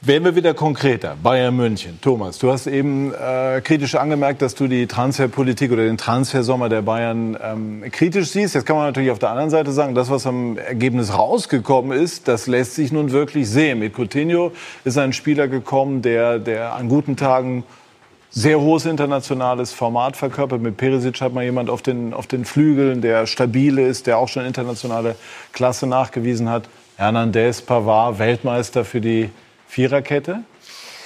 [0.00, 1.16] Werden wir wieder konkreter.
[1.20, 1.98] Bayern München.
[2.00, 6.82] Thomas, du hast eben äh, kritisch angemerkt, dass du die Transferpolitik oder den Transfersommer der
[6.82, 8.54] Bayern ähm, kritisch siehst.
[8.54, 12.28] Jetzt kann man natürlich auf der anderen Seite sagen, das, was am Ergebnis rausgekommen ist,
[12.28, 13.80] das lässt sich nun wirklich sehen.
[13.80, 14.52] Mit Coutinho
[14.84, 17.64] ist ein Spieler gekommen, der, der an guten Tagen
[18.30, 20.62] sehr hohes internationales Format verkörpert.
[20.62, 24.28] Mit Perisic hat man jemand auf den, auf den Flügeln, der stabil ist, der auch
[24.28, 25.16] schon internationale
[25.52, 26.68] Klasse nachgewiesen hat.
[26.96, 29.30] Hernandez, Pavard, Weltmeister für die
[29.68, 30.40] Viererkette.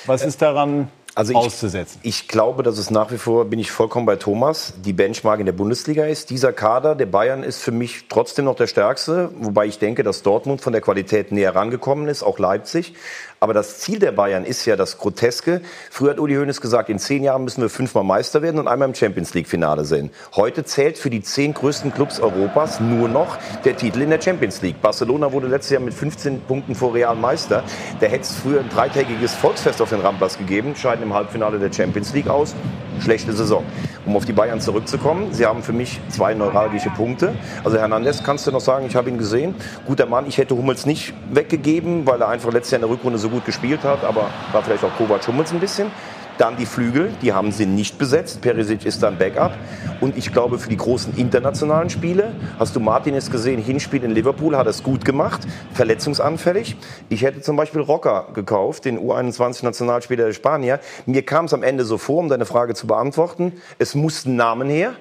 [0.06, 2.00] Was ist daran also ich, auszusetzen?
[2.02, 5.46] Ich glaube, dass es nach wie vor, bin ich vollkommen bei Thomas, die Benchmark in
[5.46, 6.30] der Bundesliga ist.
[6.30, 10.22] Dieser Kader der Bayern ist für mich trotzdem noch der stärkste, wobei ich denke, dass
[10.22, 12.94] Dortmund von der Qualität näher rangekommen ist, auch Leipzig.
[13.42, 15.62] Aber das Ziel der Bayern ist ja das Groteske.
[15.90, 18.88] Früher hat Uli Hoeneß gesagt, in zehn Jahren müssen wir fünfmal Meister werden und einmal
[18.88, 20.10] im Champions League Finale sehen.
[20.36, 24.62] Heute zählt für die zehn größten Clubs Europas nur noch der Titel in der Champions
[24.62, 24.80] League.
[24.80, 27.64] Barcelona wurde letztes Jahr mit 15 Punkten vor Real Meister.
[27.98, 31.72] Da hätte es früher ein dreitägiges Volksfest auf den Ramblas gegeben, scheiden im Halbfinale der
[31.72, 32.54] Champions League aus.
[33.00, 33.64] Schlechte Saison.
[34.04, 37.34] Um auf die Bayern zurückzukommen, sie haben für mich zwei neuralgische Punkte.
[37.64, 39.56] Also Hernandez kannst du noch sagen, ich habe ihn gesehen.
[39.86, 43.18] Guter Mann, ich hätte Hummels nicht weggegeben, weil er einfach letztes Jahr in der Rückrunde
[43.18, 45.90] so gut gespielt hat, aber war vielleicht auch Kovac Hummels ein bisschen.
[46.38, 48.40] Dann die Flügel, die haben sie nicht besetzt.
[48.40, 49.52] Perisic ist dann Backup.
[50.00, 54.56] Und ich glaube, für die großen internationalen Spiele, hast du Martinez gesehen, Hinspiel in Liverpool,
[54.56, 55.42] hat es gut gemacht,
[55.74, 56.76] verletzungsanfällig.
[57.10, 60.80] Ich hätte zum Beispiel Rocker gekauft, den U21-Nationalspieler der Spanier.
[61.04, 64.68] Mir kam es am Ende so vor, um deine Frage zu beantworten, es mussten Namen
[64.68, 64.94] her,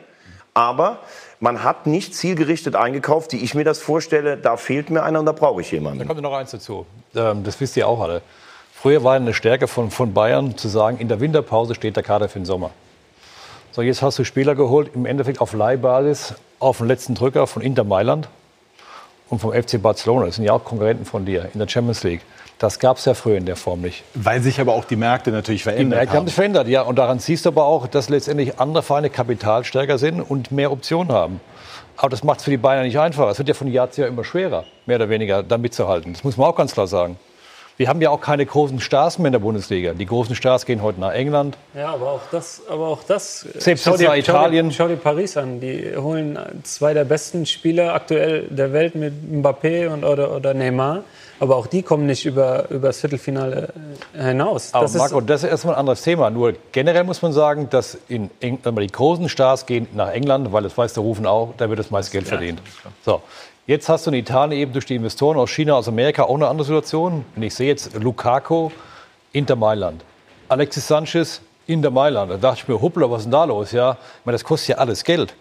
[0.53, 0.99] aber
[1.41, 4.37] man hat nicht zielgerichtet eingekauft, wie ich mir das vorstelle.
[4.37, 5.99] Da fehlt mir einer und da brauche ich jemanden.
[5.99, 6.85] Da kommt noch eins dazu.
[7.15, 8.21] Ähm, das wisst ihr auch alle.
[8.73, 12.29] Früher war eine Stärke von, von Bayern zu sagen, in der Winterpause steht der Kader
[12.29, 12.69] für den Sommer.
[13.71, 17.63] So, jetzt hast du Spieler geholt, im Endeffekt auf Leihbasis, auf den letzten Drücker von
[17.63, 18.27] Inter Mailand
[19.29, 20.27] und vom FC Barcelona.
[20.27, 22.21] Das sind ja auch Konkurrenten von dir in der Champions League.
[22.61, 24.03] Das gab es ja früher in der Form nicht.
[24.13, 26.27] Weil sich aber auch die Märkte natürlich verändert die Märkte haben.
[26.27, 26.83] sich verändert, ja.
[26.83, 31.11] Und daran siehst du aber auch, dass letztendlich andere Vereine kapitalstärker sind und mehr Optionen
[31.11, 31.41] haben.
[31.97, 33.31] Aber das macht es für die Bayern nicht einfacher.
[33.31, 36.13] Es wird ja von Jahr zu Jahr immer schwerer, mehr oder weniger, da mitzuhalten.
[36.13, 37.17] Das muss man auch ganz klar sagen.
[37.81, 39.95] Wir haben ja auch keine großen Stars mehr in der Bundesliga.
[39.95, 41.57] Die großen Stars gehen heute nach England.
[41.73, 43.39] Ja, aber auch das, aber auch das.
[43.57, 44.71] Selbst schau dir, Italien.
[44.71, 45.59] Schau dir, schau dir Paris an.
[45.61, 51.05] Die holen zwei der besten Spieler aktuell der Welt mit Mbappé und, oder, oder Neymar.
[51.39, 53.69] Aber auch die kommen nicht über, über das Viertelfinale
[54.13, 54.75] hinaus.
[54.75, 56.29] Aber das Marco, ist, das ist erstmal ein anderes Thema.
[56.29, 60.61] Nur generell muss man sagen, dass in Eng die großen Stars gehen nach England, weil
[60.61, 62.61] das weiß der Rufen auch, da wird das meiste Geld verdient.
[63.03, 63.23] So,
[63.71, 66.49] Jetzt hast du in Italien eben durch die Investoren aus China, aus Amerika auch eine
[66.49, 67.23] andere Situation.
[67.33, 68.69] Und ich sehe jetzt Lukaku,
[69.31, 70.03] Inter Mailand.
[70.49, 72.29] Alexis Sanchez, Inter Mailand.
[72.31, 73.71] Da dachte ich mir, hoppla, was ist denn da los?
[73.71, 75.35] Ja, ich meine, das kostet ja alles Geld.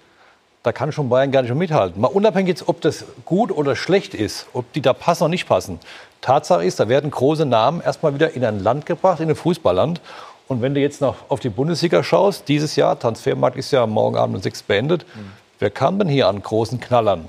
[0.63, 2.01] Da kann schon Bayern gar nicht mehr mithalten.
[2.01, 5.49] Mal unabhängig jetzt, ob das gut oder schlecht ist, ob die da passen oder nicht
[5.49, 5.81] passen.
[6.21, 10.01] Tatsache ist, da werden große Namen erstmal wieder in ein Land gebracht, in ein Fußballland.
[10.47, 14.17] Und wenn du jetzt noch auf die Bundesliga schaust, dieses Jahr, Transfermarkt ist ja morgen
[14.17, 15.33] Abend um sechs beendet, mhm.
[15.59, 17.29] wer kam denn hier an großen Knallern?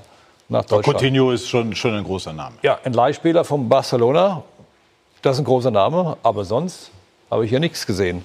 [0.52, 0.98] Nach Deutschland.
[0.98, 2.56] Coutinho ist schon, schon ein großer Name.
[2.62, 4.42] Ja, ein Leihspieler von Barcelona,
[5.22, 6.90] das ist ein großer Name, aber sonst
[7.30, 8.24] habe ich hier nichts gesehen.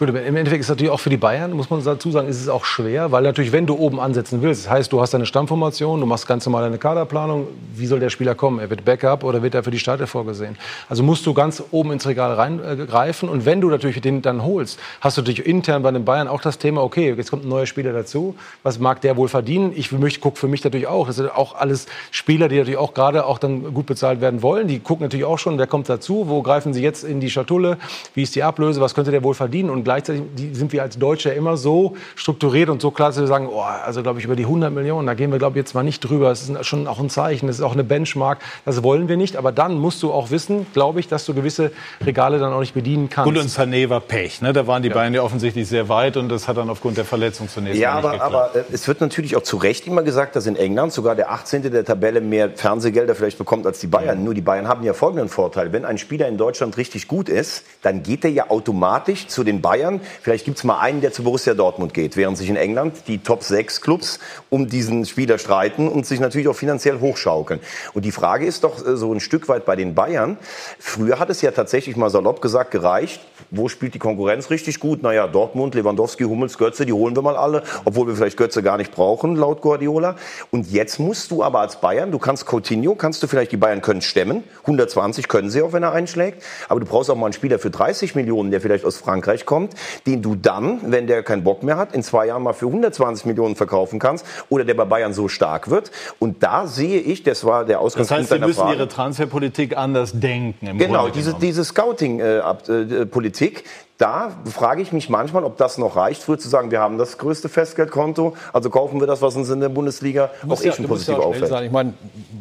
[0.00, 2.40] Gut, aber im Endeffekt ist natürlich auch für die Bayern, muss man dazu sagen, ist
[2.40, 5.26] es auch schwer, weil natürlich, wenn du oben ansetzen willst, das heißt, du hast deine
[5.26, 8.60] Stammformation, du machst ganz normal deine Kaderplanung, wie soll der Spieler kommen?
[8.60, 10.56] Er wird Backup oder wird er für die Starter vorgesehen?
[10.88, 14.80] Also musst du ganz oben ins Regal reingreifen und wenn du natürlich den dann holst,
[15.02, 17.66] hast du natürlich intern bei den Bayern auch das Thema, okay, jetzt kommt ein neuer
[17.66, 19.74] Spieler dazu, was mag der wohl verdienen?
[19.76, 19.90] Ich
[20.22, 23.36] gucke für mich natürlich auch, das sind auch alles Spieler, die natürlich auch gerade auch
[23.36, 26.72] dann gut bezahlt werden wollen, die gucken natürlich auch schon, wer kommt dazu, wo greifen
[26.72, 27.76] sie jetzt in die Schatulle,
[28.14, 30.22] wie ist die Ablöse, was könnte der wohl verdienen und gleichzeitig
[30.52, 34.04] sind wir als Deutsche immer so strukturiert und so klar, dass wir sagen, oh, also
[34.04, 36.28] glaube ich über die 100 Millionen, da gehen wir glaube ich jetzt mal nicht drüber.
[36.28, 38.38] Das ist schon auch ein Zeichen, das ist auch eine Benchmark.
[38.64, 41.72] Das wollen wir nicht, aber dann musst du auch wissen, glaube ich, dass du gewisse
[42.06, 43.32] Regale dann auch nicht bedienen kannst.
[43.32, 44.52] Gut, und Sané war Pech, ne?
[44.52, 44.94] Da waren die ja.
[44.94, 48.04] Bayern ja offensichtlich sehr weit und das hat dann aufgrund der Verletzung zunächst ja, nicht
[48.04, 51.16] aber, aber äh, es wird natürlich auch zu Recht immer gesagt, dass in England sogar
[51.16, 51.62] der 18.
[51.62, 54.18] der Tabelle mehr Fernsehgelder vielleicht bekommt als die Bayern.
[54.18, 54.24] Ja.
[54.24, 55.72] Nur die Bayern haben ja folgenden Vorteil.
[55.72, 59.60] Wenn ein Spieler in Deutschland richtig gut ist, dann geht er ja automatisch zu den
[59.60, 59.79] Bayern.
[60.22, 63.18] Vielleicht gibt es mal einen, der zu Borussia Dortmund geht, während sich in England die
[63.18, 64.18] Top 6 Clubs
[64.50, 67.60] um diesen Spieler streiten und sich natürlich auch finanziell hochschaukeln.
[67.94, 70.38] Und die Frage ist doch äh, so ein Stück weit bei den Bayern.
[70.78, 73.20] Früher hat es ja tatsächlich mal salopp gesagt gereicht.
[73.50, 75.02] Wo spielt die Konkurrenz richtig gut?
[75.02, 78.76] Naja, Dortmund, Lewandowski, Hummels, Götze, die holen wir mal alle, obwohl wir vielleicht Götze gar
[78.76, 80.16] nicht brauchen, laut Guardiola.
[80.50, 83.80] Und jetzt musst du aber als Bayern, du kannst Coutinho, kannst du vielleicht, die Bayern
[83.80, 84.44] können stemmen.
[84.62, 86.42] 120 können sie auch, wenn er einschlägt.
[86.68, 89.69] Aber du brauchst auch mal einen Spieler für 30 Millionen, der vielleicht aus Frankreich kommt,
[90.06, 93.26] den du dann, wenn der keinen Bock mehr hat, in zwei Jahren mal für 120
[93.26, 95.90] Millionen verkaufen kannst oder der bei Bayern so stark wird.
[96.18, 98.76] Und da sehe ich, das war der Ausgangspunkt Das heißt, sie müssen Frage.
[98.76, 100.78] ihre Transferpolitik anders denken.
[100.78, 103.58] genau, diese, diese Scouting-Politik.
[103.60, 103.62] Äh,
[104.00, 107.18] da frage ich mich manchmal, ob das noch reicht, früher zu sagen, wir haben das
[107.18, 111.18] größte Festgeldkonto, also kaufen wir das, was uns in der Bundesliga auch eh schon positiv
[111.18, 111.48] ja auffällt.
[111.48, 111.64] Sein.
[111.66, 111.92] Ich meine,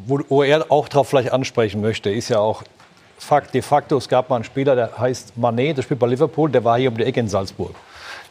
[0.08, 2.64] wo, wo er auch darauf vielleicht ansprechen möchte, ist ja auch
[3.20, 6.49] Fakt, de facto, es gab mal einen Spieler, der heißt Manet, der spielt bei Liverpool,
[6.49, 7.76] der war hier um die Ecke in Salzburg.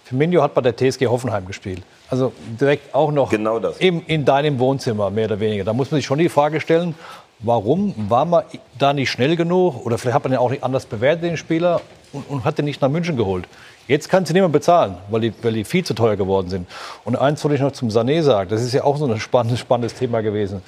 [0.05, 1.83] Firmino hat bei der TSG Hoffenheim gespielt.
[2.09, 5.65] Also direkt auch noch genau im, in deinem Wohnzimmer, mehr oder weniger.
[5.65, 6.95] Da muss man sich schon die Frage stellen,
[7.41, 8.45] warum war man
[8.79, 9.85] da nicht schnell genug?
[9.85, 11.83] Oder vielleicht hat man ja auch nicht anders bewertet, den Spieler,
[12.13, 13.47] und, und hat den nicht nach München geholt.
[13.87, 16.67] Jetzt kann sie niemand bezahlen, weil die, weil die viel zu teuer geworden sind.
[17.05, 19.61] Und eins wollte ich noch zum Sané sagen, das ist ja auch so ein spannendes,
[19.61, 20.63] spannendes Thema gewesen.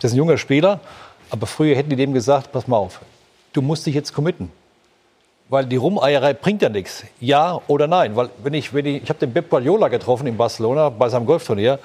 [0.00, 0.80] Das ist ein junger Spieler,
[1.30, 3.00] aber früher hätten die dem gesagt, pass mal auf,
[3.56, 4.50] du musst dich jetzt committen.
[5.48, 7.04] Weil die Rumeierei bringt ja nichts.
[7.20, 8.16] Ja oder nein.
[8.16, 11.26] Weil wenn ich, wenn ich, ich habe den Pep Guardiola getroffen in Barcelona bei seinem
[11.26, 11.78] Golfturnier.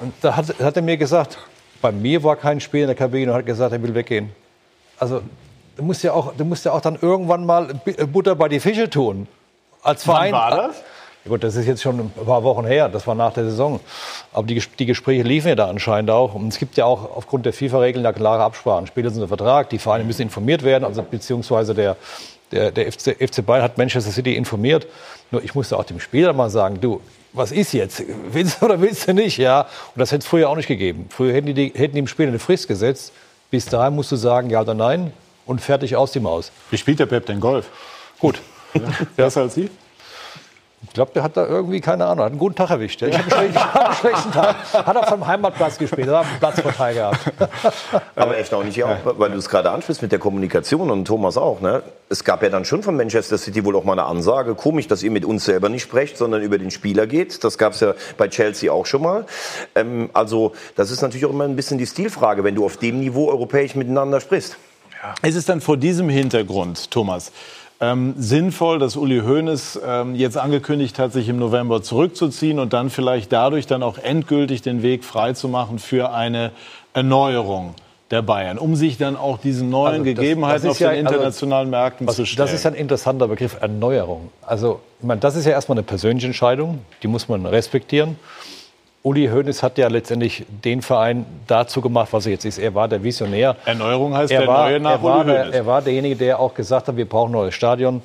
[0.00, 1.38] Und da hat, hat er mir gesagt,
[1.82, 4.30] bei mir war kein Spiel in der Kabine und hat gesagt, er will weggehen.
[4.98, 5.20] Also
[5.76, 7.74] du musst ja auch, du musst ja auch dann irgendwann mal
[8.12, 9.26] Butter bei die Fische tun.
[9.82, 10.32] Als Verein.
[10.32, 10.82] Wann war das?
[11.28, 13.78] Gut, das ist jetzt schon ein paar Wochen her, das war nach der Saison.
[14.32, 16.34] Aber die, die Gespräche liefen ja da anscheinend auch.
[16.34, 18.86] Und es gibt ja auch aufgrund der FIFA-Regeln da klare Absprachen.
[18.86, 21.96] Spieler sind unter Vertrag, die Vereine müssen informiert werden, also beziehungsweise der,
[22.52, 24.86] der, der FC, FC Bayern hat Manchester City informiert.
[25.30, 27.02] Nur ich musste auch dem Spieler mal sagen, du,
[27.34, 28.02] was ist jetzt?
[28.32, 29.36] Willst du oder willst du nicht?
[29.36, 29.62] Ja.
[29.94, 31.06] Und das hätte es früher auch nicht gegeben.
[31.10, 33.12] Früher hätten die, hätten die dem Spieler eine Frist gesetzt.
[33.50, 35.12] Bis dahin musst du sagen, ja oder nein
[35.44, 36.50] und fertig aus die Maus.
[36.70, 37.68] Wie spielt der Pep denn Golf?
[38.18, 38.40] Gut.
[38.72, 38.82] Ja.
[39.16, 39.68] Besser als Sie?
[40.82, 43.02] Ich glaube, der hat da irgendwie, keine Ahnung, hat einen guten Tag erwischt.
[43.02, 44.56] Ich habe einen, einen, schlechten Tag.
[44.72, 47.18] Hat auf seinem Heimatplatz gespielt, hat einen Platzvorteil gehabt.
[48.16, 51.60] Aber erstaunlich auch, weil du es gerade ansprichst mit der Kommunikation und Thomas auch.
[51.60, 51.82] Ne?
[52.08, 54.54] Es gab ja dann schon von Manchester City wohl auch mal eine Ansage.
[54.54, 57.44] Komisch, dass ihr mit uns selber nicht sprecht, sondern über den Spieler geht.
[57.44, 59.26] Das gab es ja bei Chelsea auch schon mal.
[59.74, 63.00] Ähm, also das ist natürlich auch immer ein bisschen die Stilfrage, wenn du auf dem
[63.00, 64.56] Niveau europäisch miteinander sprichst.
[65.02, 65.14] Ja.
[65.20, 67.32] Es ist dann vor diesem Hintergrund, Thomas,
[67.80, 72.90] ähm, sinnvoll, dass Uli Hoeneß ähm, jetzt angekündigt hat, sich im November zurückzuziehen und dann
[72.90, 76.52] vielleicht dadurch dann auch endgültig den Weg freizumachen für eine
[76.92, 77.74] Erneuerung
[78.10, 81.06] der Bayern, um sich dann auch diesen neuen also das, Gegebenheiten das auf ja, den
[81.06, 82.46] also internationalen also, Märkten was, zu stellen.
[82.46, 84.30] Das ist ein interessanter Begriff, Erneuerung.
[84.42, 88.16] Also, ich meine, das ist ja erstmal eine persönliche Entscheidung, die muss man respektieren.
[89.02, 92.58] Uli Hoeneß hat ja letztendlich den Verein dazu gemacht, was er jetzt ist.
[92.58, 93.56] Er war der Visionär.
[93.64, 96.52] Erneuerung heißt er der war, neue nach er war, der, er war derjenige, der auch
[96.52, 98.02] gesagt hat, wir brauchen ein neues Stadion.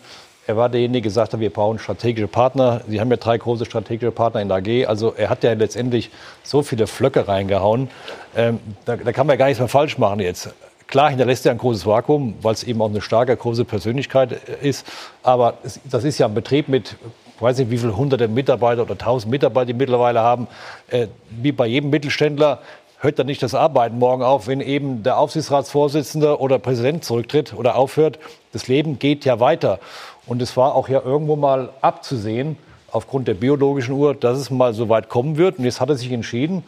[0.48, 2.80] Er war derjenige, der gesagt hat, wir brauchen strategische Partner.
[2.88, 4.88] Sie haben ja drei große strategische Partner in der AG.
[4.88, 6.12] Also er hat ja letztendlich
[6.44, 7.90] so viele Flöcke reingehauen.
[8.38, 10.54] Ähm, da, da, kann man ja gar nichts mehr falsch machen jetzt.
[10.88, 14.32] Klar hinterlässt er ein großes Vakuum, weil es eben auch eine starke, große Persönlichkeit
[14.62, 14.86] ist.
[15.24, 15.56] Aber
[15.92, 16.96] das ist ja ein Betrieb mit
[17.40, 20.48] weiß nicht, wie viele hunderte Mitarbeiter oder tausend Mitarbeiter die mittlerweile haben.
[20.90, 22.60] Äh, wie bei jedem Mittelständler
[23.00, 27.76] hört dann nicht das Arbeiten morgen auf, wenn eben der Aufsichtsratsvorsitzende oder Präsident zurücktritt oder
[27.76, 28.20] aufhört.
[28.54, 29.80] Das Leben geht ja weiter.
[30.26, 32.58] Und es war auch ja irgendwo mal abzusehen,
[32.92, 35.60] aufgrund der biologischen Uhr, dass es mal so weit kommen wird.
[35.60, 36.64] Und jetzt hat er sich entschieden.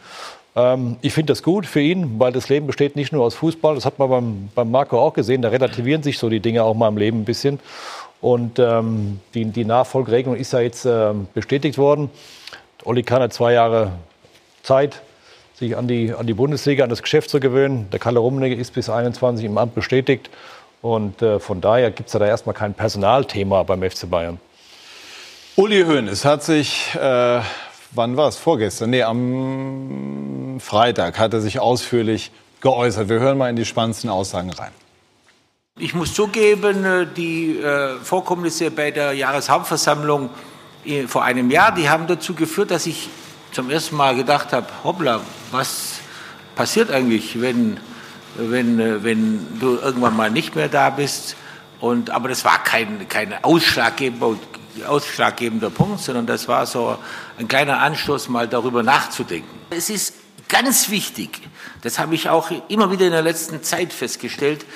[0.54, 3.74] Ähm, ich finde das gut für ihn, weil das Leben besteht nicht nur aus Fußball.
[3.74, 5.42] Das hat man beim, beim Marco auch gesehen.
[5.42, 7.58] Da relativieren sich so die Dinge auch mal im Leben ein bisschen.
[8.20, 12.10] Und ähm, die, die Nachfolgeregelung ist ja jetzt ähm, bestätigt worden.
[12.84, 13.92] Olli Kahn hat zwei Jahre
[14.62, 15.02] Zeit,
[15.54, 17.88] sich an die, an die Bundesliga, an das Geschäft zu gewöhnen.
[17.92, 20.30] Der Kalle Rummenigge ist bis 21 im Amt bestätigt.
[20.82, 24.38] Und äh, von daher gibt es da erstmal kein Personalthema beim FC Bayern.
[25.56, 27.40] Uli Hoeneß hat sich, äh,
[27.90, 28.36] wann war es?
[28.36, 28.90] Vorgestern?
[28.90, 32.30] Nee, am Freitag hat er sich ausführlich
[32.60, 33.08] geäußert.
[33.08, 34.70] Wir hören mal in die spannendsten Aussagen rein.
[35.80, 40.28] Ich muss zugeben, äh, die äh, Vorkommnisse bei der Jahreshauptversammlung
[40.84, 43.08] äh, vor einem Jahr, die haben dazu geführt, dass ich
[43.52, 45.20] zum ersten Mal gedacht habe, hoppla,
[45.52, 46.00] was
[46.56, 47.78] passiert eigentlich, wenn,
[48.36, 51.36] wenn, wenn du irgendwann mal nicht mehr da bist?
[51.78, 54.36] Und, aber das war kein, kein ausschlaggebender,
[54.84, 56.98] ausschlaggebender Punkt, sondern das war so
[57.38, 59.48] ein kleiner Anstoß, mal darüber nachzudenken.
[59.70, 60.14] Es ist
[60.48, 61.40] ganz wichtig,
[61.82, 64.66] das habe ich auch immer wieder in der letzten Zeit festgestellt,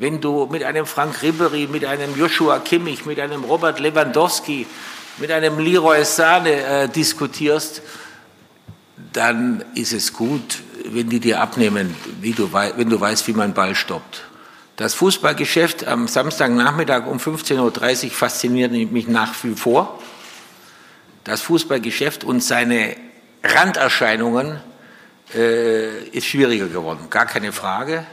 [0.00, 4.66] wenn du mit einem Frank Ribery, mit einem Joshua Kimmich, mit einem Robert Lewandowski,
[5.18, 7.82] mit einem Leroy Sahne äh, diskutierst,
[9.12, 13.74] dann ist es gut, wenn die dir abnehmen, du, wenn du weißt, wie man Ball
[13.74, 14.22] stoppt.
[14.76, 20.00] Das Fußballgeschäft am Samstagnachmittag um 15.30 Uhr fasziniert mich nach wie vor.
[21.24, 22.96] Das Fußballgeschäft und seine
[23.44, 24.60] Randerscheinungen
[25.34, 28.06] äh, ist schwieriger geworden, gar keine Frage.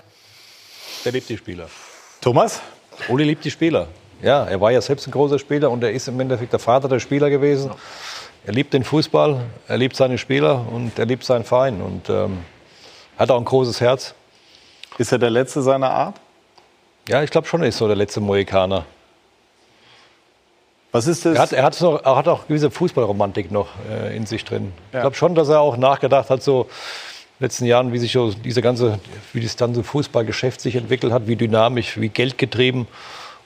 [1.08, 1.70] Der liebt die Spieler.
[2.20, 2.60] Thomas?
[3.08, 3.88] Uli liebt die Spieler.
[4.22, 6.90] Ja, er war ja selbst ein großer Spieler und er ist im Endeffekt der Vater
[6.90, 7.72] der Spieler gewesen.
[8.46, 9.40] Er liebt den Fußball,
[9.70, 12.40] er liebt seine Spieler und er liebt seinen Verein und ähm,
[13.18, 14.16] hat auch ein großes Herz.
[14.98, 16.20] Ist er der Letzte seiner Art?
[17.08, 18.84] Ja, ich glaube schon, er ist so der letzte Mohikaner.
[20.92, 21.38] Was ist das?
[21.38, 24.74] Er hat, er hat, noch, er hat auch gewisse Fußballromantik noch äh, in sich drin.
[24.92, 25.00] Ja.
[25.00, 26.68] Ich glaube schon, dass er auch nachgedacht hat, so
[27.40, 29.00] letzten Jahren, wie sich so diese ganze,
[29.34, 32.88] wie das ganze Fußballgeschäft sich entwickelt hat, wie dynamisch, wie geldgetrieben.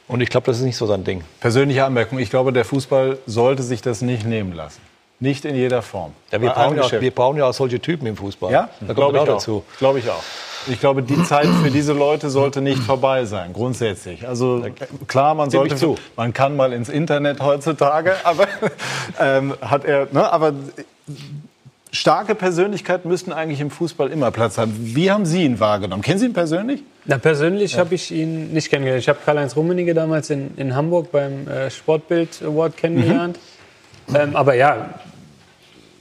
[0.08, 1.24] Und ich glaube, das ist nicht so sein Ding.
[1.40, 4.82] Persönliche Anmerkung: Ich glaube, der Fußball sollte sich das nicht nehmen lassen.
[5.20, 6.14] Nicht in jeder Form.
[6.32, 8.52] Ja, wir, brauchen ja, wir, brauchen ja, auch solche Typen im Fußball.
[8.52, 9.64] Ja, da glaube ich auch dazu.
[9.78, 10.24] Glaube ich auch.
[10.68, 14.28] Ich glaube, die Zeit für diese Leute sollte nicht vorbei sein, grundsätzlich.
[14.28, 14.66] Also
[15.08, 18.48] klar, man sollte, man kann mal ins Internet heutzutage, aber
[19.20, 20.54] ähm, hat er, ne, aber
[21.92, 24.74] starke Persönlichkeiten müssten eigentlich im Fußball immer Platz haben.
[24.78, 26.02] Wie haben Sie ihn wahrgenommen?
[26.02, 26.84] Kennen Sie ihn persönlich?
[27.06, 27.80] Na, persönlich ja.
[27.80, 29.02] habe ich ihn nicht kennengelernt.
[29.02, 33.38] Ich habe Karl-Heinz Rummenigge damals in, in Hamburg beim äh, Sportbild Award kennengelernt.
[34.08, 34.16] Mhm.
[34.16, 34.96] Ähm, aber ja,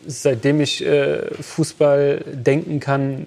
[0.06, 3.26] seitdem ich äh, Fußball denken kann,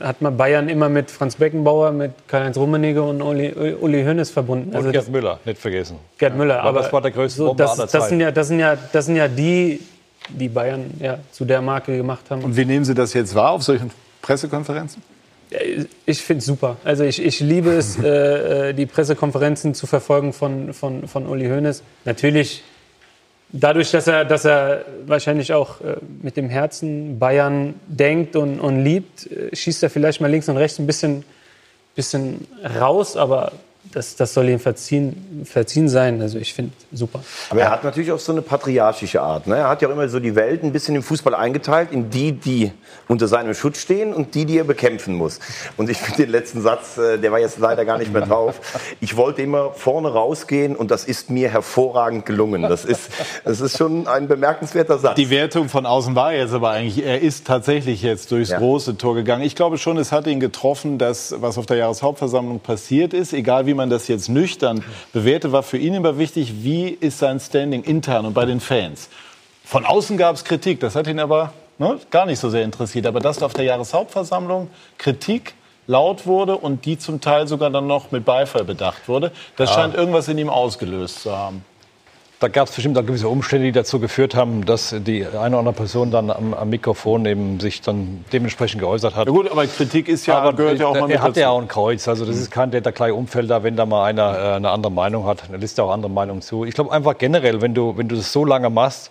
[0.00, 4.70] hat man Bayern immer mit Franz Beckenbauer, mit Karl-Heinz Rummenigge und Uli, Uli Hoeneß verbunden.
[4.70, 5.98] Und also Gerd Müller, nicht vergessen.
[6.18, 6.62] Gerd Müller.
[6.62, 9.16] aber das war der größte so, das, das, sind ja, das, sind ja, das sind
[9.16, 9.80] ja die,
[10.28, 12.42] die Bayern ja, zu der Marke gemacht haben.
[12.42, 13.90] Und wie nehmen Sie das jetzt wahr auf solchen
[14.22, 15.02] Pressekonferenzen?
[16.06, 16.76] Ich finde es super.
[16.84, 21.46] Also ich, ich liebe es, äh, äh, die Pressekonferenzen zu verfolgen von, von, von Uli
[21.48, 21.82] Hoeneß.
[22.04, 22.62] Natürlich
[23.52, 28.82] dadurch, dass er, dass er wahrscheinlich auch äh, mit dem Herzen Bayern denkt und, und
[28.82, 31.24] liebt, äh, schießt er vielleicht mal links und rechts ein bisschen,
[31.94, 32.46] bisschen
[32.78, 33.52] raus, aber
[33.94, 36.20] das, das soll ihm verziehen, verziehen sein.
[36.20, 37.22] Also ich finde super.
[37.50, 39.46] Aber er hat natürlich auch so eine patriarchische Art.
[39.46, 39.56] Ne?
[39.56, 42.32] Er hat ja auch immer so die Welt ein bisschen im Fußball eingeteilt in die,
[42.32, 42.72] die
[43.08, 45.38] unter seinem Schutz stehen und die, die er bekämpfen muss.
[45.76, 48.60] Und ich finde den letzten Satz, äh, der war jetzt leider gar nicht mehr drauf.
[49.00, 52.62] Ich wollte immer vorne rausgehen und das ist mir hervorragend gelungen.
[52.62, 53.10] Das ist,
[53.44, 55.14] das ist schon ein bemerkenswerter Satz.
[55.14, 58.58] Die Wertung von außen war jetzt aber eigentlich, er ist tatsächlich jetzt durchs ja.
[58.58, 59.44] große Tor gegangen.
[59.44, 63.66] Ich glaube schon, es hat ihn getroffen, dass was auf der Jahreshauptversammlung passiert ist, egal
[63.66, 64.82] wie man man das jetzt nüchtern
[65.12, 69.10] bewertet, war für ihn immer wichtig, wie ist sein Standing intern und bei den Fans.
[69.64, 73.06] Von außen gab es Kritik, das hat ihn aber ne, gar nicht so sehr interessiert.
[73.06, 75.54] Aber dass auf der Jahreshauptversammlung Kritik
[75.86, 79.76] laut wurde und die zum Teil sogar dann noch mit Beifall bedacht wurde, das ja.
[79.76, 81.64] scheint irgendwas in ihm ausgelöst zu haben
[82.44, 85.58] da gab es bestimmt auch gewisse Umstände, die dazu geführt haben, dass die eine oder
[85.60, 89.26] andere Person dann am, am Mikrofon eben sich dann dementsprechend geäußert hat.
[89.26, 91.48] Ja gut, aber Kritik ist ja, aber gehört ja auch mal mit Er hat ja
[91.48, 92.06] auch ein Kreuz.
[92.06, 94.68] Also das ist kein, der da gleich umfällt, da, wenn da mal einer äh, eine
[94.70, 95.44] andere Meinung hat.
[95.50, 96.66] Dann lässt er auch andere Meinungen zu.
[96.66, 99.10] Ich glaube einfach generell, wenn du, wenn du das so lange machst,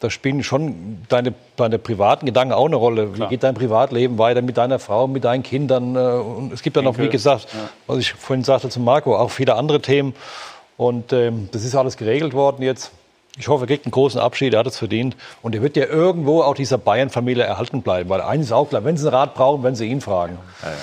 [0.00, 3.08] da spielen schon deine, deine privaten Gedanken auch eine Rolle.
[3.08, 3.28] Klar.
[3.28, 5.94] Wie geht dein Privatleben weiter mit deiner Frau, mit deinen Kindern?
[5.94, 7.68] Äh, und es gibt ja noch, wie gesagt, ja.
[7.86, 10.14] was ich vorhin sagte zu Marco, auch viele andere Themen.
[10.76, 12.90] Und ähm, das ist alles geregelt worden jetzt.
[13.38, 15.16] Ich hoffe, er kriegt einen großen Abschied, er hat es verdient.
[15.40, 18.10] Und er wird ja irgendwo auch dieser Bayern-Familie erhalten bleiben.
[18.10, 20.38] Weil eines ist auch klar, wenn sie einen Rat brauchen, werden sie ihn fragen.
[20.62, 20.74] Ja, ja.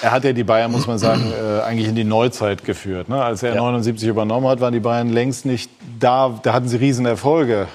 [0.00, 3.08] Er hat ja die Bayern, muss man sagen, äh, eigentlich in die Neuzeit geführt.
[3.08, 3.22] Ne?
[3.22, 3.60] Als er ja.
[3.60, 5.70] 79 übernommen hat, waren die Bayern längst nicht
[6.00, 6.38] da.
[6.42, 7.66] Da hatten sie Riesenerfolge.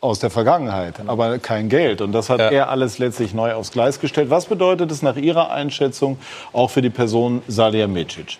[0.00, 2.00] aus der Vergangenheit, aber kein Geld.
[2.00, 4.30] Und das hat er alles letztlich neu aufs Gleis gestellt.
[4.30, 6.18] Was bedeutet es nach Ihrer Einschätzung
[6.54, 8.38] auch für die Person Salihamidzic?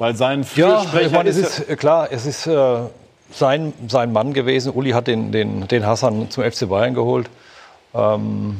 [0.00, 2.78] Weil sein Ja, Fürsprecher ich meine, es ist, ist äh, klar, es ist äh,
[3.30, 4.72] sein, sein Mann gewesen.
[4.72, 7.28] Uli hat den, den, den Hassan zum FC Bayern geholt.
[7.92, 8.56] Ähm,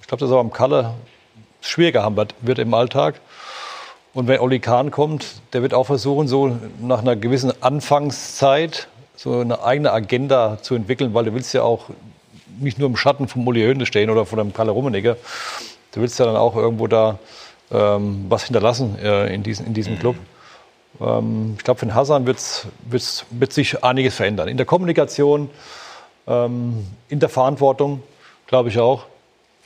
[0.00, 0.94] ich glaube, dass er am Kalle
[1.60, 3.20] schwieriger haben wird, im Alltag.
[4.14, 9.40] Und wenn Oli Kahn kommt, der wird auch versuchen, so nach einer gewissen Anfangszeit so
[9.40, 11.90] eine eigene Agenda zu entwickeln, weil du willst ja auch
[12.58, 15.18] nicht nur im Schatten vom Uli Hoeneß stehen oder von dem Kalle Rummenigge.
[15.92, 17.18] Du willst ja dann auch irgendwo da
[17.72, 20.16] ähm, was hinterlassen äh, in, diesen, in diesem Club.
[21.00, 24.48] Ähm, ich glaube, für den Hassan wird's, wird's, wird sich einiges verändern.
[24.48, 25.50] In der Kommunikation,
[26.26, 28.02] ähm, in der Verantwortung,
[28.46, 29.06] glaube ich auch.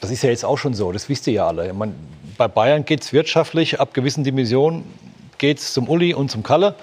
[0.00, 1.68] Das ist ja jetzt auch schon so, das wisst ihr ja alle.
[1.68, 1.94] Ich mein,
[2.36, 4.84] bei Bayern geht es wirtschaftlich, ab gewissen Dimensionen
[5.38, 6.74] geht zum Uli und zum Kalle.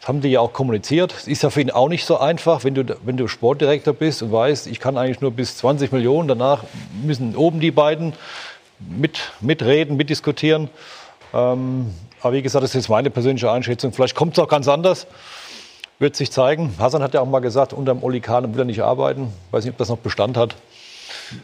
[0.00, 1.14] Das haben die ja auch kommuniziert.
[1.16, 4.22] Es ist ja für ihn auch nicht so einfach, wenn du, wenn du Sportdirektor bist
[4.22, 6.64] und weißt, ich kann eigentlich nur bis 20 Millionen, danach
[7.02, 8.12] müssen oben die beiden
[8.88, 10.68] mit, mitreden, mitdiskutieren.
[11.32, 13.92] Ähm, aber wie gesagt, das ist meine persönliche Einschätzung.
[13.92, 15.06] Vielleicht kommt es auch ganz anders.
[15.98, 16.74] Wird sich zeigen.
[16.78, 19.32] Hassan hat ja auch mal gesagt, unter dem Oli Kahn will er nicht arbeiten.
[19.50, 20.56] Weiß nicht, ob das noch Bestand hat.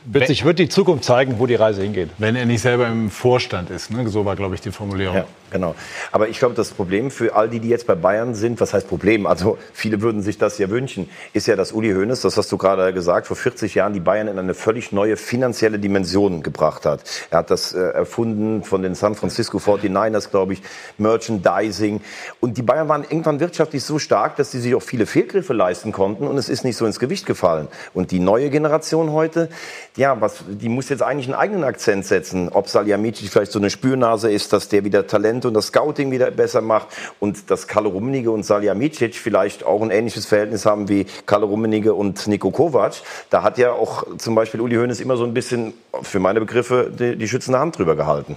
[0.04, 2.10] Wird, sich, wird die Zukunft zeigen, wo die Reise hingeht.
[2.18, 3.90] wenn er nicht selber im Vorstand ist.
[3.90, 4.08] Ne?
[4.08, 5.16] So war, glaube ich, die Formulierung.
[5.16, 5.74] Ja, genau.
[6.12, 8.88] Aber ich glaube, das Problem für all die, die jetzt bei Bayern sind, was heißt
[8.88, 9.26] Problem?
[9.26, 12.56] Also viele würden sich das ja wünschen, ist ja, dass Uli Hoeneß, das hast du
[12.56, 17.00] gerade gesagt, vor 40 Jahren die Bayern in eine völlig neue finanzielle Dimension gebracht hat.
[17.30, 20.62] Er hat das äh, erfunden von den San Francisco 49ers, glaube ich,
[20.98, 22.00] Merchandising.
[22.40, 25.92] Und die Bayern waren irgendwann wirtschaftlich so stark, dass sie sich auch viele Fehlgriffe leisten
[25.92, 27.68] konnten und es ist nicht so ins Gewicht gefallen.
[27.94, 29.48] Und die neue Generation heute,
[29.96, 32.48] ja, was, die muss jetzt eigentlich einen eigenen Akzent setzen.
[32.48, 36.30] Ob Salihamidzic vielleicht so eine Spürnase ist, dass der wieder Talent und das Scouting wieder
[36.30, 36.88] besser macht
[37.18, 41.94] und dass Kalle Rummenigge und Salihamidzic vielleicht auch ein ähnliches Verhältnis haben wie Kalle Rummenigge
[41.94, 42.94] und Niko Kovac.
[43.30, 46.90] Da hat ja auch zum Beispiel Uli Hoeneß immer so ein bisschen, für meine Begriffe,
[46.96, 48.36] die, die schützende Hand drüber gehalten.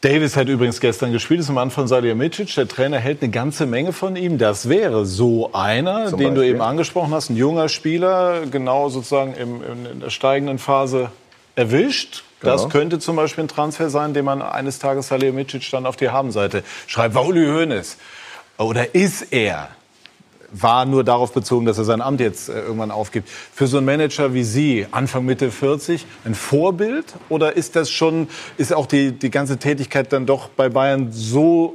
[0.00, 2.54] Davis hat übrigens gestern gespielt, ist am Mann von Salihamidzic.
[2.54, 4.38] Der Trainer hält eine ganze Menge von ihm.
[4.38, 6.50] Das wäre so einer, Zum den du Beispiel?
[6.54, 9.60] eben angesprochen hast, ein junger Spieler, genau sozusagen im,
[9.92, 11.10] in der steigenden Phase
[11.56, 12.22] erwischt.
[12.40, 12.72] Das Genau.
[12.72, 16.62] könnte zum Beispiel ein Transfer sein, den man eines Tages Salihamidzic dann auf die Habenseite
[16.86, 17.16] schreibt.
[17.16, 17.96] War Uli Hoeneß
[18.58, 19.68] oder ist er?
[20.52, 23.28] War nur darauf bezogen, dass er sein Amt jetzt äh, irgendwann aufgibt.
[23.28, 27.04] Für so einen Manager wie Sie, Anfang Mitte 40, ein Vorbild?
[27.28, 31.74] Oder ist das schon, ist auch die, die ganze Tätigkeit dann doch bei Bayern so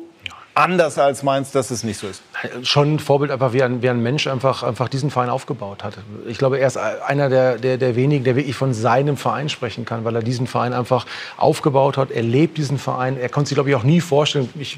[0.54, 2.22] anders als Mainz, dass es nicht so ist?
[2.64, 5.98] schon ein Vorbild, einfach wie ein, wie ein Mensch einfach, einfach diesen Verein aufgebaut hat.
[6.28, 9.86] Ich glaube, er ist einer der, der, der wenigen, der wirklich von seinem Verein sprechen
[9.86, 11.06] kann, weil er diesen Verein einfach
[11.38, 12.12] aufgebaut hat.
[12.12, 13.18] Er lebt diesen Verein.
[13.18, 14.78] Er konnte sich, glaube ich, auch nie vorstellen, ich,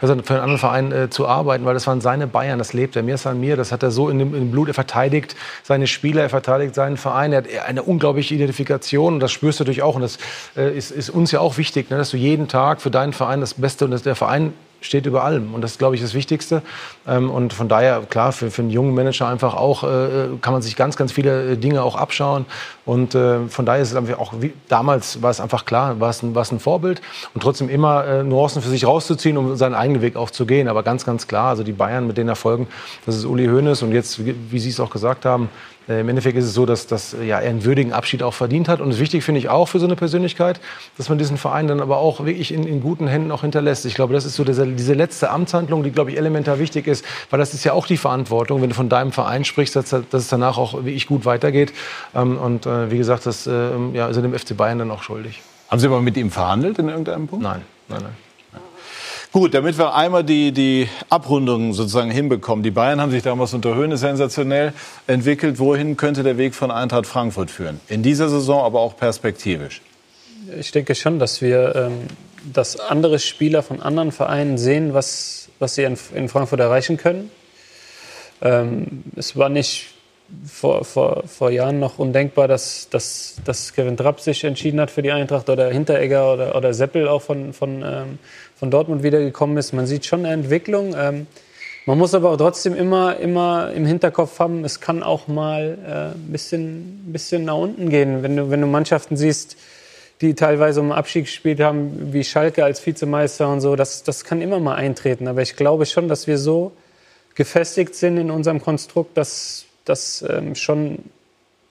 [0.00, 2.72] dass er für einen anderen Verein äh, zu arbeiten, weil das waren seine Bayern, das
[2.72, 3.02] lebt er.
[3.02, 4.68] Mir ist an mir, das hat er so in dem, in dem Blut.
[4.68, 7.32] Er verteidigt seine Spieler, er verteidigt seinen Verein.
[7.32, 9.96] Er hat eine unglaubliche Identifikation und das spürst du natürlich auch.
[9.96, 10.18] Und das
[10.56, 13.40] äh, ist, ist uns ja auch wichtig, ne, dass du jeden Tag für deinen Verein
[13.40, 15.54] das Beste und dass der Verein steht über allem.
[15.54, 16.62] Und das ist, glaube ich, das Wichtigste.
[17.06, 20.62] Ähm, Und von daher, klar, für, für einen jungen Manager einfach auch, äh, kann man
[20.62, 22.46] sich ganz, ganz viele äh, Dinge auch abschauen.
[22.84, 26.10] Und äh, von daher ist es einfach auch, wie, damals war es einfach klar, war
[26.10, 27.00] es ein, war es ein Vorbild.
[27.34, 30.68] Und trotzdem immer Nuancen für sich rauszuziehen, um seinen eigenen Weg auch zu gehen.
[30.68, 32.68] Aber ganz, ganz klar, also die Bayern mit den Erfolgen,
[33.06, 33.82] das ist Uli Hoeneß.
[33.82, 35.48] Und jetzt, wie, Sie es auch gesagt haben,
[35.88, 38.68] Im Endeffekt ist es so, dass, dass äh, ja, er einen würdigen Abschied auch verdient
[38.68, 38.80] hat.
[38.80, 40.60] Und es wichtig finde ich auch für so eine Persönlichkeit,
[40.98, 43.86] dass man diesen Verein dann aber auch wirklich in, in guten Händen auch hinterlässt.
[43.86, 47.04] Ich glaube, das ist so diese, diese letzte Amtshandlung, die, glaube ich, elementar wichtig ist,
[47.30, 50.04] weil das ist ja auch die Verantwortung, wenn du von deinem Verein sprichst, dass, dass
[50.12, 51.72] es danach auch wirklich gut weitergeht.
[52.14, 55.02] Ähm, Und äh, wie gesagt, das äh, ja, ist er dem FC Bayern dann auch
[55.02, 55.42] schuldig.
[55.70, 57.42] Haben Sie aber mit ihm verhandelt in irgendeinem Punkt?
[57.42, 58.27] Nein, nein, nein.
[59.30, 62.62] Gut, damit wir einmal die, die Abrundung sozusagen hinbekommen.
[62.62, 64.72] Die Bayern haben sich damals unter Höhne sensationell
[65.06, 65.58] entwickelt.
[65.58, 67.78] Wohin könnte der Weg von Eintracht Frankfurt führen?
[67.88, 69.82] In dieser Saison, aber auch perspektivisch.
[70.58, 71.92] Ich denke schon, dass wir, ähm,
[72.54, 77.30] dass andere Spieler von anderen Vereinen sehen, was, was sie in, in Frankfurt erreichen können.
[78.40, 79.88] Ähm, es war nicht
[80.46, 85.02] vor, vor, vor Jahren noch undenkbar, dass, dass, dass Kevin Trapp sich entschieden hat für
[85.02, 88.18] die Eintracht oder Hinteregger oder, oder Seppel auch von, von, ähm,
[88.56, 89.72] von Dortmund wiedergekommen ist.
[89.72, 90.94] Man sieht schon eine Entwicklung.
[90.96, 91.26] Ähm,
[91.86, 96.18] man muss aber auch trotzdem immer, immer im Hinterkopf haben, es kann auch mal äh,
[96.18, 98.22] ein bisschen, bisschen nach unten gehen.
[98.22, 99.56] Wenn du, wenn du Mannschaften siehst,
[100.20, 104.42] die teilweise um Abstieg gespielt haben, wie Schalke als Vizemeister und so, das, das kann
[104.42, 105.28] immer mal eintreten.
[105.28, 106.72] Aber ich glaube schon, dass wir so
[107.34, 110.98] gefestigt sind in unserem Konstrukt, dass, dass ähm, schon,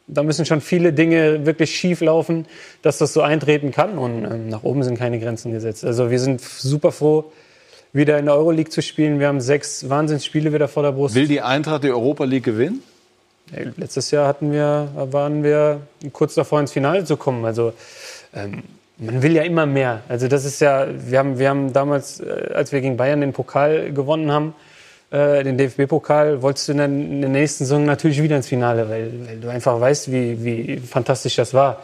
[0.07, 2.45] da müssen schon viele Dinge wirklich schief laufen,
[2.81, 3.97] dass das so eintreten kann.
[3.97, 5.85] Und ähm, nach oben sind keine Grenzen gesetzt.
[5.85, 7.31] Also wir sind super froh,
[7.93, 9.19] wieder in der Euroleague zu spielen.
[9.19, 11.15] Wir haben sechs Wahnsinnsspiele wieder vor der Brust.
[11.15, 12.83] Will die Eintracht die Europa League gewinnen?
[13.77, 15.79] Letztes Jahr hatten wir, waren wir
[16.11, 17.45] kurz davor ins Finale zu kommen.
[17.45, 17.71] Also
[18.35, 18.63] ähm,
[18.97, 20.01] man will ja immer mehr.
[20.09, 23.33] Also das ist ja, wir haben, wir haben damals, äh, als wir gegen Bayern den
[23.33, 24.53] Pokal gewonnen haben,
[25.11, 28.89] äh, den DFB-Pokal, wolltest du in der, in der, nächsten Saison natürlich wieder ins Finale,
[28.89, 31.81] weil, weil du einfach weißt, wie, wie fantastisch das war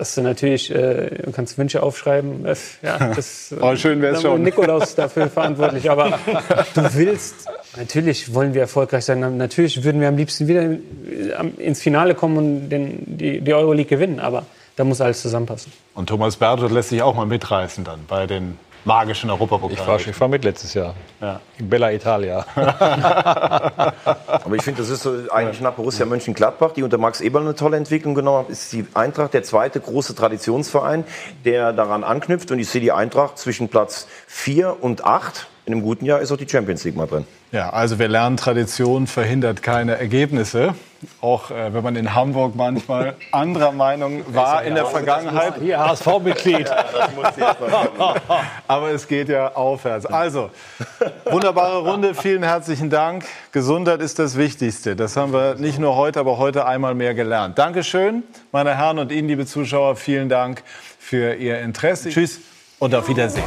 [0.00, 2.46] dass du natürlich, äh, kannst Wünsche aufschreiben.
[2.46, 4.42] Äh, ja, das, oh, schön wäre es schon.
[4.42, 5.90] Nikolaus dafür verantwortlich.
[5.90, 6.18] Aber
[6.74, 7.46] du willst,
[7.76, 9.36] natürlich wollen wir erfolgreich sein.
[9.36, 10.74] Natürlich würden wir am liebsten wieder
[11.58, 14.20] ins Finale kommen und den, die, die Euroleague gewinnen.
[14.20, 14.46] Aber
[14.76, 15.70] da muss alles zusammenpassen.
[15.94, 19.72] Und Thomas Berthold lässt sich auch mal mitreißen dann bei den magischen Europapokal.
[19.72, 20.94] Ich war, ich war mit letztes Jahr.
[21.20, 21.40] Ja.
[21.58, 22.44] In Bella Italia.
[22.54, 27.54] Aber ich finde, das ist so eigentlich nach Borussia Mönchengladbach, die unter Max Eberl eine
[27.54, 31.04] tolle Entwicklung genommen hat, ist die Eintracht der zweite große Traditionsverein,
[31.44, 32.50] der daran anknüpft.
[32.50, 35.46] Und ich sehe die Eintracht zwischen Platz 4 und 8.
[35.70, 37.24] In einem guten Jahr ist auch die Champions League mal drin.
[37.52, 40.74] Ja, also wir lernen, Tradition verhindert keine Ergebnisse.
[41.20, 45.54] Auch äh, wenn man in Hamburg manchmal anderer Meinung war in der Vergangenheit.
[45.60, 46.68] Hier HSV-Mitglied.
[47.36, 47.56] Ja,
[48.66, 50.06] Aber es geht ja aufwärts.
[50.06, 50.50] Also,
[51.24, 52.14] wunderbare Runde.
[52.14, 53.24] Vielen herzlichen Dank.
[53.52, 54.96] Gesundheit ist das Wichtigste.
[54.96, 57.58] Das haben wir nicht nur heute, aber heute einmal mehr gelernt.
[57.58, 59.94] Dankeschön, meine Herren und Ihnen, liebe Zuschauer.
[59.94, 60.64] Vielen Dank
[60.98, 62.10] für Ihr Interesse.
[62.10, 62.40] Tschüss
[62.80, 63.44] und auf Wiedersehen.